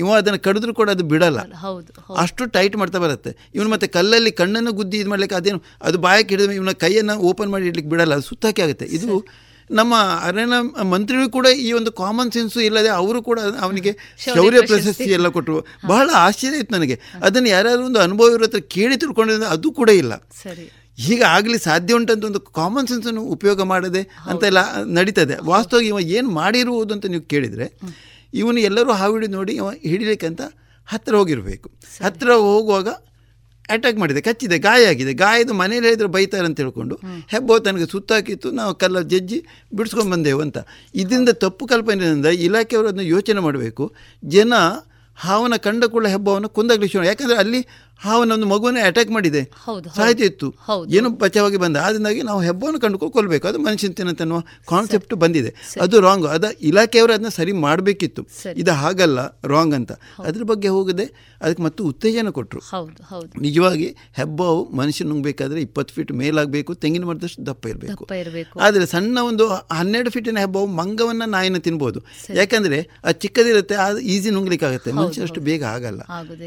[0.00, 1.40] ಇವ ಅದನ್ನು ಕಡಿದ್ರು ಕೂಡ ಅದು ಬಿಡಲ್ಲ.
[1.64, 1.90] ಹೌದು
[2.22, 3.30] ಅಷ್ಟು ಟೈಟ್ ಮಾಡ್ತಾ ಬರುತ್ತೆ.
[3.56, 7.66] ಇವನು ಮತ್ತೆ ಕಲ್ಲಲ್ಲಿ ಕಣ್ಣನ್ನು ಗುದ್ದಿ ಇದು ಮಾಡ್ಲಿಕ್ಕೆ ಅದೇನು ಅದು ಬಾಯಕ್ಕೆ ಹಿಡಿದ ಇವನ ಕೈಯನ್ನು ಓಪನ್ ಮಾಡಿ
[7.70, 8.88] ಇಡ್ಲಿಕ್ಕೆ ಬಿಡಲ್ಲ ಅದು ಸುತ್ತಾಕಿ ಆಗುತ್ತೆ.
[8.98, 9.08] ಇದು
[9.70, 15.04] ನಮ್ಮ ಅರಣ್ಯ ಮಂತ್ರಿಗಳು ಕೂಡ ಈ ಒಂದು ಕಾಮನ್ ಸೆನ್ಸು ಇಲ್ಲದೆ ಅವರು ಕೂಡ ಅವನಿಗೆ ಶೌರ್ಯ ಪ್ರಶಸ್ತಿ.
[15.04, 15.66] ಎಲ್ಲ ಕೊಟ್ಟರು.
[15.86, 17.00] ಬಹಳ ಆಶ್ಚರ್ಯ ಇತ್ತು ನನಗೆ.
[17.22, 20.16] ಅದನ್ನು ಯಾರಾದರೂ ಒಂದು ಅನುಭವ ಇರೋ ಹತ್ರ ಕೇಳಿ ತಿಳ್ಕೊಂಡಿದ್ರೆ ಅದು ಕೂಡ ಇಲ್ಲ.
[20.42, 20.72] ಸರಿ.
[20.98, 25.36] ಈಗ ಆಗಲಿ ಸಾಧ್ಯ ಉಂಟಂತ ಒಂದು ಕಾಮನ್ ಸೆನ್ಸನ್ನು ಉಪಯೋಗ ಮಾಡದೆ ಅಂತೆಲ್ಲ ನಡೀತದೆ.
[25.44, 27.78] ವಾಸ್ತವವಾಗಿ ಇವ ಏನು ಮಾಡಿರುವುದು ಅಂತ ನೀವು ಕೇಳಿದರೆ
[28.34, 30.40] ಇವನು ಎಲ್ಲರೂ ಹಾವಿಡಿ ನೋಡಿ ಇವ ಹಿಡಿಲಿಕ್ಕೆ ಅಂತ
[30.86, 31.70] ಹತ್ತಿರ ಹೋಗಿರಬೇಕು.
[32.04, 32.88] ಹತ್ತಿರ ಹೋಗುವಾಗ
[33.68, 36.94] ಅಟ್ಯಾಕ್ ಮಾಡಿದೆ ಕಚ್ಚಿದೆ ಗಾಯ ಆಗಿದೆ ಗಾಯದ ಮನೇಲಿ ಹೇಳಿದ್ರೆ ಬೈತಾರೆ ಅಂತ ಹೇಳ್ಕೊಂಡು
[37.28, 40.58] ಹೆಬ್ಬೋ ತನಗೆ ಸುತ್ತಾಕಿತ್ತು ನಾವು ಕಲ್ಲ ಜಜ್ಜಿ ಬಿಡಿಸ್ಕೊಂಡು ಬಂದೆವು ಅಂತ.
[40.94, 43.94] ಇದರಿಂದ ತಪ್ಪು ಕಲ್ಪನೆಯಿಂದ ಇಲಾಖೆಯವರು ಅದನ್ನು ಯೋಚನೆ ಮಾಡಬೇಕು.
[44.24, 44.52] ಜನ
[45.16, 47.66] ಹಾವನ ಕಂಡ ಕೂಡ ಹೆಬ್ಬವನ್ನು ಕೊಂದಾಗ್ಲಿಕ್ಕೆ ಯಾಕಂದರೆ ಅಲ್ಲಿ
[47.98, 49.42] ಹಾವನ ಒಂದು ಮಗುವನ್ನೇ ಅಟ್ಯಾಕ್ ಮಾಡಿದೆ.
[49.96, 50.48] ಸಾಹಿತ್ಯ ಇತ್ತು.
[50.90, 51.76] ಏನು ಬಚಾವಾಗಿ ಬಂದ.
[51.76, 55.54] ಅದರಿಂದಾಗಿ ನಾವು ಹೆಬ್ಬವನ್ನು ಕಂಡುಕೊಂಡು ಕೊಲ್ಲಬೇಕು ಅದು ಮನುಷ್ಯನ ತಿನ್ನತ್ತೆ ಅನ್ನುವ ಕಾನ್ಸೆಪ್ಟ್ ಬಂದಿದೆ.
[55.80, 58.22] ಅದು ರಾಂಗ್ ಅದ ಇಲಾಖೆಯವರು ಅದನ್ನ ಸರಿ ಮಾಡಬೇಕಿತ್ತು.
[58.56, 59.92] ಇದು ಹಾಗಲ್ಲ ರಾಂಗ್ ಅಂತ.
[60.18, 61.06] ಅದ್ರ ಬಗ್ಗೆ ಹೋಗದೆ
[61.42, 62.60] ಅದಕ್ಕೆ ಮತ್ತು ಉತ್ತೇಜನ ಕೊಟ್ಟರು
[63.40, 68.04] ನಿಜವಾಗಿ ಹೆಬ್ಬಾವು ಮನುಷ್ಯ ನುಂಗಬೇಕಾದ್ರೆ ಇಪ್ಪತ್ತು ಫೀಟ್ ಮೇಲಾಗಬೇಕು ತೆಂಗಿನ ಮರದಷ್ಟು ದಪ್ಪ ಇರಬೇಕು.
[68.60, 72.00] ಆದರೆ ಸಣ್ಣ ಒಂದು ಹನ್ನೆರಡು ಫೀಟಿನ ಹೆಬ್ಬವು ಮಂಗವನ್ನ ನಾಯಿನ ತಿನ್ಬೋದು.
[72.34, 74.92] ಯಾಕಂದ್ರೆ ಅದು ಚಿಕ್ಕದಿರುತ್ತೆ ಅದು ಈಸಿ ನುಂಗ್ಲಿಕ್ಕಾಗತ್ತೆ.
[74.92, 76.00] ಮನುಷ್ಯ ಅಷ್ಟು ಬೇಗ ಆಗಲ್ಲ.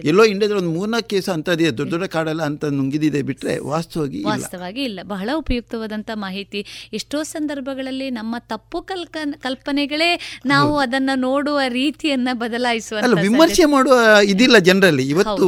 [0.03, 4.29] ಎಲ್ಲೋ ಇಂಡಿಯಾದಲ್ಲಿ ಒಂದು ಮೂರ್ನಾಲ್ಕು ಕೇಸು ಅಂಥದ್ದಿದೆ ದೊಡ್ಡ ದೊಡ್ಡ ಕಾಡಲ್ಲ ಅಂತ ನುಂಗಿದಿದೆ ಬಿಟ್ರೆ ವಾಸ್ತವವಾಗಿ ಇಲ್ಲ.
[4.29, 4.99] ವಾಸ್ತವಾಗಿ ಇಲ್ಲ.
[5.05, 6.59] ಬಹಳ ಉಪಯುಕ್ತವಾದಂಥ ಮಾಹಿತಿ.
[6.93, 10.09] ಎಷ್ಟೋ ಸಂದರ್ಭಗಳಲ್ಲಿ ನಮ್ಮ ತಪ್ಪು ಕಲ್ಕ ಕಲ್ಪನೆಗಳೇ
[10.45, 13.95] ನಾವು ಅದನ್ನ ನೋಡುವ ರೀತಿಯನ್ನ ಬದಲಾಯಿಸುವ ಅಲ್ಲ ವಿಮರ್ಶೆ ಮಾಡುವ
[14.25, 15.05] ಇದಿಲ್ಲ ಜನರಲ್ಲಿ.
[15.09, 15.47] ಇವತ್ತು.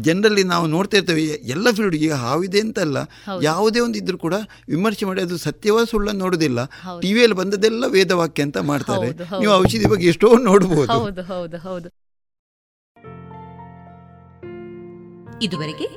[0.00, 2.98] ಜನರಲ್ಲಿ ನಾವು ನೋಡ್ತಾ ಇರ್ತೇವೆ ಎಲ್ಲ ಫೀಲ್ಡ್ ಈಗ ಹಾವಿದೆ ಅಂತಲ್ಲ
[3.42, 4.34] ಯಾವುದೇ ಒಂದು ಇದ್ರೂ ಕೂಡ
[4.68, 6.60] ವಿಮರ್ಶೆ ಮಾಡಿ ಅದು ಸತ್ಯವ ಸುಳ್ಳನ್ನು ನೋಡುದಿಲ್ಲ.
[7.02, 9.10] ಟಿವಿಯಲ್ಲಿ ಬಂದದೆಲ್ಲ ವೇದವಾಕ್ಯ ಅಂತ ಮಾಡ್ತಾರೆ.
[9.40, 11.88] ನೀವು ಔಷಧಿ ಬಗ್ಗೆ ಎಷ್ಟೋ ನೋಡಬಹುದು ಹೌದು ಹೌದು ಹೌದು.
[15.42, 15.88] ಇದುವರೆಗೆ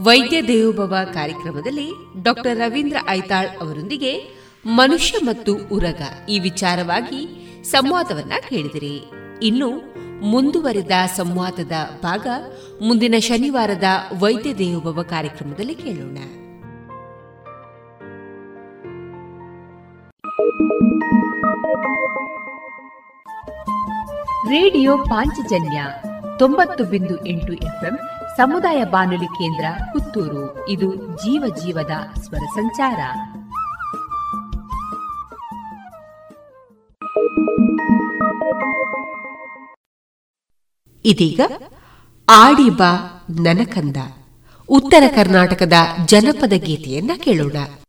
[0.00, 1.90] ವೈದ್ಯ ದೇವೋಭವ ಕಾರ್ಯಕ್ರಮದಲ್ಲಿ
[2.22, 9.02] ಡಾಕ್ಟರ್ ರವೀಂದ್ರ ಐತಾಳ್ ಅವರೊಂದಿಗೆ ಮನುಷ್ಯ ಮತ್ತು ಉರಗ ಈ ವಿಚಾರವಾಗಿ ಸಂವಾದವನ್ನ ಕೇಳಿದಿರಿ.
[9.42, 12.26] ಇನ್ನು ಮುಂದುವರೆದ ಸಂವಾದದ ಭಾಗ
[12.82, 13.84] ಮುಂದಿನ ಶನಿವಾರದ
[14.18, 16.18] ವೈದ್ಯ ದೇವೋಭವ ಕಾರ್ಯಕ್ರಮದಲ್ಲಿ ಕೇಳೋಣ.
[24.48, 25.84] ರೇಡಿಯೋ ಪಾಂಚಜನ್ಯ
[26.38, 27.98] ತೊಂಬತ್ತು ಬಿಂದು ಎಂಟು ಎಫ್ಎಂ
[28.36, 30.68] ಸಮುದಾಯ ಬಾನುಲಿ ಕೇಂದ್ರ ಪುತ್ತೂರು.
[30.68, 31.90] ಇದು ಜೀವ ಜೀವದ
[32.20, 33.00] ಸ್ವರ ಸಂಚಾರ.
[41.04, 41.40] ಇದೀಗ
[42.30, 43.96] ಆಡಿಬಾ ನನಕಂದ.
[44.68, 45.72] ಉತ್ತರ ಕರ್ನಾಟಕದ
[46.06, 47.81] ಜನಪದ ಗೀತೆಯನ್ನ ಕೇಳೋಣ.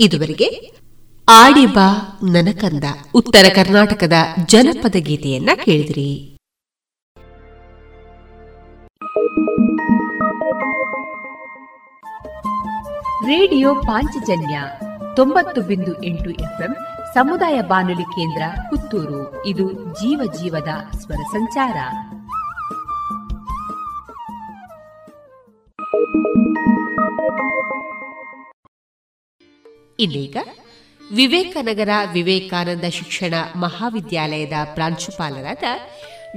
[0.00, 0.80] ಇದುವರೆಗೆ
[1.28, 4.12] ಆಡಿಬಾ ನನಕಂದ ಉತ್ತರ ಕರ್ನಾಟಕದ
[4.46, 6.36] ಜನಪದ ಗೀತೆಯನ್ನ ಕೇಳಿದ್ರಿ.
[13.26, 14.60] ರೇಡಿಯೋ ಪಾಂಚಜನ್ಯ
[15.16, 16.76] ತೊಂಬತ್ತು ಬಿಂದು ಎಂಟು ಎಫ್ಎಂ
[17.14, 19.46] ಸಮುದಾಯ ಬಾನುಲಿ ಕೇಂದ್ರ ಪುತ್ತೂರು.
[19.46, 21.76] ಇದು ಜೀವ ಜೀವದ ಸ್ವರ ಸಂಚಾರ.
[30.00, 30.36] ಇನ್ನೀಗ
[31.12, 35.62] ವಿವೇಕನಗರ ವಿವೇಕಾನಂದ ಶಿಕ್ಷಣ ಮಹಾವಿದ್ಯಾಲಯದ ಪ್ರಾಂಶುಪಾಲರಾದ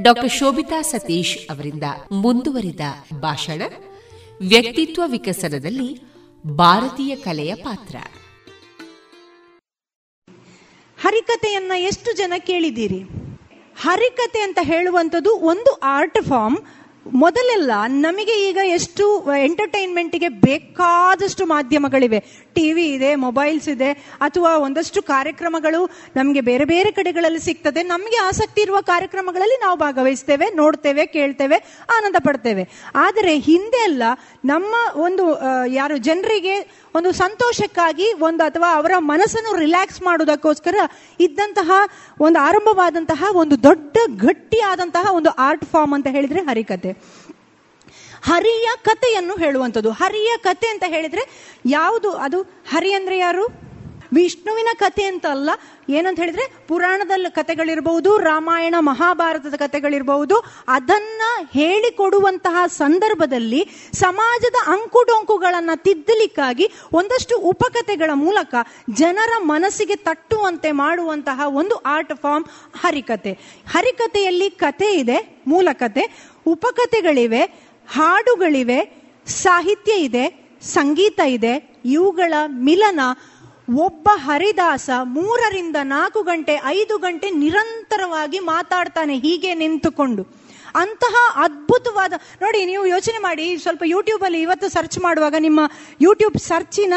[0.02, 2.80] ಡಾಕ್ಟರ್ ಶೋಭಿತಾ ಸತೀಶ್ ಅವರಿಂದ ಮುಂದುವರಿದ
[3.20, 3.62] ಭಾಷಣ,
[4.42, 6.02] ವ್ಯಕ್ತಿತ್ವ ವಿಕಸನದಲ್ಲಿ
[6.48, 7.96] ಭಾರತೀಯ ಕಲೆಯ ಪಾತ್ರ.
[11.02, 13.04] ಹರಿಕತೆಯನ್ನ ಎಷ್ಟು ಜನ ಕೇಳಿದ್ದೀರಿ?
[13.82, 16.58] ಹರಿಕತೆ ಅಂತ ಹೇಳುವಂಥದ್ದು ಒಂದು ಆರ್ಟ್ ಫಾರ್ಮ್.
[17.14, 22.43] ಮೊದಲೆಲ್ಲ ನಮಗೆ ಈಗ ಎಷ್ಟು ಎಂಟರ್ಟೈನ್ಮೆಂಟ್ಗೆ ಬೇಕಾದಷ್ಟು ಮಾಧ್ಯಮಗಳಿವೆ.
[22.56, 23.90] ಟಿವಿ ಇದೆ, ಮೊಬೈಲ್ಸ್ ಇದೆ,
[24.28, 25.82] ಅಥವಾ ಒಂದಷ್ಟು ಕಾರ್ಯಕ್ರಮಗಳು
[26.16, 31.60] ನಮಗೆ ಬೇರೆ ಬೇರೆ ಕಡೆಗಳಲ್ಲಿ ಸಿಗ್ತದೆ, ನಮಗೆ ಆಸಕ್ತಿ ಇರುವ ಕಾರ್ಯಕ್ರಮಗಳಲ್ಲಿ ನಾವು ಭಾಗವಹಿಸ್ತೇವೆ, ನೋಡ್ತೇವೆ, ಕೇಳ್ತೇವೆ,
[31.98, 32.66] ಆನಂದ ಪಡ್ತೇವೆ.
[33.06, 34.04] ಆದರೆ ಹಿಂದೆ ಎಲ್ಲ
[34.54, 34.74] ನಮ್ಮ
[35.08, 35.26] ಒಂದು
[35.80, 36.56] ಯಾರು ಜನರಿಗೆ
[36.98, 40.76] ಒಂದು ಸಂತೋಷಕ್ಕಾಗಿ ಒಂದು ಅಥವಾ ಅವರ ಮನಸ್ಸನ್ನು ರಿಲ್ಯಾಕ್ಸ್ ಮಾಡುವುದಕ್ಕೋಸ್ಕರ
[41.26, 41.72] ಇದ್ದಂತಹ
[42.26, 46.92] ಒಂದು ಆರಂಭವಾದಂತಹ ಒಂದು ದೊಡ್ಡ ಗಟ್ಟಿಯಾದಂತಹ ಒಂದು ಆರ್ಟ್ ಫಾರ್ಮ್ ಅಂತ ಹೇಳಿದ್ರೆ ಹರಿಕತೆ.
[48.24, 49.92] ಹರಿಯ ಕಥೆಯನ್ನು ಹೇಳುವಂಥದ್ದು.
[49.92, 52.12] ಹರಿಯ ಕತೆ ಅಂತ ಹೇಳಿದ್ರೆ ಯಾವುದು?
[52.12, 53.74] ಅದು ಹರಿ ಅಂದ್ರೆ ಯಾರು?
[54.14, 55.50] ವಿಷ್ಣುವಿನ ಕಥೆ ಅಂತ ಅಲ್ಲ.
[55.90, 60.44] ಏನಂತ ಹೇಳಿದ್ರೆ ಪುರಾಣದಲ್ಲಿ ಕಥೆಗಳಿರಬಹುದು, ರಾಮಾಯಣ, ಮಹಾಭಾರತದ ಕಥೆಗಳಿರಬಹುದು.
[60.68, 61.22] ಅದನ್ನ
[61.54, 68.56] ಹೇಳಿಕೊಡುವಂತಹ ಸಂದರ್ಭದಲ್ಲಿ ಸಮಾಜದ ಅಂಕುಡೊಂಕುಗಳನ್ನ ತಿದ್ದಲಿಕ್ಕಾಗಿ ಒಂದಷ್ಟು ಉಪಕಥೆಗಳ ಮೂಲಕ
[68.94, 72.46] ಜನರ ಮನಸ್ಸಿಗೆ ತಟ್ಟುವಂತೆ ಮಾಡುವಂತಹ ಒಂದು ಆರ್ಟ್ ಫಾರ್ಮ್
[72.82, 73.32] ಹರಿಕತೆ
[73.70, 77.63] ಹರಿಕತೆಯಲ್ಲಿ ಕತೆ ಇದೆ ಮೂಲಕತೆ ಉಪಕಥೆಗಳಿವೆ.
[77.88, 78.80] ಹಾಡುಗಳಿವೆ,
[79.28, 80.26] ಸಾಹಿತ್ಯ ಇದೆ,
[80.62, 83.00] ಸಂಗೀತ ಇದೆ, ಇವುಗಳ ಮಿಲನ
[83.70, 90.44] ಒಬ್ಬ ಹರಿದಾಸ ಮೂರರಿಂದ ನಾಲ್ಕು ಗಂಟೆ, ಐದು ಗಂಟೆ ನಿರಂತರವಾಗಿ ಮಾತಾಡ್ತಾನೆ, ಹೀಗೆ ನಿಂತುಕೊಂಡು.
[90.76, 95.60] ಅಂತಹ ಅದ್ಭುತವಾದ, ನೋಡಿ ನೀವು ಯೋಚನೆ ಮಾಡಿ, ಸ್ವಲ್ಪ ಯೂಟ್ಯೂಬಲ್ಲಿ ಇವತ್ತು ಸರ್ಚ್ ಮಾಡುವಾಗ ನಿಮ್ಮ
[96.02, 96.94] ಯೂಟ್ಯೂಬ್ ಸರ್ಚಿನ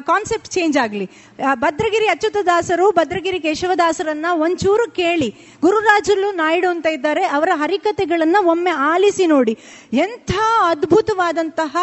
[0.00, 1.10] ಕಾನ್ಸೆಪ್ಟ್ ಚೇಂಜ್ ಆಗಲಿ.
[1.54, 5.28] ಭದ್ರಗಿರಿ ಅಚ್ಯುತದಾಸರು, ಭದ್ರಗಿರಿ ಕೇಶವದಾಸರನ್ನ ಒಂಚೂರು ಕೇಳಿ.
[5.62, 9.58] ಗುರುರಾಜುಲು ನಾಯ್ಡು ಅಂತ ಇದ್ದಾರೆ, ಅವರ ಹರಿಕತೆಗಳನ್ನ ಒಮ್ಮೆ ಆಲಿಸಿ ನೋಡಿ.
[9.92, 10.30] ಎಂಥ
[10.66, 11.76] ಅದ್ಭುತವಾದಂತಹ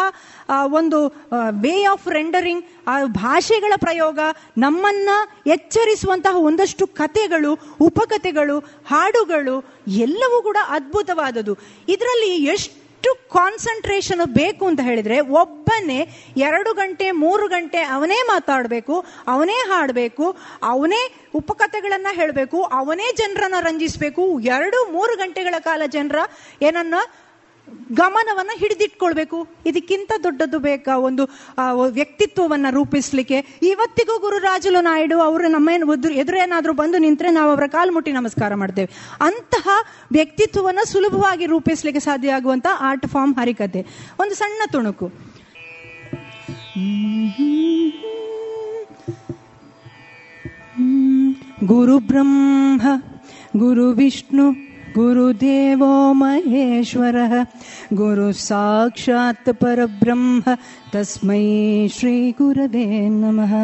[0.64, 1.00] ಒಂದು
[1.60, 4.18] ವೇ ಆಫ್ ರೆಂಡರಿಂಗ್ ಆ, ಭಾಷೆಗಳ ಪ್ರಯೋಗ,
[4.58, 5.10] ನಮ್ಮನ್ನ
[5.46, 9.56] ಎಚ್ಚರಿಸುವಂತಹ ಒಂದಷ್ಟು ಕತೆಗಳು ಉಪಕಥೆಗಳು, ಹಾಡುಗಳು,
[9.88, 11.54] ಎಲ್ಲವೂ ಕೂಡ ಅದ್ಭುತವಾದದ್ದು.
[11.88, 20.36] ಇದರಲ್ಲಿ ಎಷ್ಟು ಕಾನ್ಸಂಟ್ರೇಷನ್ ಬೇಕು ಅಂತ ಹೇಳಿದ್ರೆ ಒಬ್ಬನೇ ಎರಡು ಗಂಟೆ, ಮೂರು ಗಂಟೆ ಅವನೇ ಮಾತಾಡಬೇಕು, ಅವನೇ ಹಾಡಬೇಕು,
[20.62, 24.40] ಅವನೇ ಉಪಕಥೆಗಳನ್ನ ಹೇಳಬೇಕು, ಅವನೇ ಜನರನ್ನ ರಂಜಿಸಬೇಕು.
[24.40, 26.16] ಎರಡು, ಮೂರು ಗಂಟೆಗಳ ಕಾಲ ಜನರ
[26.62, 26.94] ಏನನ್ನ
[27.92, 29.38] ಗಮನವನ್ನು ಹಿಡಿದಿಟ್ಕೊಳ್ಬೇಕು.
[29.66, 31.24] ಇದಕ್ಕಿಂತ ದೊಡ್ಡದು ಬೇಕಾ ಒಂದು
[31.88, 33.38] ವ್ಯಕ್ತಿತ್ವವನ್ನು ರೂಪಿಸ್ಲಿಕ್ಕೆ.
[33.62, 35.70] ಇವತ್ತಿಗೂ ಗುರುರಾಜುಲು ನಾಯ್ಡು ಅವರು ನಮ್ಮ
[36.14, 38.90] ಎದುರೇನಾದರೂ ಬಂದು ನಿಂತರೆ ನಾವು ಅವರ ಕಾಲು ಮುಟ್ಟಿ ನಮಸ್ಕಾರ ಮಾಡ್ತೇವೆ.
[39.20, 39.68] ಅಂತಹ
[40.12, 43.86] ವ್ಯಕ್ತಿತ್ವವನ್ನು ಸುಲಭವಾಗಿ ರೂಪಿಸ್ಲಿಕ್ಕೆ ಸಾಧ್ಯ ಆಗುವಂಥ ಆರ್ಟ್ ಫಾರ್ಮ್ ಹರಿಕತೆ
[44.20, 45.08] ಒಂದು ಸಣ್ಣ ತುಣುಕು.
[51.64, 52.82] ಗುರು ಬ್ರಹ್ಮ,
[53.56, 57.46] ಗುರು ವಿಷ್ಣು गुरुदेवो महेश्वरः
[57.92, 60.56] गुरुसाक्षात् परब्रह्म
[60.92, 63.54] तस्मै श्रीगुरवे नमः।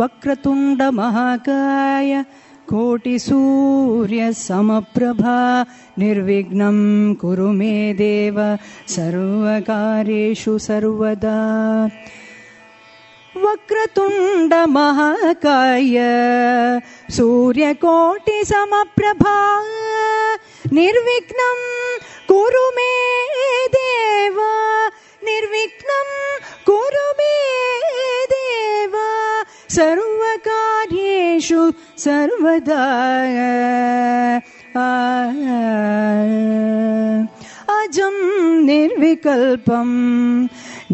[0.00, 2.24] वक्रतुण्डमहाकाय
[2.68, 5.66] कोटिसूर्यसमप्रभा
[5.98, 8.58] निर्विघ्नं कुरु मे देव
[8.88, 11.88] सर्वकार्येषु सर्वदा
[13.36, 16.00] वक्रतुण्डमहाकाय
[17.10, 19.62] सूर्यकोटिसमप्रभा।
[20.72, 21.60] निर्विघ्नं
[22.28, 24.40] कुरु मे देव।
[25.24, 28.96] निर्विघ्नं कुरु मे देव।
[29.70, 33.14] सर्वकार्येषु सर्वदा
[37.76, 38.16] നിർവ്യാജം
[38.66, 39.88] നിർവികൽപ്പം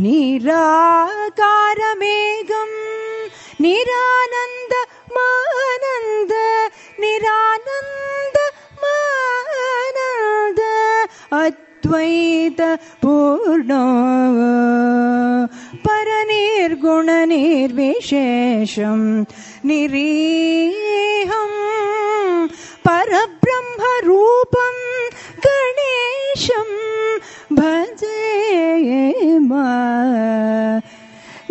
[0.03, 1.51] നിരാകാരമേകം
[3.65, 4.75] നിരാനന്ദ
[5.17, 6.33] മാനന്ദ
[7.03, 8.39] നിരാനന്ദ
[8.85, 10.61] മാനന്ദ
[11.41, 12.60] അച്ഛ अद्वैत
[13.02, 13.84] पूर्णो
[17.68, 19.02] परनिर्गुणनिर्विशेषं
[19.70, 21.52] निरीहं
[22.88, 24.78] परब्रह्मरूपं
[25.48, 26.70] गणेशं
[27.60, 28.22] भजे
[29.50, 29.66] मा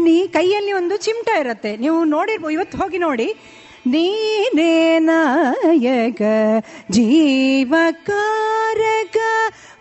[0.05, 3.27] ನೀ ಕೈಯಲ್ಲಿ ಒಂದು ಚಿಮಟ ಇರುತ್ತೆ ನೀವು ನೋಡಿರ್ಬೋದು ಇವತ್ತು ಹೋಗಿ ನೋಡಿ
[3.93, 4.75] ನೀನೇ
[5.09, 6.21] ನಾಯಕ
[6.97, 7.99] ಜೀವಕಾರಕ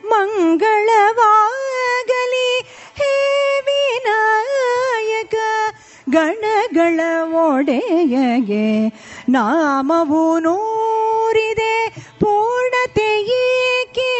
[0.08, 2.66] ಮಂಗಳವಾಗಲಿ.
[2.96, 5.34] ಹೇ ವಿನಾಯಕ
[6.10, 7.00] ಗಣಗಳ
[7.32, 8.88] ಒಡೆಯಗೆ
[9.28, 11.94] ನಾಮವು ನೂರಿದೆ.
[12.20, 14.12] ಪೂರ್ಣತೆಯೇಕೆ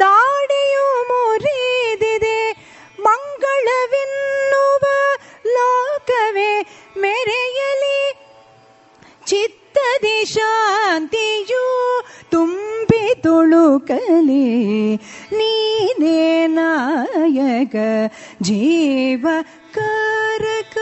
[0.00, 2.56] ದಾಡಿಯು ಮುರಿದಿದೆ.
[3.00, 4.86] ಮಂಗಳವೆನ್ನುವ
[5.46, 6.66] ಲೋಕವೇ
[6.98, 8.12] ಮೆರೆಯಲಿ.
[9.76, 11.64] ಚಿತ್ತದಿ ಶಾಂತಿಯು
[12.30, 14.96] ತುಂಬಿ ತುಳುಕಲಿ.
[15.32, 17.74] ನೀನೇ ನಾಯಕ
[18.42, 19.26] ಜೀವ
[19.74, 20.78] ಕಾರಕ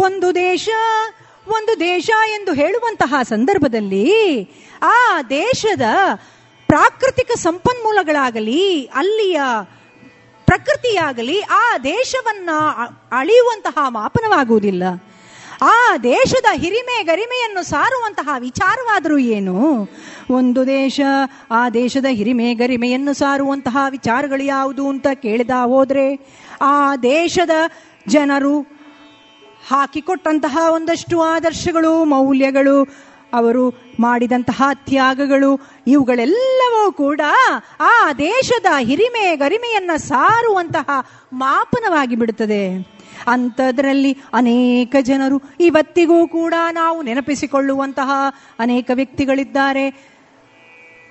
[0.00, 0.68] ಒಂದು ದೇಶ
[1.48, 4.12] ಒಂದು ದೇಶ ಎಂದು ಹೇಳುವಂತಹ ಸಂದರ್ಭದಲ್ಲಿ
[4.82, 5.82] ಆ ದೇಶದ
[6.66, 9.40] ಪ್ರಾಕೃತಿಕ ಸಂಪನ್ಮೂಲಗಳಾಗಲಿ, ಅಲ್ಲಿಯ
[10.46, 12.50] ಪ್ರಕೃತಿಯಾಗಲಿ ಆ ದೇಶವನ್ನ
[13.12, 14.82] ಅಳಿಯುವಂತಹ ಮಾಪನವಾಗುವುದಿಲ್ಲ.
[15.62, 19.88] ಆ ದೇಶದ ಹಿರಿಮೆ ಗರಿಮೆಯನ್ನು ಸಾರುವಂತಹ ವಿಚಾರವಾದರೂ ಏನು?
[20.30, 21.00] ಒಂದು ದೇಶ
[21.50, 27.50] ಆ ದೇಶದ ಹಿರಿಮೆ ಗರಿಮೆಯನ್ನು ಸಾರುವಂತಹ ವಿಚಾರಗಳು ಯಾವುದು ಅಂತ ಕೇಳಿದ ಹೋದ್ರೆ, ಆ ದೇಶದ
[28.08, 28.60] ಜನರು
[29.68, 37.20] ಹಾಕಿಕೊಟ್ಟಂತಹ ಒಂದಷ್ಟು ಆದರ್ಶಗಳು, ಮೌಲ್ಯಗಳು ಅವರು ಮಾಡಿದಂತಹ ತ್ಯಾಗಗಳು ಇವುಗಳೆಲ್ಲವೂ ಕೂಡ
[37.80, 40.88] ಆ ದೇಶದ ಹಿರಿಮೆ ಗರಿಮೆಯನ್ನ ಸಾರುವಂತಹ
[41.32, 42.96] ಮಾಪನವಾಗಿ ಬಿಡುತ್ತದೆ.
[43.26, 48.10] ಅಂಥದ್ರಲ್ಲಿ ಅನೇಕ ಜನರು ಇವತ್ತಿಗೂ ಕೂಡ ನಾವು ನೆನಪಿಸಿಕೊಳ್ಳುವಂತಹ
[48.58, 50.15] ಅನೇಕ ವ್ಯಕ್ತಿಗಳಿದ್ದಾರೆ.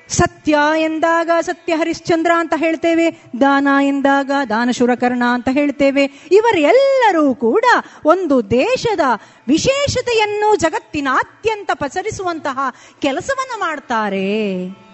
[0.09, 6.03] ಸತ್ಯ ಎಂದಾಗ ಸತ್ಯ ಹರಿಶ್ಚಂದ್ರ ಅಂತ ಹೇಳ್ತೇವೆ, ದಾನ ಎಂದಾಗ ದಾನಶುರಕರ್ಣ ಅಂತ ಹೇಳ್ತೇವೆ.
[6.31, 7.63] ಇವರೆಲ್ಲರೂ ಕೂಡ
[8.05, 8.99] ಒಂದು ದೇಶದ
[9.47, 12.59] ವಿಶೇಷತೆಯನ್ನು ಜಗತ್ತಿನಾದ್ಯಂತ ಪಸರಿಸುವಂತಹ
[13.01, 14.85] ಕೆಲಸವನ್ನು ಮಾಡ್ತಾರೆ.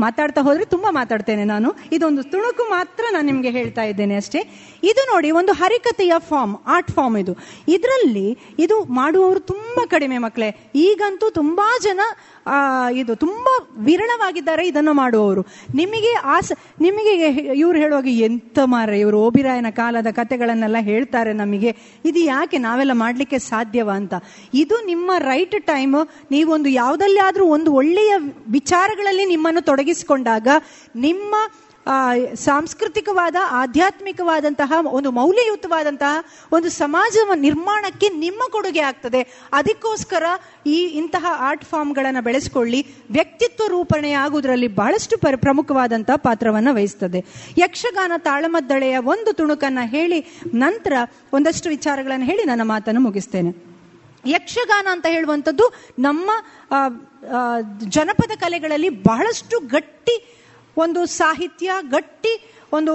[0.00, 1.74] ಮಾತಾಡ್ತಾ ಹೋದ್ರೆ ತುಂಬಾ ಮಾತಾಡ್ತೇನೆ ನಾನು.
[1.92, 4.38] ಇದೊಂದು ತುಣುಕು ಮಾತ್ರ ನಾನು ನಿಮ್ಗೆ ಹೇಳ್ತಾ ಇದ್ದೇನೆ ಅಷ್ಟೇ.
[4.82, 7.36] ಇದು ನೋಡಿ, ಒಂದು ಹರಿಕತೆಯ ಫಾರ್ಮ್ ಆರ್ಟ್ ಫಾರ್ಮ್ ಇದು.
[7.68, 12.00] ಇದರಲ್ಲಿ ಇದು ಮಾಡುವವರು ತುಂಬಾ ಕಡಿಮೆ ಮಕ್ಕಳೇ ಈಗಂತೂ ತುಂಬಾ ಜನ
[12.94, 15.42] ಇದು ತುಂಬಾ ವಿರಳವಾಗಿದ್ದಾರೆ ಇದನ್ನು ಮಾಡುವವರು.
[15.74, 17.12] ನಿಮಗೆ ಆಸ ನಿಮಗೆ
[17.54, 21.70] ಇವ್ರು ಹೇಳುವಾಗ ಎಂತ ಮಾರ ಇವರು ಓಬಿರಾಯನ ಕಾಲದ ಕತೆಗಳನ್ನೆಲ್ಲ ಹೇಳ್ತಾರೆ ನಮಗೆ.
[22.04, 24.14] ಇದು ಯಾಕೆ ನಾವೆಲ್ಲ ಮಾಡಲಿಕ್ಕೆ ಸಾಧ್ಯವ ಅಂತ?
[24.54, 25.96] ಇದು ನಿಮ್ಮ ರೈಟ್ ಟೈಮ್
[26.30, 28.12] ನೀವೊಂದು ಯಾವುದಲ್ಲಿ ಆದರೂ ಒಂದು ಒಳ್ಳೆಯ
[28.48, 30.48] ವಿಚಾರಗಳಲ್ಲಿ ನಿಮ್ಮನ್ನು ತೊಡಗಿಸಿಕೊಂಡಾಗ
[30.96, 31.67] ನಿಮ್ಮ ಆ,
[32.34, 36.14] ಸಾಂಸ್ಕೃತಿಕವಾದ, ಆಧ್ಯಾತ್ಮಿಕವಾದಂತಹ ಒಂದು ಮೌಲ್ಯಯುತವಾದಂತಹ
[36.52, 39.20] ಒಂದು ಸಮಾಜ ನಿರ್ಮಾಣಕ್ಕೆ ನಿಮ್ಮ ಕೊಡುಗೆ ಆಗ್ತದೆ.
[39.52, 40.24] ಅದಕ್ಕೋಸ್ಕರ
[40.66, 42.80] ಈ ಇಂತಹ ಆರ್ಟ್ ಫಾರ್ಮ್ಗಳನ್ನು ಬೆಳೆಸ್ಕೊಳ್ಳಿ.
[43.10, 47.24] ವ್ಯಕ್ತಿತ್ವ ರೂಪಣೆ ಆಗುವುದರಲ್ಲಿ ಬಹಳಷ್ಟು ಪರ ಪ್ರಮುಖವಾದಂತಹ ಪಾತ್ರವನ್ನು ವಹಿಸ್ತದೆ.
[47.58, 50.20] ಯಕ್ಷಗಾನ ತಾಳಮದ್ದಳೆಯ ಒಂದು ತುಣುಕನ್ನ ಹೇಳಿ
[50.54, 50.92] ನಂತರ
[51.32, 53.52] ಒಂದಷ್ಟು ವಿಚಾರಗಳನ್ನು ಹೇಳಿ ನನ್ನ ಮಾತನ್ನು ಮುಗಿಸ್ತೇನೆ.
[54.26, 55.64] ಯಕ್ಷಗಾನ ಅಂತ ಹೇಳುವಂಥದ್ದು
[55.98, 56.30] ನಮ್ಮ
[57.88, 60.16] ಜನಪದ ಕಲೆಗಳಲ್ಲಿ ಬಹಳಷ್ಟು ಗಟ್ಟಿ
[60.78, 62.32] ಒಂದು ಸಾಹಿತ್ಯ ಗಟ್ಟಿ,
[62.72, 62.94] ಒಂದು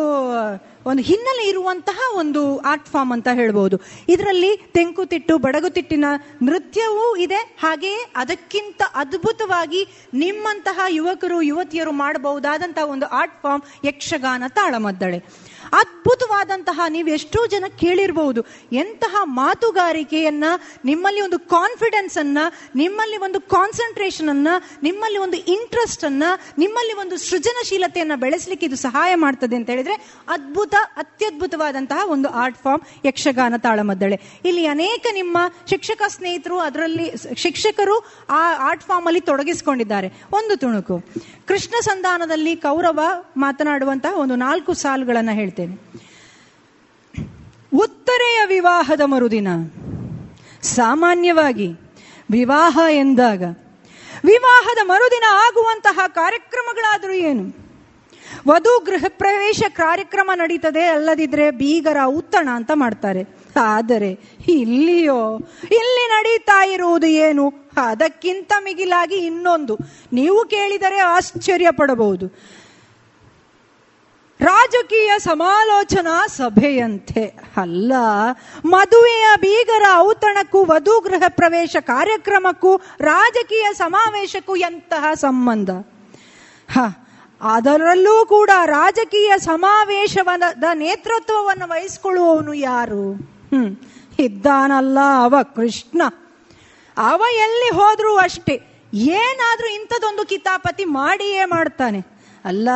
[0.86, 3.78] ಒಂದು ಹಿನ್ನೆಲೆ ಇರುವಂತಹ ಒಂದು ಆರ್ಟ್ ಫಾರ್ಮ್ ಅಂತ ಹೇಳ್ಬೋದು.
[4.10, 6.06] ಇದರಲ್ಲಿ ತೆಂಕುತಿಟ್ಟು ಬಡಗುತಿಟ್ಟಿನ
[6.44, 7.36] ನೃತ್ಯವೂ ಇದೆ.
[7.36, 9.82] ಹಾಗೆಯೇ ಅದಕ್ಕಿಂತ ಅದ್ಭುತವಾಗಿ
[10.14, 15.20] ನಿಮ್ಮಂತಹ ಯುವಕರು, ಯುವತಿಯರು ಮಾಡಬಹುದಾದಂತಹ ಒಂದು ಆರ್ಟ್ ಫಾರ್ಮ್ ಯಕ್ಷಗಾನ ತಾಳಮದ್ದಳೆ.
[15.74, 18.42] ಅದ್ಭುತವಾದಂತಹ ನೀವು ಎಷ್ಟೋ ಜನ ಕೇಳಿರಬಹುದು
[18.72, 20.44] ಎಂತಹ ಮಾತುಗಾರಿಕೆಯನ್ನ,
[20.86, 22.38] ನಿಮ್ಮಲ್ಲಿ ಒಂದು ಕಾನ್ಫಿಡೆನ್ಸ್ ಅನ್ನ,
[22.76, 24.48] ನಿಮ್ಮಲ್ಲಿ ಒಂದು ಕಾನ್ಸಂಟ್ರೇಷನ್ ಅನ್ನ,
[24.84, 26.24] ನಿಮ್ಮಲ್ಲಿ ಒಂದು ಇಂಟ್ರೆಸ್ಟ್ ಅನ್ನ,
[26.58, 29.94] ನಿಮ್ಮಲ್ಲಿ ಒಂದು ಸೃಜನಶೀಲತೆಯನ್ನ ಬೆಳೆಸಲಿಕ್ಕೆ ಇದು ಸಹಾಯ ಮಾಡ್ತದೆ ಅಂತ ಹೇಳಿದ್ರೆ
[30.28, 34.20] ಅದ್ಭುತ, ಅತ್ಯದ್ಭುತವಾದಂತಹ ಒಂದು ಆರ್ಟ್ ಫಾರ್ಮ್ ಯಕ್ಷಗಾನ ತಾಳಮದ್ದಳೆ.
[34.46, 35.38] ಇಲ್ಲಿ ಅನೇಕ ನಿಮ್ಮ
[35.70, 40.08] ಶಿಕ್ಷಕ ಸ್ನೇಹಿತರು ಅದರಲ್ಲಿ, ಶಿಕ್ಷಕರು ಆ ಆರ್ಟ್ ಫಾರ್ಮ್ ಅಲ್ಲಿ ತೊಡಗಿಸಿಕೊಂಡಿದ್ದಾರೆ.
[40.32, 41.04] ಒಂದು ತುಣುಕು.
[41.48, 43.00] ಕೃಷ್ಣ ಸಂಧಾನದಲ್ಲಿ ಕೌರವ
[43.38, 45.76] ಮಾತನಾಡುವಂತಹ ಒಂದು ನಾಲ್ಕು ಸಾಲುಗಳನ್ನು ಹೇಳ್ತೇನೆ.
[47.74, 49.48] ಉತ್ತರೆಯ ವಿವಾಹದ ಮರುದಿನ.
[50.62, 51.68] ಸಾಮಾನ್ಯವಾಗಿ
[52.32, 53.44] ವಿವಾಹ ಎಂದಾಗ
[54.26, 57.64] ವಿವಾಹದ ಮರುದಿನ ಆಗುವಂತಹ ಕಾರ್ಯಕ್ರಮಗಳಾದರೂ ಏನು?
[58.48, 63.43] ವಧು ಗೃಹ ಪ್ರವೇಶ ಕಾರ್ಯಕ್ರಮ ನಡೀತದೆ, ಅಲ್ಲದಿದ್ರೆ ಬೀಗರ ಉತ್ತಣ ಅಂತ ಮಾಡ್ತಾರೆ.
[63.60, 67.54] ಆದರೆ ಇಲ್ಲಿಯೋ, ಇಲ್ಲಿ ನಡೀತಾ ಇರುವುದು ಏನು?
[67.78, 69.78] ಅದಕ್ಕಿಂತ ಮಿಗಿಲಾಗಿ ಇನ್ನೊಂದು.
[70.14, 72.54] ನೀವು ಕೇಳಿದರೆ ಆಶ್ಚರ್ಯ ಪಡಬಹುದು.
[74.40, 77.26] ರಾಜಕೀಯ ಸಮಾಲೋಚನಾ ಸಭೆಯಂತೆ
[77.58, 77.94] ಅಲ್ಲ,
[78.66, 85.70] ಮದುವೆಯ ಬೀಗರ ಔತಣಕ್ಕೂ, ವಧು ಗೃಹ ಪ್ರವೇಶ ಕಾರ್ಯಕ್ರಮಕ್ಕೂ, ರಾಜಕೀಯ ಸಮಾವೇಶಕ್ಕೂ ಎಂತಹ ಸಂಬಂಧ?
[86.70, 86.80] ಹ,
[87.42, 93.33] ಅದರಲ್ಲೂ ಕೂಡ ರಾಜಕೀಯ ಸಮಾವೇಶವದ ನೇತೃತ್ವವನ್ನು ವಹಿಸಿಕೊಳ್ಳುವವನು ಯಾರು?
[94.20, 96.02] ಇದ್ದಾನಲ್ಲ ಅವ ಕೃಷ್ಣ.
[96.98, 98.62] ಅವ ಎಲ್ಲಿ ಹೋದ್ರೂ ಅಷ್ಟೇ.
[98.94, 102.14] ಏನಾದ್ರೂ ಇಂಥದೊಂದು ಕಿತಾಪತಿ ಮಾಡಿಯೇ ಮಾಡ್ತಾನೆ.
[102.46, 102.70] ಅಲ್ಲ,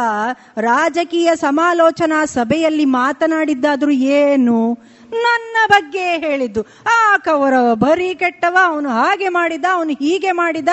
[0.57, 4.73] ರಾಜಕೀಯ ಸಮಾಲೋಚನಾ ಸಭೆಯಲ್ಲಿ ಮಾತನಾಡಿದ್ದಾದ್ರೂ ಏನು?
[5.11, 6.61] ನನ್ನ ಬಗ್ಗೆ ಹೇಳಿದ್ದು.
[6.63, 10.67] ಆ ಕೌರವ ಬರೀ ಕೆಟ್ಟವ, ಅವನು ಹಾಗೆ ಮಾಡಿದ, ಅವನು ಹೀಗೆ ಮಾಡಿದ.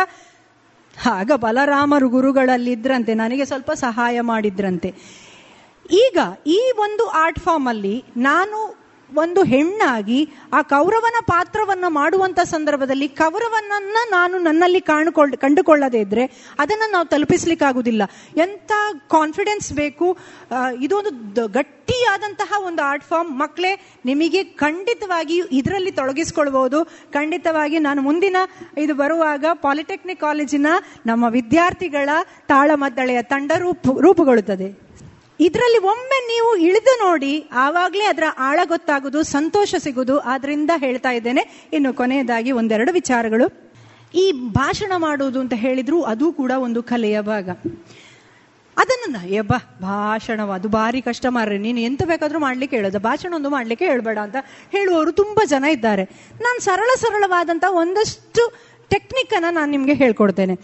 [1.11, 4.95] ಆಗ ಬಲರಾಮರು ಗುರುಗಳಲ್ಲಿದ್ರಂತೆ, ನನಗೆ ಸ್ವಲ್ಪ ಸಹಾಯ ಮಾಡಿದ್ರಂತೆ.
[5.91, 8.84] ಈಗ ಈ ಒಂದು ಆರ್ಟ್ ಫಾರ್ಮ್ ಅಲ್ಲಿ ನಾನು
[9.17, 16.25] ಒಂದು ಹೆಣ್ಣಾಗಿ ಆ ಕೌರವನ ಪಾತ್ರವನ್ನ ಮಾಡುವಂತ ಸಂದರ್ಭದಲ್ಲಿ ಕೌರವನನ್ನ ನಾನು ನನ್ನಲ್ಲಿ ಕಾಣುಕೊಳ್ಳ ಕಂಡುಕೊಳ್ಳದೆ ಇದ್ರೆ
[16.59, 18.03] ಅದನ್ನ ನಾವು ತಲುಪಿಸ್ಲಿಕ್ಕಾಗುದಿಲ್ಲ.
[18.37, 18.73] ಎಂತ
[19.11, 20.17] ಕಾನ್ಫಿಡೆನ್ಸ್ ಬೇಕು
[20.81, 28.37] ಇದೊಂದು ಗಟ್ಟಿಯಾದಂತಹ ಒಂದು ಆರ್ಟ್ ಫಾರ್ಮ್ ಮಕ್ಕಳೇ ನಿಮಗೆ ಖಂಡಿತವಾಗಿ ಇದರಲ್ಲಿ ತೊಡಗಿಸ್ಕೊಳ್ಬಹುದು ಖಂಡಿತವಾಗಿ ನಾನು ಮುಂದಿನ
[28.79, 30.67] ಇದು ಬರುವಾಗ ಪಾಲಿಟೆಕ್ನಿಕ್ ಕಾಲೇಜಿನ
[31.07, 32.09] ನಮ್ಮ ವಿದ್ಯಾರ್ಥಿಗಳ
[32.49, 34.84] ತಾಳಮದ್ದಳೆಯ ತಂಡ ರೂಪು, ರೂಪುಗೊಳ್ಳುತ್ತದೆ.
[35.41, 41.69] ಇದರಲ್ಲಿ ಒಮ್ಮೆ ನೀವು ಇಳಿದು ನೋಡಿ, ಆವಾಗಲೇ ಅದರ ಆಳ ಗೊತ್ತಾಗುದು ಸಂತೋಷ ಸಿಗುದು ಆದ್ರಿಂದ ಹೇಳ್ತಾ ಇದ್ದೇನೆ.
[41.73, 43.75] ಇನ್ನು ಕೊನೆಯದಾಗಿ ಒಂದೆರಡು ವಿಚಾರಗಳು.
[44.15, 47.49] ಈ ಭಾಷಣ ಮಾಡುವುದು ಅಂತ ಹೇಳಿದ್ರು ಅದು ಕೂಡ ಒಂದು ಕಲೆಯ ಭಾಗ.
[48.79, 49.53] ಅದನ್ನು ಎಬ್ಬ
[49.83, 52.99] ಭಾಷಣವ, ಅದು ಭಾರಿ ಕಷ್ಟ ಮಾರ್ರೆ ನೀನು ಎಂತ ಬೇಕಾದ್ರೂ ಮಾಡ್ಲಿಕ್ಕೆ ಹೇಳೋದು.
[52.99, 54.37] ಭಾಷಣ ಒಂದು ಮಾಡ್ಲಿಕ್ಕೆ ಹೇಳ್ಬೇಡ ಅಂತ
[54.73, 56.05] ಹೇಳುವವರು ತುಂಬಾ ಜನ ಇದ್ದಾರೆ.
[56.41, 58.55] ನಾನು ಸರಳ ಸರಳವಾದಂತ ಒಂದಷ್ಟು
[58.89, 60.57] ಟೆಕ್ನಿಕ್ ಅನ್ನ ನಾನು ನಿಮ್ಗೆ ಹೇಳ್ಕೊಡ್ತೇನೆ.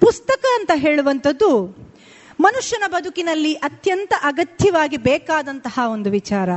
[0.00, 1.83] ಪುಸ್ತಕ ಅಂತ ಹೇಳುವಂಥದ್ದು
[2.40, 6.48] ಮನುಷ್ಯನ ಬದುಕಿನಲ್ಲಿ ಅತ್ಯಂತ ಅಗತ್ಯವಾಗಿ ಬೇಕಾದಂತಹ ಒಂದು ವಿಚಾರ.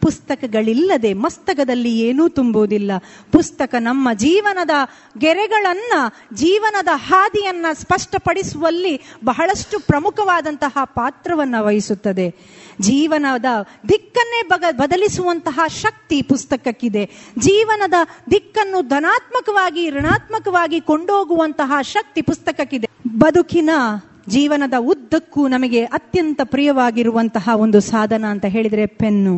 [0.00, 2.90] ಪುಸ್ತಕಗಳಿಲ್ಲದೆ ಮಸ್ತಕದಲ್ಲಿ ಏನೂ ತುಂಬುವುದಿಲ್ಲ.
[3.32, 4.70] ಪುಸ್ತಕ ನಮ್ಮ ಜೀವನದ
[5.18, 5.92] ಗೆರೆಗಳನ್ನ,
[6.34, 12.34] ಜೀವನದ ಹಾದಿಯನ್ನ ಸ್ಪಷ್ಟಪಡಿಸುವಲ್ಲಿ ಬಹಳಷ್ಟು ಪ್ರಮುಖವಾದಂತಹ ಪಾತ್ರವನ್ನ ವಹಿಸುತ್ತದೆ.
[12.80, 13.44] ಜೀವನದ
[13.88, 17.10] ದಿಕ್ಕನ್ನೇ ಬಗ, ಬದಲಿಸುವಂತಹ ಶಕ್ತಿ ಪುಸ್ತಕಕ್ಕಿದೆ.
[17.38, 17.94] ಜೀವನದ
[18.30, 22.88] ದಿಕ್ಕನ್ನು ಧನಾತ್ಮಕವಾಗಿ, ಋಣಾತ್ಮಕವಾಗಿ ಕೊಂಡೋಗುವಂತಹ ಶಕ್ತಿ ಪುಸ್ತಕಕ್ಕಿದೆ.
[23.18, 23.70] ಬದುಕಿನ
[24.30, 29.34] ಜೀವನದ ಉದ್ದಕ್ಕೂ ನಮಗೆ ಅತ್ಯಂತ ಪ್ರಿಯವಾಗಿರುವಂತಹ ಒಂದು ಸಾಧನ ಅಂತ ಹೇಳಿದರೆ ಪೆನ್ನು.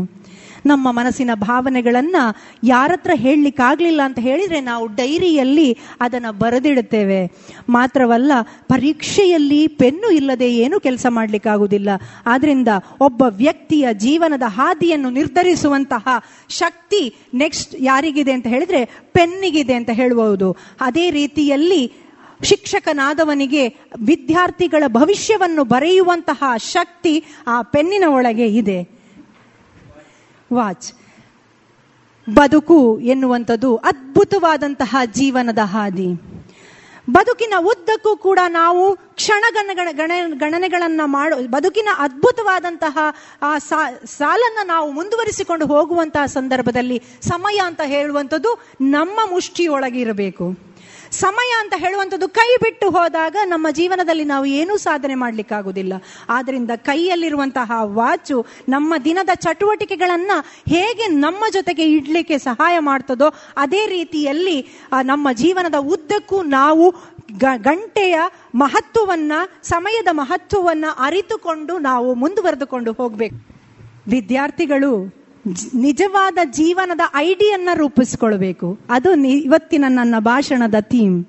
[0.67, 2.17] ನಮ್ಮ ಮನಸ್ಸಿನ ಭಾವನೆಗಳನ್ನ
[2.65, 5.69] ಯಾರತ್ರ ಹೇಳಲಿಕ್ಕಾಗಲಿಲ್ಲ ಅಂತ ಹೇಳಿದರೆ ನಾವು ಡೈರಿಯಲ್ಲಿ
[6.01, 7.21] ಅದನ್ನು ಬರೆದಿಡುತ್ತೇವೆ.
[7.69, 8.33] ಮಾತ್ರವಲ್ಲ,
[8.69, 11.89] ಪರೀಕ್ಷೆಯಲ್ಲಿ ಪೆನ್ನು ಇಲ್ಲದೆ ಏನು ಕೆಲಸ ಮಾಡಲಿಕ್ಕಾಗುವುದಿಲ್ಲ
[12.27, 12.69] ಆದ್ರಿಂದ
[13.01, 16.07] ಒಬ್ಬ ವ್ಯಕ್ತಿಯ ಜೀವನದ ಹಾದಿಯನ್ನು ನಿರ್ಧರಿಸುವಂತಹ
[16.49, 17.03] ಶಕ್ತಿ
[17.35, 20.49] ನೆಕ್ಸ್ಟ್ ಯಾರಿಗಿದೆ ಅಂತ ಹೇಳಿದ್ರೆ ಪೆನ್ನಿಗಿದೆ ಅಂತ ಹೇಳಬಹುದು
[20.81, 21.83] ಅದೇ ರೀತಿಯಲ್ಲಿ
[22.45, 23.69] ಶಿಕ್ಷಕನಾದವನಿಗೆ
[24.05, 29.03] ವಿದ್ಯಾರ್ಥಿಗಳ ಭವಿಷ್ಯವನ್ನು ಬರೆಯುವಂತಹ ಶಕ್ತಿ ಆ ಪೆನ್ನಿನ ಒಳಗೆ ಇದೆ.
[30.55, 30.93] ವಾಚ್.
[32.31, 36.07] ಬದುಕು ಎನ್ನುವಂಥದ್ದು ಅದ್ಭುತವಾದಂತಹ ಜೀವನದ ಹಾದಿ.
[37.11, 42.99] ಬದುಕಿನ ಉದ್ದಕ್ಕೂ ಕೂಡ ನಾವು ಕ್ಷಣಗಣ ಗಣ, ಗಣನೆಗಳನ್ನ ಮಾಡೋ, ಬದುಕಿನ ಅದ್ಭುತವಾದಂತಹ
[43.43, 43.59] ಆ
[44.05, 50.72] ಸಾಲನ್ನ ನಾವು ಮುಂದುವರಿಸಿಕೊಂಡು ಹೋಗುವಂತಹ ಸಂದರ್ಭದಲ್ಲಿ ಸಮಯ ಅಂತ ಹೇಳುವಂಥದ್ದು ನಮ್ಮ ಮುಷ್ಟಿಯೊಳಗೆ ಇರಬೇಕು
[51.13, 55.93] ಸಮಯ ಅಂತ ಹೇಳುವಂಥದ್ದು ಕೈ ಬಿಟ್ಟು ಹೋದಾಗ ನಮ್ಮ ಜೀವನದಲ್ಲಿ ನಾವು ಏನೂ ಸಾಧನೆ ಮಾಡಲಿಕ್ಕಾಗುವುದಿಲ್ಲ
[56.29, 60.31] ಆದ್ರಿಂದ ಕೈಯಲ್ಲಿರುವಂತಹ ವಾಚು ನಮ್ಮ ದಿನದ ಚಟುವಟಿಕೆಗಳನ್ನ
[60.69, 64.69] ಹೇಗೆ ನಮ್ಮ ಜೊತೆಗೆ ಇಡ್ಲಿಕ್ಕೆ ಸಹಾಯ ಮಾಡ್ತದೋ ಅದೇ ರೀತಿಯಲ್ಲಿ
[65.03, 66.95] ನಮ್ಮ ಜೀವನದ ಉದ್ದಕ್ಕೂ ನಾವು
[67.39, 68.21] ಗಂಟೆಯ
[68.55, 69.33] ಮಹತ್ವವನ್ನ,
[69.63, 73.37] ಸಮಯದ ಮಹತ್ವವನ್ನ ಅರಿತುಕೊಂಡು ನಾವು ಮುಂದುವರೆದುಕೊಂಡು ಹೋಗ್ಬೇಕು.
[74.09, 75.22] ವಿದ್ಯಾರ್ಥಿಗಳು
[75.75, 78.79] ನಿಜವಾದ ಜೀವನದ ಐಡಿಯನ್ನ ರೂಪಿಸ್ಕೊಳ್ಬೇಕು.
[78.91, 81.25] ಅದು ಇವತ್ತಿನ ನನ್ನ ಭಾಷಣದ ಥೀಮ್.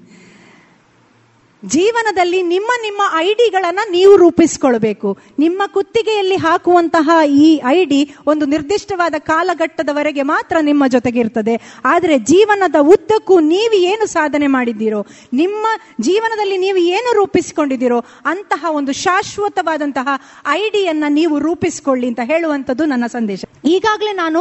[1.63, 5.09] ಜೀವನದಲ್ಲಿ ನಿಮ್ಮ ನಿಮ್ಮ ಐಡಿಗಳನ್ನ ನೀವು ರೂಪಿಸಿಕೊಳ್ಬೇಕು.
[5.39, 13.39] ನಿಮ್ಮ ಕುತ್ತಿಗೆಯಲ್ಲಿ ಹಾಕುವಂತಹ ಈ ಐಡಿ ಒಂದು ನಿರ್ದಿಷ್ಟವಾದ ಕಾಲಘಟ್ಟದವರೆಗೆ ಮಾತ್ರ ನಿಮ್ಮ ಜೊತೆಗೆ ಇರ್ತದೆ ಆದರೆ ಜೀವನದ ಉದ್ದಕ್ಕೂ
[13.39, 15.01] ನೀವು ಏನು ಸಾಧನೆ ಮಾಡಿದ್ದೀರೋ,
[15.33, 15.65] ನಿಮ್ಮ
[16.01, 20.07] ಜೀವನದಲ್ಲಿ ನೀವು ಏನು ರೂಪಿಸಿಕೊಂಡಿದ್ದೀರೋ, ಅಂತಹ ಒಂದು ಶಾಶ್ವತವಾದಂತಹ
[20.49, 23.43] ಐಡಿಯನ್ನ ನೀವು ರೂಪಿಸಿಕೊಳ್ಳಿ ಅಂತ ಹೇಳುವಂಥದ್ದು ನನ್ನ ಸಂದೇಶ.
[23.65, 24.39] ಈಗಾಗಲೇ ನಾನು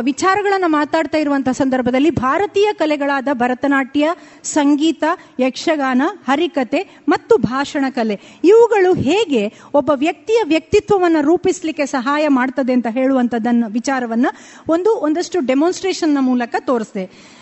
[0.00, 4.08] ವಿಚಾರಗಳನ್ನು ಮಾತಾಡ್ತಾ ಇರುವಂತಹ ಸಂದರ್ಭದಲ್ಲಿ ಭಾರತೀಯ ಕಲೆಗಳಾದ ಭರತನಾಟ್ಯ,
[4.42, 5.04] ಸಂಗೀತ,
[5.38, 6.02] ಯಕ್ಷಗಾನ
[7.08, 8.20] ಮತ್ತು ಭಾಷಣ ಕಲೆ.
[8.44, 14.26] ಇವುಗಳು ಹೇಗೆ ಒಬ್ಬ ವ್ಯಕ್ತಿಯ ವ್ಯಕ್ತಿತ್ವವನ್ನು ರೂಪಿಸಲಿಕ್ಕೆ ಸಹಾಯ ಮಾಡ್ತದೆ ಅಂತ ಹೇಳುವಂಥದ್ದನ್ನು ವಿಚಾರವನ್ನ
[14.68, 17.32] ಒಂದು ಒಂದಷ್ಟು ಡೆಮಾನ್ಸ್ಟ್ರೇಷನ್ನ ಮೂಲಕ ತೋರಿಸಿದೆ.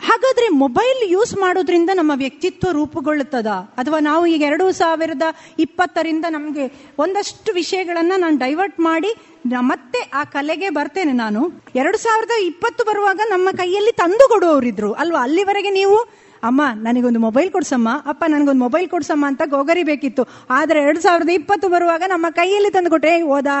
[0.00, 3.46] ಹಾಗಾದ್ರೆ ಮೊಬೈಲ್ ಯೂಸ್ ಮಾಡೋದ್ರಿಂದ ನಮ್ಮ ವ್ಯಕ್ತಿತ್ವ ರೂಪುಗೊಳ್ಳುತ್ತದ?
[3.46, 5.22] ಅಥವಾ ನಾವು ಈಗ ಎರಡು ಸಾವಿರದ
[5.58, 9.14] ಇಪ್ಪತ್ತರಿಂದ ನಮಗೆ ಒಂದಷ್ಟು ವಿಷಯಗಳನ್ನ ನಾನು ಡೈವರ್ಟ್ ಮಾಡಿ
[9.58, 11.62] ಮತ್ತೆ ಆ ಕಲೆಗೆ ಬರ್ತೇನೆ ನಾನು.
[11.76, 14.92] ಎರಡು ಸಾವಿರದ ಇಪ್ಪತ್ತು ಬರುವಾಗ ನಮ್ಮ ಕೈಯಲ್ಲಿ ತಂದು ಕೊಡುವವರಿದ್ರು.
[14.92, 15.22] ಅಲ್ವಾ?
[15.22, 17.88] ಅಲ್ಲಿವರೆಗೆ ನೀವು ಅಮ್ಮ, ನನಗೊಂದು ಮೊಬೈಲ್ ಕೊಡ್ಸಮ್ಮ.
[18.06, 20.22] ಅಪ್ಪ, ನನಗೊಂದು ಮೊಬೈಲ್ ಕೊಡ್ಸಮ್ಮ ಅಂತ ಗೋಗರಿ ಬೇಕಿತ್ತು.
[20.50, 23.56] ಆದ್ರೆ ಎರಡು ಸಾವಿರದ ಇಪ್ಪತ್ತು ಬರುವಾಗ ನಮ್ಮ ಕೈಯಲ್ಲಿ ತಂದು ಕೊಟ್ಟೆ ಓದಾ,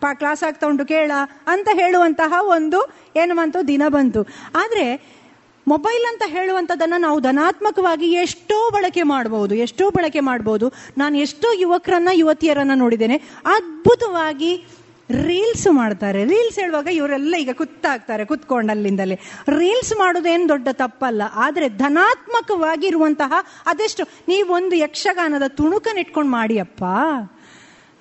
[0.00, 1.10] ಪಾ ಕ್ಲಾಸ್ ಆಗ್ತಾ ಉಂಟು ಕೇಳ
[1.46, 2.80] ಅಂತ ಹೇಳುವಂತಹ ಒಂದು
[3.16, 4.22] ಏನು ಬಂತು ದಿನ ಬಂತು.
[4.54, 4.86] ಆದ್ರೆ
[5.68, 12.74] ಮೊಬೈಲ್ ಅಂತ ಹೇಳುವಂಥದ್ದನ್ನು ನಾವು ಧನಾತ್ಮಕವಾಗಿ ಎಷ್ಟೋ ಬಳಕೆ ಮಾಡಬಹುದು ಎಷ್ಟೋ ಬಳಕೆ ಮಾಡಬಹುದು ನಾನು ಎಷ್ಟೋ ಯುವಕರನ್ನ, ಯುವತಿಯರನ್ನ
[12.74, 13.16] ನೋಡಿದ್ದೇನೆ.
[13.46, 14.52] ಅದ್ಭುತವಾಗಿ
[15.10, 16.24] ರೀಲ್ಸ್ ಮಾಡ್ತಾರೆ.
[16.24, 19.20] ರೀಲ್ಸ್ ಹೇಳುವಾಗ ಇವರೆಲ್ಲ ಈಗ ಕುತ್ತಾಗ್ತಾರೆ, ಕುತ್ಕೊಂಡು ಅಲ್ಲಿಂದಲೇ.
[19.58, 21.22] ರೀಲ್ಸ್ ಮಾಡೋದೇನು ದೊಡ್ಡ ತಪ್ಪಲ್ಲ.
[21.34, 23.32] ಆದರೆ ಧನಾತ್ಮಕವಾಗಿರುವಂತಹ
[23.66, 24.04] ಅದೆಷ್ಟು?
[24.28, 26.84] ನೀವೊಂದು ಯಕ್ಷಗಾನದ ತುಣುಕನಿಟ್ಕೊಂಡು ಮಾಡಿಯಪ್ಪ.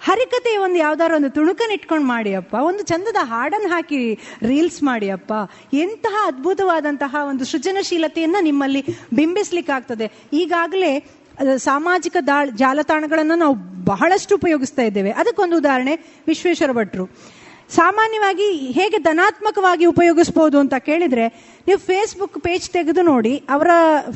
[0.02, 2.54] ಹರಿಕತೆ ಒಂದು ಯಾವ್ದಾರ ಒಂದು ತುಣುಕನ್ ಇಟ್ಕೊಂಡು ಮಾಡಿಯಪ್ಪ.
[2.54, 5.34] ಒಂದು ಚಂದದ ಹಾಡನ್ನು ಹಾಕಿ ರೀಲ್ಸ್ ಮಾಡಿಯಪ್ಪ.
[5.74, 10.12] ಎಂತಹ ಅದ್ಭುತವಾದಂತಹ ಒಂದು ಸೃಜನಶೀಲತೆಯನ್ನು ನಿಮ್ಮಲ್ಲಿ ಬಿಂಬಿಸ್ಲಿಕ್ಕಾಗ್ತದೆ.
[10.34, 11.06] ಈಗಾಗಲೇ
[11.58, 13.56] ಸಾಮಾಜಿಕ ದಾ ಜಾಲತಾಣಗಳನ್ನು ನಾವು
[13.86, 15.12] ಬಹಳಷ್ಟು ಉಪಯೋಗಿಸ್ತಾ ಇದ್ದೇವೆ.
[15.12, 15.96] ಅದಕ್ಕೊಂದು ಉದಾಹರಣೆ
[16.28, 17.06] ವಿಶ್ವೇಶ್ವರ ಭಟ್ರು.
[17.70, 18.48] ಸಾಮಾನ್ಯವಾಗಿ
[18.78, 21.28] ಹೇಗೆ ಧನಾತ್ಮಕವಾಗಿ ಉಪಯೋಗಿಸ್ಬೋದು ಅಂತ ಕೇಳಿದ್ರೆ,
[21.68, 23.70] ನೀವು ಫೇಸ್ಬುಕ್ ಪೇಜ್ ತೆಗೆದು ನೋಡಿ, ಅವರ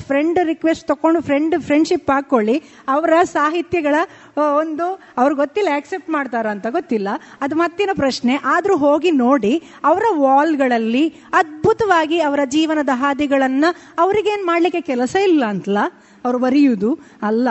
[0.08, 3.96] ಫ್ರೆಂಡ್ ರಿಕ್ವೆಸ್ಟ್ ತಕೊಂಡು ಫ್ರೆಂಡ್ ಫ್ರೆಂಡ್ಶಿಪ್ ಹಾಕೊಳ್ಳಿ ಅವರ ಸಾಹಿತ್ಯಗಳ
[4.36, 4.88] ಒಂದು
[5.18, 7.10] ಅವ್ರು ಗೊತ್ತಿಲ್ಲ ಆಕ್ಸೆಪ್ಟ್ ಮಾಡ್ತಾರ ಅಂತ ಗೊತ್ತಿಲ್ಲ.
[7.42, 15.16] ಅದು ಮತ್ತಿನ ಪ್ರಶ್ನೆ, ಆದರೂ ಹೋಗಿ ನೋಡಿ, ಅವರ ವಾಲ್ಗಳಲ್ಲಿ ಅದ್ಭುತವಾಗಿ ಅವರ ಜೀವನದ ಹಾದಿಗಳನ್ನು ಅವ್ರಿಗೇನ್ ಮಾಡಲಿಕ್ಕೆ ಕೆಲಸ
[15.30, 15.78] ಇಲ್ಲ ಅಂತಲ್ಲ?
[16.26, 17.50] ಅವರು ಬರೆಯುವುದು ಅಲ್ಲ.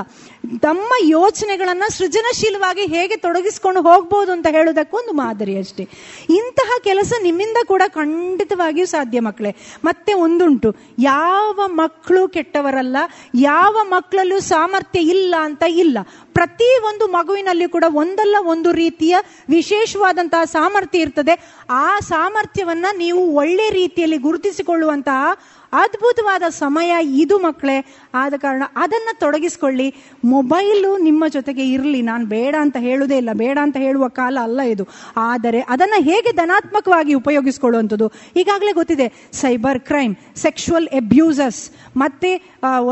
[0.60, 5.88] ತಮ್ಮ ಯೋಚನೆಗಳನ್ನ ಸೃಜನಶೀಲವಾಗಿ ಹೇಗೆ ತೊಡಗಿಸ್ಕೊಂಡು ಹೋಗ್ಬೋದು ಅಂತ ಹೇಳೋದಕ್ಕೊಂದು ಮಾದರಿ ಅಷ್ಟೇ.
[6.30, 12.96] ಇಂತಹ ಕೆಲಸ ನಿಮ್ಮಿಂದ ಕೂಡ ಖಂಡಿತವಾಗಿಯೂ ಸಾಧ್ಯ ಮಕ್ಕಳೇ ಮತ್ತೆ ಒಂದುಂಟು, ಯಾವ ಮಕ್ಕಳು ಕೆಟ್ಟವರಲ್ಲ,
[13.34, 15.98] ಯಾವ ಮಕ್ಕಳಲ್ಲೂ ಸಾಮರ್ಥ್ಯ ಇಲ್ಲ ಅಂತ ಇಲ್ಲ.
[16.32, 19.16] ಪ್ರತಿ ಒಂದು ಮಗುವಿನಲ್ಲಿ ಕೂಡ ಒಂದಲ್ಲ ಒಂದು ರೀತಿಯ
[19.48, 21.52] ವಿಶೇಷವಾದಂತಹ ಸಾಮರ್ಥ್ಯ ಇರ್ತದೆ.
[21.70, 25.34] ಆ ಸಾಮರ್ಥ್ಯವನ್ನ ನೀವು ಒಳ್ಳೆ ರೀತಿಯಲ್ಲಿ ಗುರುತಿಸಿಕೊಳ್ಳುವಂತಹ
[25.72, 26.90] ಅದ್ಭುತವಾದ ಸಮಯ
[27.22, 27.76] ಇದು ಮಕ್ಕಳೇ.
[28.14, 29.88] ಆದ ಕಾರಣ ಅದನ್ನು ತೊಡಗಿಸ್ಕೊಳ್ಳಿ.
[30.24, 32.00] ಮೊಬೈಲು ನಿಮ್ಮ ಜೊತೆಗೆ ಇರಲಿ.
[32.02, 33.32] ನಾನು ಬೇಡ ಅಂತ ಹೇಳುವುದೇ ಇಲ್ಲ.
[33.32, 34.86] ಬೇಡ ಅಂತ ಹೇಳುವ ಕಾಲ ಅಲ್ಲ ಇದು.
[35.16, 38.08] ಆದರೆ ಅದನ್ನು ಹೇಗೆ ಧನಾತ್ಮಕವಾಗಿ ಉಪಯೋಗಿಸ್ಕೊಳ್ಳುವಂಥದ್ದು?
[38.36, 39.08] ಈಗಾಗಲೇ ಗೊತ್ತಿದೆ.
[39.32, 41.60] ಸೈಬರ್ ಕ್ರೈಮ್, ಸೆಕ್ಷುವಲ್ ಎಬ್ಯೂಸಸ್
[41.96, 42.32] ಮತ್ತೆ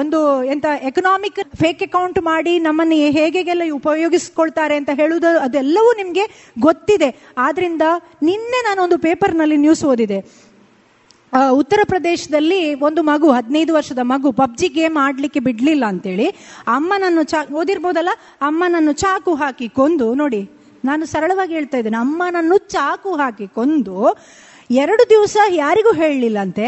[0.01, 6.27] ಒಂದು ಎಂತ ಎಕನಾಮಿಕ್ ಫೇಕ್ ಅಕೌಂಟ್ ಮಾಡಿ ನಮ್ಮನ್ನು ಹೇಗೆಲ್ಲ ಉಪಯೋಗಿಸ್ಕೊಳ್ತಾರೆ ಅಂತ ಹೇಳುವುದು, ಅದೆಲ್ಲವೂ ನಿಮಗೆ
[6.61, 7.11] ಗೊತ್ತಿದೆ.
[7.39, 7.85] ಆದ್ರಿಂದ
[8.23, 10.19] ನಿನ್ನೆ ನಾನೊಂದು ಪೇಪರ್ನಲ್ಲಿ ನ್ಯೂಸ್ ಓದಿದೆ.
[11.61, 16.27] ಉತ್ತರ ಪ್ರದೇಶದಲ್ಲಿ ಒಂದು ಮಗು, ಹದಿನೈದು ವರ್ಷದ ಮಗು ಪಬ್ಜಿ ಗೇಮ್ ಆಡ್ಲಿಕ್ಕೆ ಬಿಡ್ಲಿಲ್ಲ ಅಂತೇಳಿ
[16.77, 18.13] ಅಮ್ಮನನ್ನು ಚಾ, ಓದಿರ್ಬೋದಲ್ಲ?
[18.49, 20.43] ಅಮ್ಮನನ್ನು ಚಾಕು ಹಾಕಿ ಕೊಂದು, ನೋಡಿ,
[20.85, 23.97] ನಾನು ಸರಳವಾಗಿ ಹೇಳ್ತಾ ಇದ್ದೇನೆ, ಅಮ್ಮನನ್ನು ಚಾಕು ಹಾಕಿ ಕೊಂದು
[24.83, 26.65] ಎರಡು ದಿವಸ ಯಾರಿಗೂ ಹೇಳಲಿಲ್ಲಂತೆ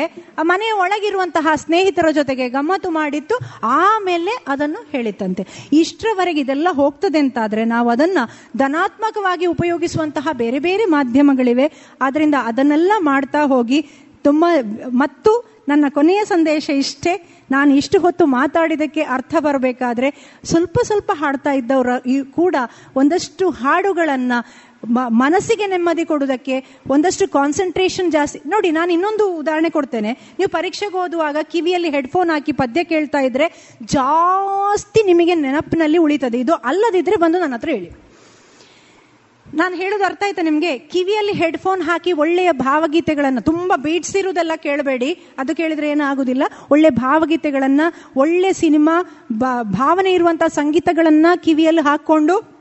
[0.50, 3.36] ಮನೆಯ ಒಳಗಿರುವಂತಹ ಸ್ನೇಹಿತರ ಜೊತೆಗೆ ಗಮ್ಮತ್ತು ಮಾಡಿತ್ತು,
[3.78, 8.18] ಆಮೇಲೆ ಅದನ್ನು ಹೇಳಿತಂತೆ ಇಷ್ಟರವರೆಗೆ ಇದೆಲ್ಲ ಹೋಗ್ತದೆ ಅಂತಾದ್ರೆ ನಾವು ಅದನ್ನ
[8.56, 11.66] ಧನಾತ್ಮಕವಾಗಿ ಉಪಯೋಗಿಸುವಂತಹ ಬೇರೆ ಬೇರೆ ಮಾಧ್ಯಮಗಳಿವೆ,
[12.02, 13.80] ಆದ್ರಿಂದ ಅದನ್ನೆಲ್ಲ ಮಾಡ್ತಾ ಹೋಗಿ
[14.24, 14.44] ತುಂಬ,
[14.88, 15.32] ಮತ್ತು
[15.68, 20.08] ನನ್ನ ಕೊನೆಯ ಸಂದೇಶ ಇಷ್ಟೇ, ನಾನು ಇಷ್ಟು ಹೊತ್ತು ಮಾತಾಡಿದಕ್ಕೆ ಅರ್ಥ ಬರಬೇಕಾದ್ರೆ
[20.44, 21.98] ಸ್ವಲ್ಪ ಸ್ವಲ್ಪ ಹಾಡ್ತಾ ಇದ್ದವರ
[22.34, 22.56] ಕೂಡ
[22.96, 24.32] ಒಂದಷ್ಟು ಹಾಡುಗಳನ್ನ
[25.08, 26.56] ಮನಸ್ಸಿಗೆ ನೆಮ್ಮದಿ ಕೊಡುವುದಕ್ಕೆ
[26.90, 28.38] ಒಂದಷ್ಟು ಕಾನ್ಸಂಟ್ರೇಷನ್ ಜಾಸ್ತಿ.
[28.46, 30.12] ನೋಡಿ, ನಾನು ಇನ್ನೊಂದು ಉದಾಹರಣೆ ಕೊಡ್ತೇನೆ.
[30.38, 36.40] ನೀವು ಪರೀಕ್ಷೆಗೆ ಓದುವಾಗ ಕಿವಿಯಲ್ಲಿ ಹೆಡ್ಫೋನ್ ಹಾಕಿ ಪದ್ಯ ಕೇಳ್ತಾ ಇದ್ರೆ ಜಾಸ್ತಿ ನಿಮಗೆ ನೆನಪಿನಲ್ಲಿ ಉಳಿತದೆ.
[36.40, 37.90] ಇದು ಅಲ್ಲದಿದ್ರೆ ಬಂದು ನನ್ನ ಹತ್ರ ಹೇಳಿ.
[39.54, 40.78] ನಾನು ಹೇಳೋದು ಅರ್ಥ ಆಯ್ತಾ ನಿಮಗೆ?
[40.78, 45.26] ಕಿವಿಯಲ್ಲಿ ಹೆಡ್ಫೋನ್ ಹಾಕಿ ಒಳ್ಳೆಯ ಭಾವಗೀತೆಗಳನ್ನು ತುಂಬಾ ಬೀಟ್ಸ್ ಇರುವುದೆಲ್ಲ ಕೇಳಬೇಡಿ.
[45.38, 46.42] ಅದು ಕೇಳಿದ್ರೆ ಏನಾಗುದಿಲ್ಲ?
[46.70, 47.80] ಒಳ್ಳೆ ಭಾವಗೀತೆಗಳನ್ನ,
[48.16, 49.24] ಒಳ್ಳೆ ಸಿನಿಮಾ
[49.62, 52.58] ಭಾವನೆ ಇರುವಂತಹ ಸಂಗೀತಗಳನ್ನ ಕಿವಿಯಲ್ಲಿ ಹಾಕೊಂಡು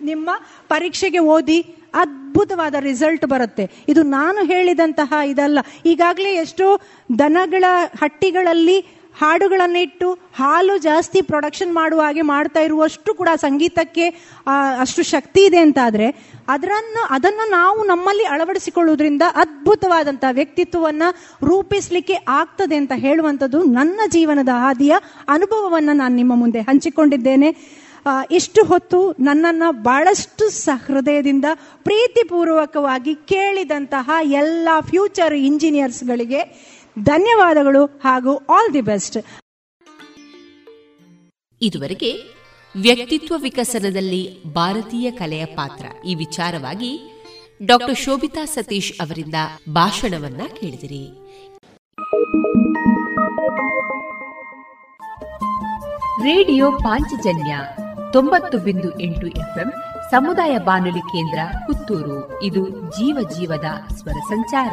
[0.00, 0.30] ನಿಮ್ಮ
[0.68, 1.60] ಪರೀಕ್ಷೆಗೆ ಓದಿ
[1.94, 3.70] ಅದ್ಭುತವಾದ ರಿಸಲ್ಟ್ ಬರುತ್ತೆ.
[3.88, 5.58] ಇದು ನಾನು ಹೇಳಿದಂತಹ ಇದಲ್ಲ.
[5.86, 6.80] ಈಗಾಗಲೇ ಎಷ್ಟೋ
[7.18, 7.64] ದನಗಳ
[8.02, 14.08] ಹಟ್ಟಿಗಳಲ್ಲಿ ಹಾಡುಗಳನ್ನಿಟ್ಟು ಹಾಲು ಜಾಸ್ತಿ ಪ್ರೊಡಕ್ಷನ್ ಮಾಡುವ ಹಾಗೆ ಮಾಡ್ತಾ ಇರುವಷ್ಟು ಕೂಡ ಸಂಗೀತಕ್ಕೆ
[14.80, 16.08] ಅಷ್ಟು ಶಕ್ತಿ ಇದೆ ಅಂತಾದ್ರೆ
[16.48, 21.02] ಅದರನ್ನು, ಅದನ್ನು ನಾವು ನಮ್ಮಲ್ಲಿ ಅಳವಡಿಸಿಕೊಳ್ಳುವುದರಿಂದ ಅದ್ಭುತವಾದಂಥ ವ್ಯಕ್ತಿತ್ವವನ್ನ
[21.42, 24.94] ರೂಪಿಸಲಿಕ್ಕೆ ಆಗ್ತದೆ ಅಂತ ಹೇಳುವಂಥದ್ದು ನನ್ನ ಜೀವನದ ಹಾದಿಯ
[25.28, 27.50] ಅನುಭವವನ್ನು ನಾನು ನಿಮ್ಮ ಮುಂದೆ ಹಂಚಿಕೊಂಡಿದ್ದೇನೆ.
[28.30, 31.44] ಇಷ್ಟು ಹೊತ್ತು ನನ್ನನ್ನ ಬಹಳಷ್ಟು ಸಹೃದಯದಿಂದ
[31.84, 36.40] ಪ್ರೀತಿಪೂರ್ವಕವಾಗಿ ಕೇಳಿದಂತಹ ಎಲ್ಲ ಫ್ಯೂಚರ್ ಇಂಜಿನಿಯರ್ಸ್ಗಳಿಗೆ
[37.04, 39.16] ಧನ್ಯವಾದಗಳು ಹಾಗೂ ಆಲ್ ದಿ ಬೆಸ್ಟ್
[41.62, 42.12] ಇದುವರೆಗೆ
[42.76, 46.06] ವ್ಯಕ್ತಿತ್ವ ವಿಕಸನದಲ್ಲಿ ಭಾರತೀಯ ಕಲೆಯ ಪಾತ್ರ.
[46.06, 47.00] ಈ ವಿಚಾರವಾಗಿ
[47.66, 49.34] ಡಾಕ್ಟರ್ ಶೋಭಿತಾ ಸತೀಶ್ ಅವರಿಂದ
[49.72, 51.08] ಭಾಷಣವನ್ನ ಕೇಳಿದಿರಿ.
[56.22, 57.58] ರೇಡಿಯೋ ಪಾಂಚಜನ್ಯ
[58.12, 59.72] ತೊಂಬತ್ತು ಬಿಂದು ಎಂಟು ಎಫ್ಎಂ
[60.10, 62.42] ಸಮುದಾಯ ಬಾನುಲಿ ಕೇಂದ್ರ ಪುತ್ತೂರು.
[62.42, 64.72] ಇದು ಜೀವ ಜೀವದ ಸ್ವರ ಸಂಚಾರ.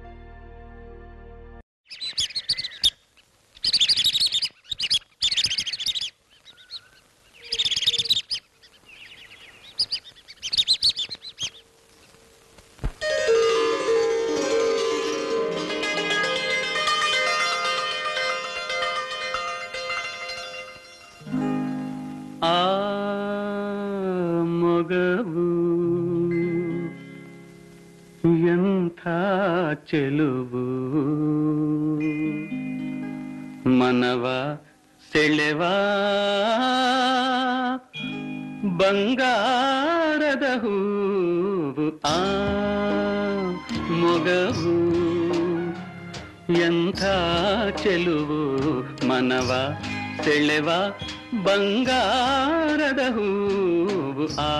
[51.33, 54.53] ಬಂಗಾರದ ಹೂವು ಆ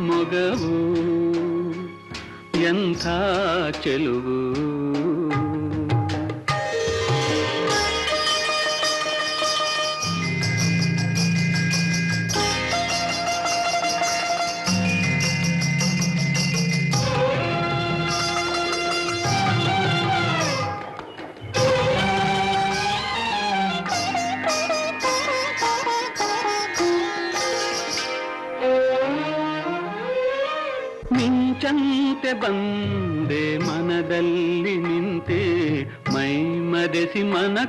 [0.00, 0.76] ಮೊಗವು
[2.62, 3.06] ಎಂಥ
[3.82, 4.41] ಚೆಲುವು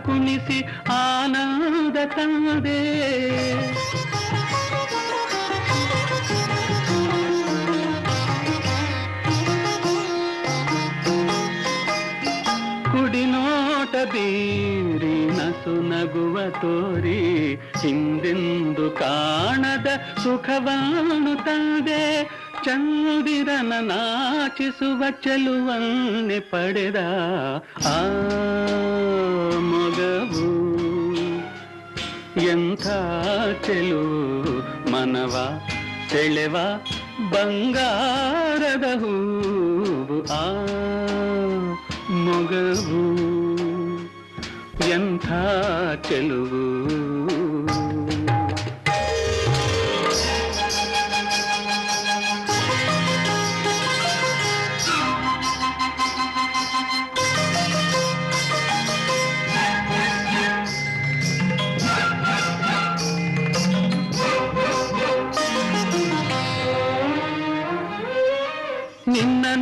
[0.06, 0.60] ಕುಣಿಸಿ
[0.92, 2.80] ಆನಂದ ತಂದೆ.
[12.92, 17.22] ಕುಡಿನೋಟ ಬೀರಿ ನಸು ನಗುವ ತೋರಿ
[17.56, 19.88] ಹಿಂದೆಂದು ಕಾಣದ
[20.24, 22.04] ಸುಖವನ್ನು ತಂದೆ.
[22.66, 27.00] ಚಂದಿರನ ನಾಚಿಸುವ ಚೆಲುವನ್ನೆ ಪಡೆದ
[27.86, 27.98] ಆ
[33.65, 34.53] ಚೆಲುವು
[34.91, 35.36] ಮನವ
[36.11, 36.56] ಸೆಳೆವ
[37.32, 40.44] ಬಂಗಾರದ ಹೂವು ಆ
[42.26, 43.03] ಮೊಗವು
[44.90, 45.28] ಎಂಥ
[46.10, 46.62] ಚೆಲುವು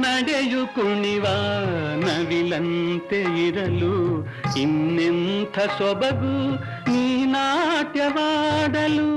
[0.00, 1.26] ನಡೆಯು ಕುಣಿವ
[2.04, 3.94] ನವಿಲಂತೆ ಇರಲು
[4.62, 6.34] ಇನ್ನೆಂಥ ಸೊಬಗು
[6.88, 7.02] ನೀ
[7.34, 9.10] ನಾಟ್ಯವಾಡಲು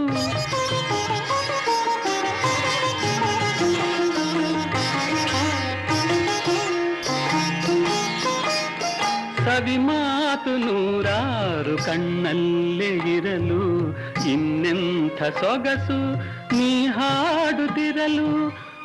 [9.40, 13.62] ಸವಿ ಮಾತು ನೂರಾರು ಕಣ್ಣಲ್ಲೇ ಇರಲು
[14.32, 16.00] ಇನ್ನೆಂಥ ಸೊಗಸು
[16.52, 18.30] ನೀ ಹಾಡುತ್ತಿರಲು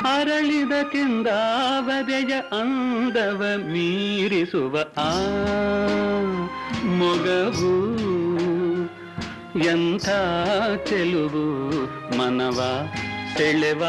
[0.06, 5.12] ಅರಳಿದ ಕೆಂದಾವದೆಯ ಅಂದವ ಮೀರಿಸುವ ಆ
[7.00, 7.74] ಮೊಗವು
[9.66, 10.08] ಎಂಥ
[10.90, 11.46] ಚೆಲುವು
[12.18, 12.60] ಮನವ
[13.38, 13.84] ಸೆಳೆವ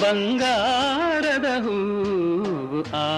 [0.00, 3.08] ಬಂಗಾರದ ಹೂವು ಆ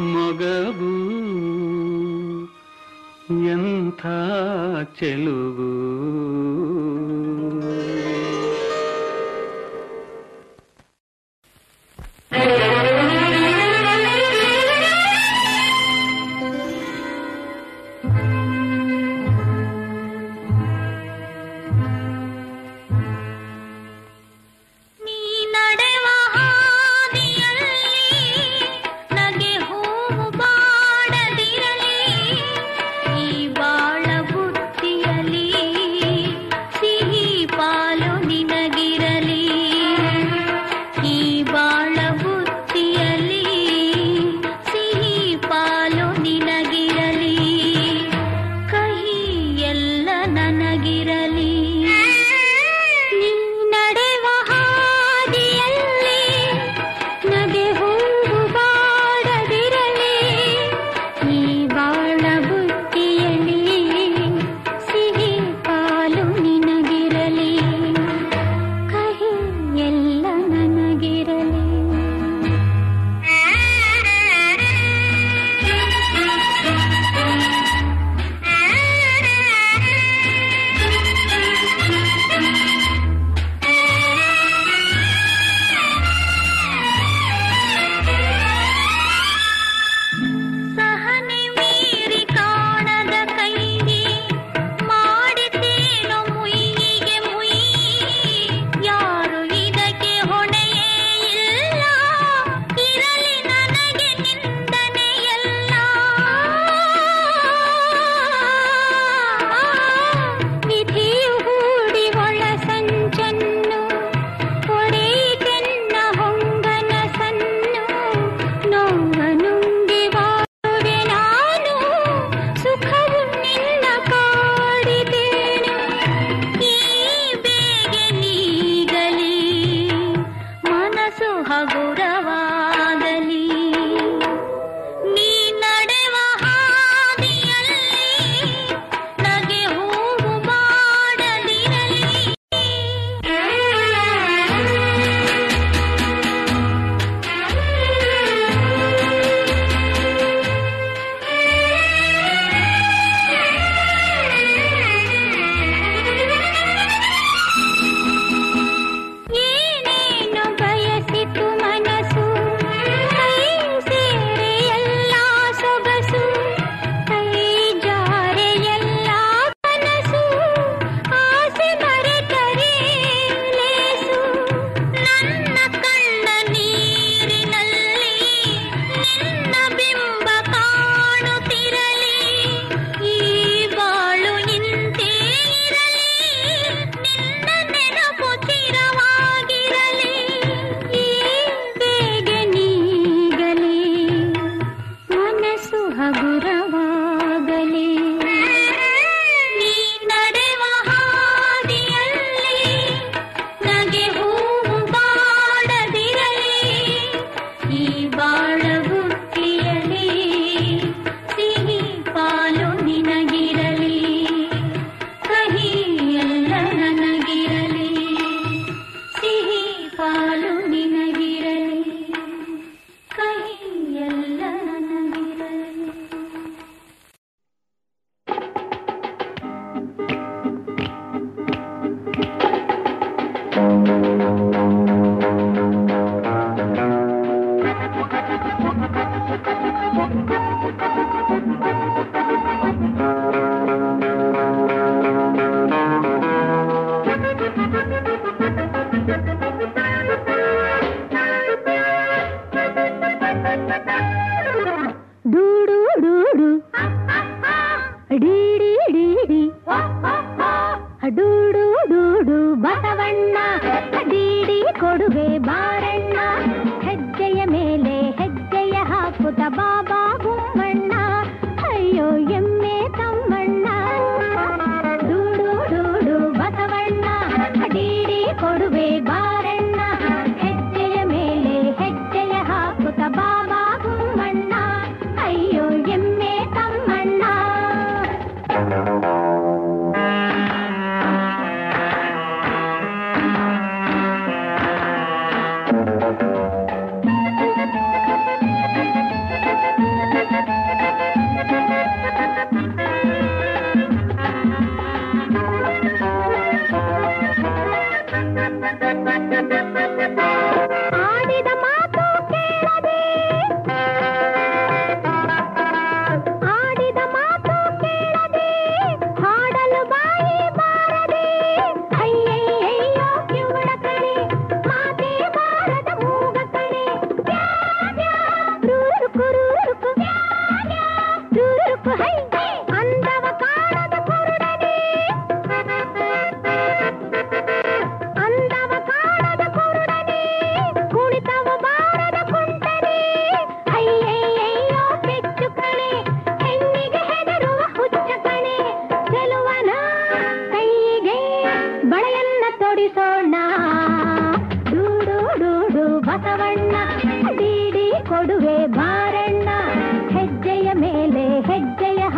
[0.00, 0.92] ಮೊಗವು
[3.46, 4.02] ಎಂಥ
[5.00, 5.70] ಚೆಲುವು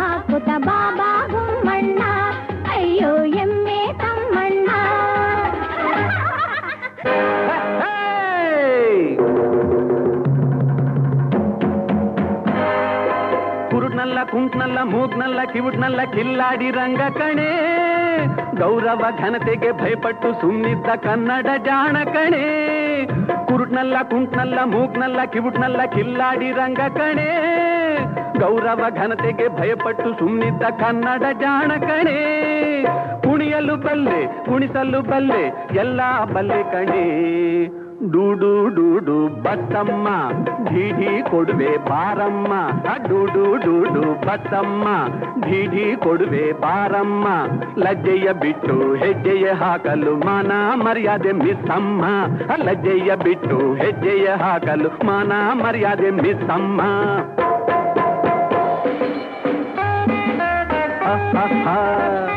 [0.00, 2.02] ಹಾಕುತ್ತ ಬಾಬಾ ಗುಮ್ಮಣ್ಣ
[2.74, 3.10] ಅಯ್ಯೋ
[3.42, 4.68] ಎಮ್ಮೆ ತಮ್ಮಣ್ಣ
[13.70, 17.50] ಕುರುಡ್ನಲ್ಲ ಕುಂಟ್ನಲ್ಲ ಮೂಗ್ನಲ್ಲ ಕಿವುಡ್ನಲ್ಲ ಕಿಲ್ಲಾಡಿ ರಂಗ ಕಣೆ
[18.60, 22.44] ಗೌರವ ಘನತೆಗೆ ಭಯಪಟ್ಟು ಸುಮ್ನಿದ್ದ ಕನ್ನಡ ಜಾಣ ಕಣೆ
[23.48, 27.30] ಕುರುಡ್ನಲ್ಲ ಕುಂಟ್ನಲ್ಲ ಮೂಗ್ನಲ್ಲ ಕಿವುಡ್ನಲ್ಲ ಕಿಲ್ಲಾಡಿ ರಂಗ ಕಣೆ
[28.41, 32.19] ಗೌರವ ಘನತೆಗೆ ಭಯಪಟ್ಟು ಸುಮ್ಮಿದ್ದ ಕನ್ನಡ ಜಾಣ ಕಣೆ
[33.21, 35.43] ಕುಣಿಯಲು ಬಲ್ಲೆ, ಕುಣಿಸಲು ಬಲ್ಲೆ,
[35.79, 36.01] ಎಲ್ಲ
[36.33, 37.05] ಬಲ್ಲೆ ಕಣೆ.
[38.11, 40.07] ಡೂಡು ಡೂಡು ಬತ್ತಮ್ಮ
[40.69, 42.53] ಢೀಢಿ ಕೊಡುವೆ ಬಾರಮ್ಮ.
[43.07, 44.87] ಡೂಡು ಡೂಡು ಬತ್ತಮ್ಮ
[45.45, 47.27] ಢೀಢಿ ಕೊಡುವೆ ಬಾರಮ್ಮ.
[47.77, 52.05] ಲಜ್ಜೆಯ ಬಿಟ್ಟು ಹೆಜ್ಜೆಯ ಹಾಕಲು ಮಾನ ಮರ್ಯಾದೆ ಮಿಸ್ಸಮ್ಮ.
[52.55, 56.81] ಲಜ್ಜೆಯ ಬಿಟ್ಟು ಹೆಜ್ಜೆಯ ಹಾಕಲು ಮಾನ ಮರ್ಯಾದೆ ಮಿಸ್ಸಮ್ಮ.
[61.33, 62.30] 哈哈。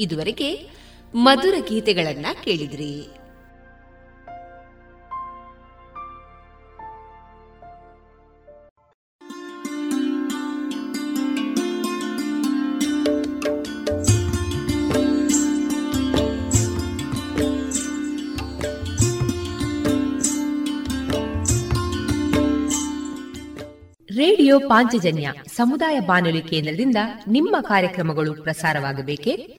[0.00, 0.70] ಇದುವರೆಗೆ
[1.14, 3.06] ಮಧುರ ಗೀತೆಗಳನ್ನ ಕೇಳಿದ್ರಿ.
[24.16, 26.96] ರೇಡಿಯೋ ಪಾಂಚಜನ್ಯ ಸಮುದಾಯ ಬಾನುಲಿ ಕೇಂದ್ರದಿಂದ
[27.28, 29.58] ನಿಮ್ಮ ಕಾರ್ಯಕ್ರಮಗಳು ಪ್ರಸಾರವಾಗಬೇಕೆ?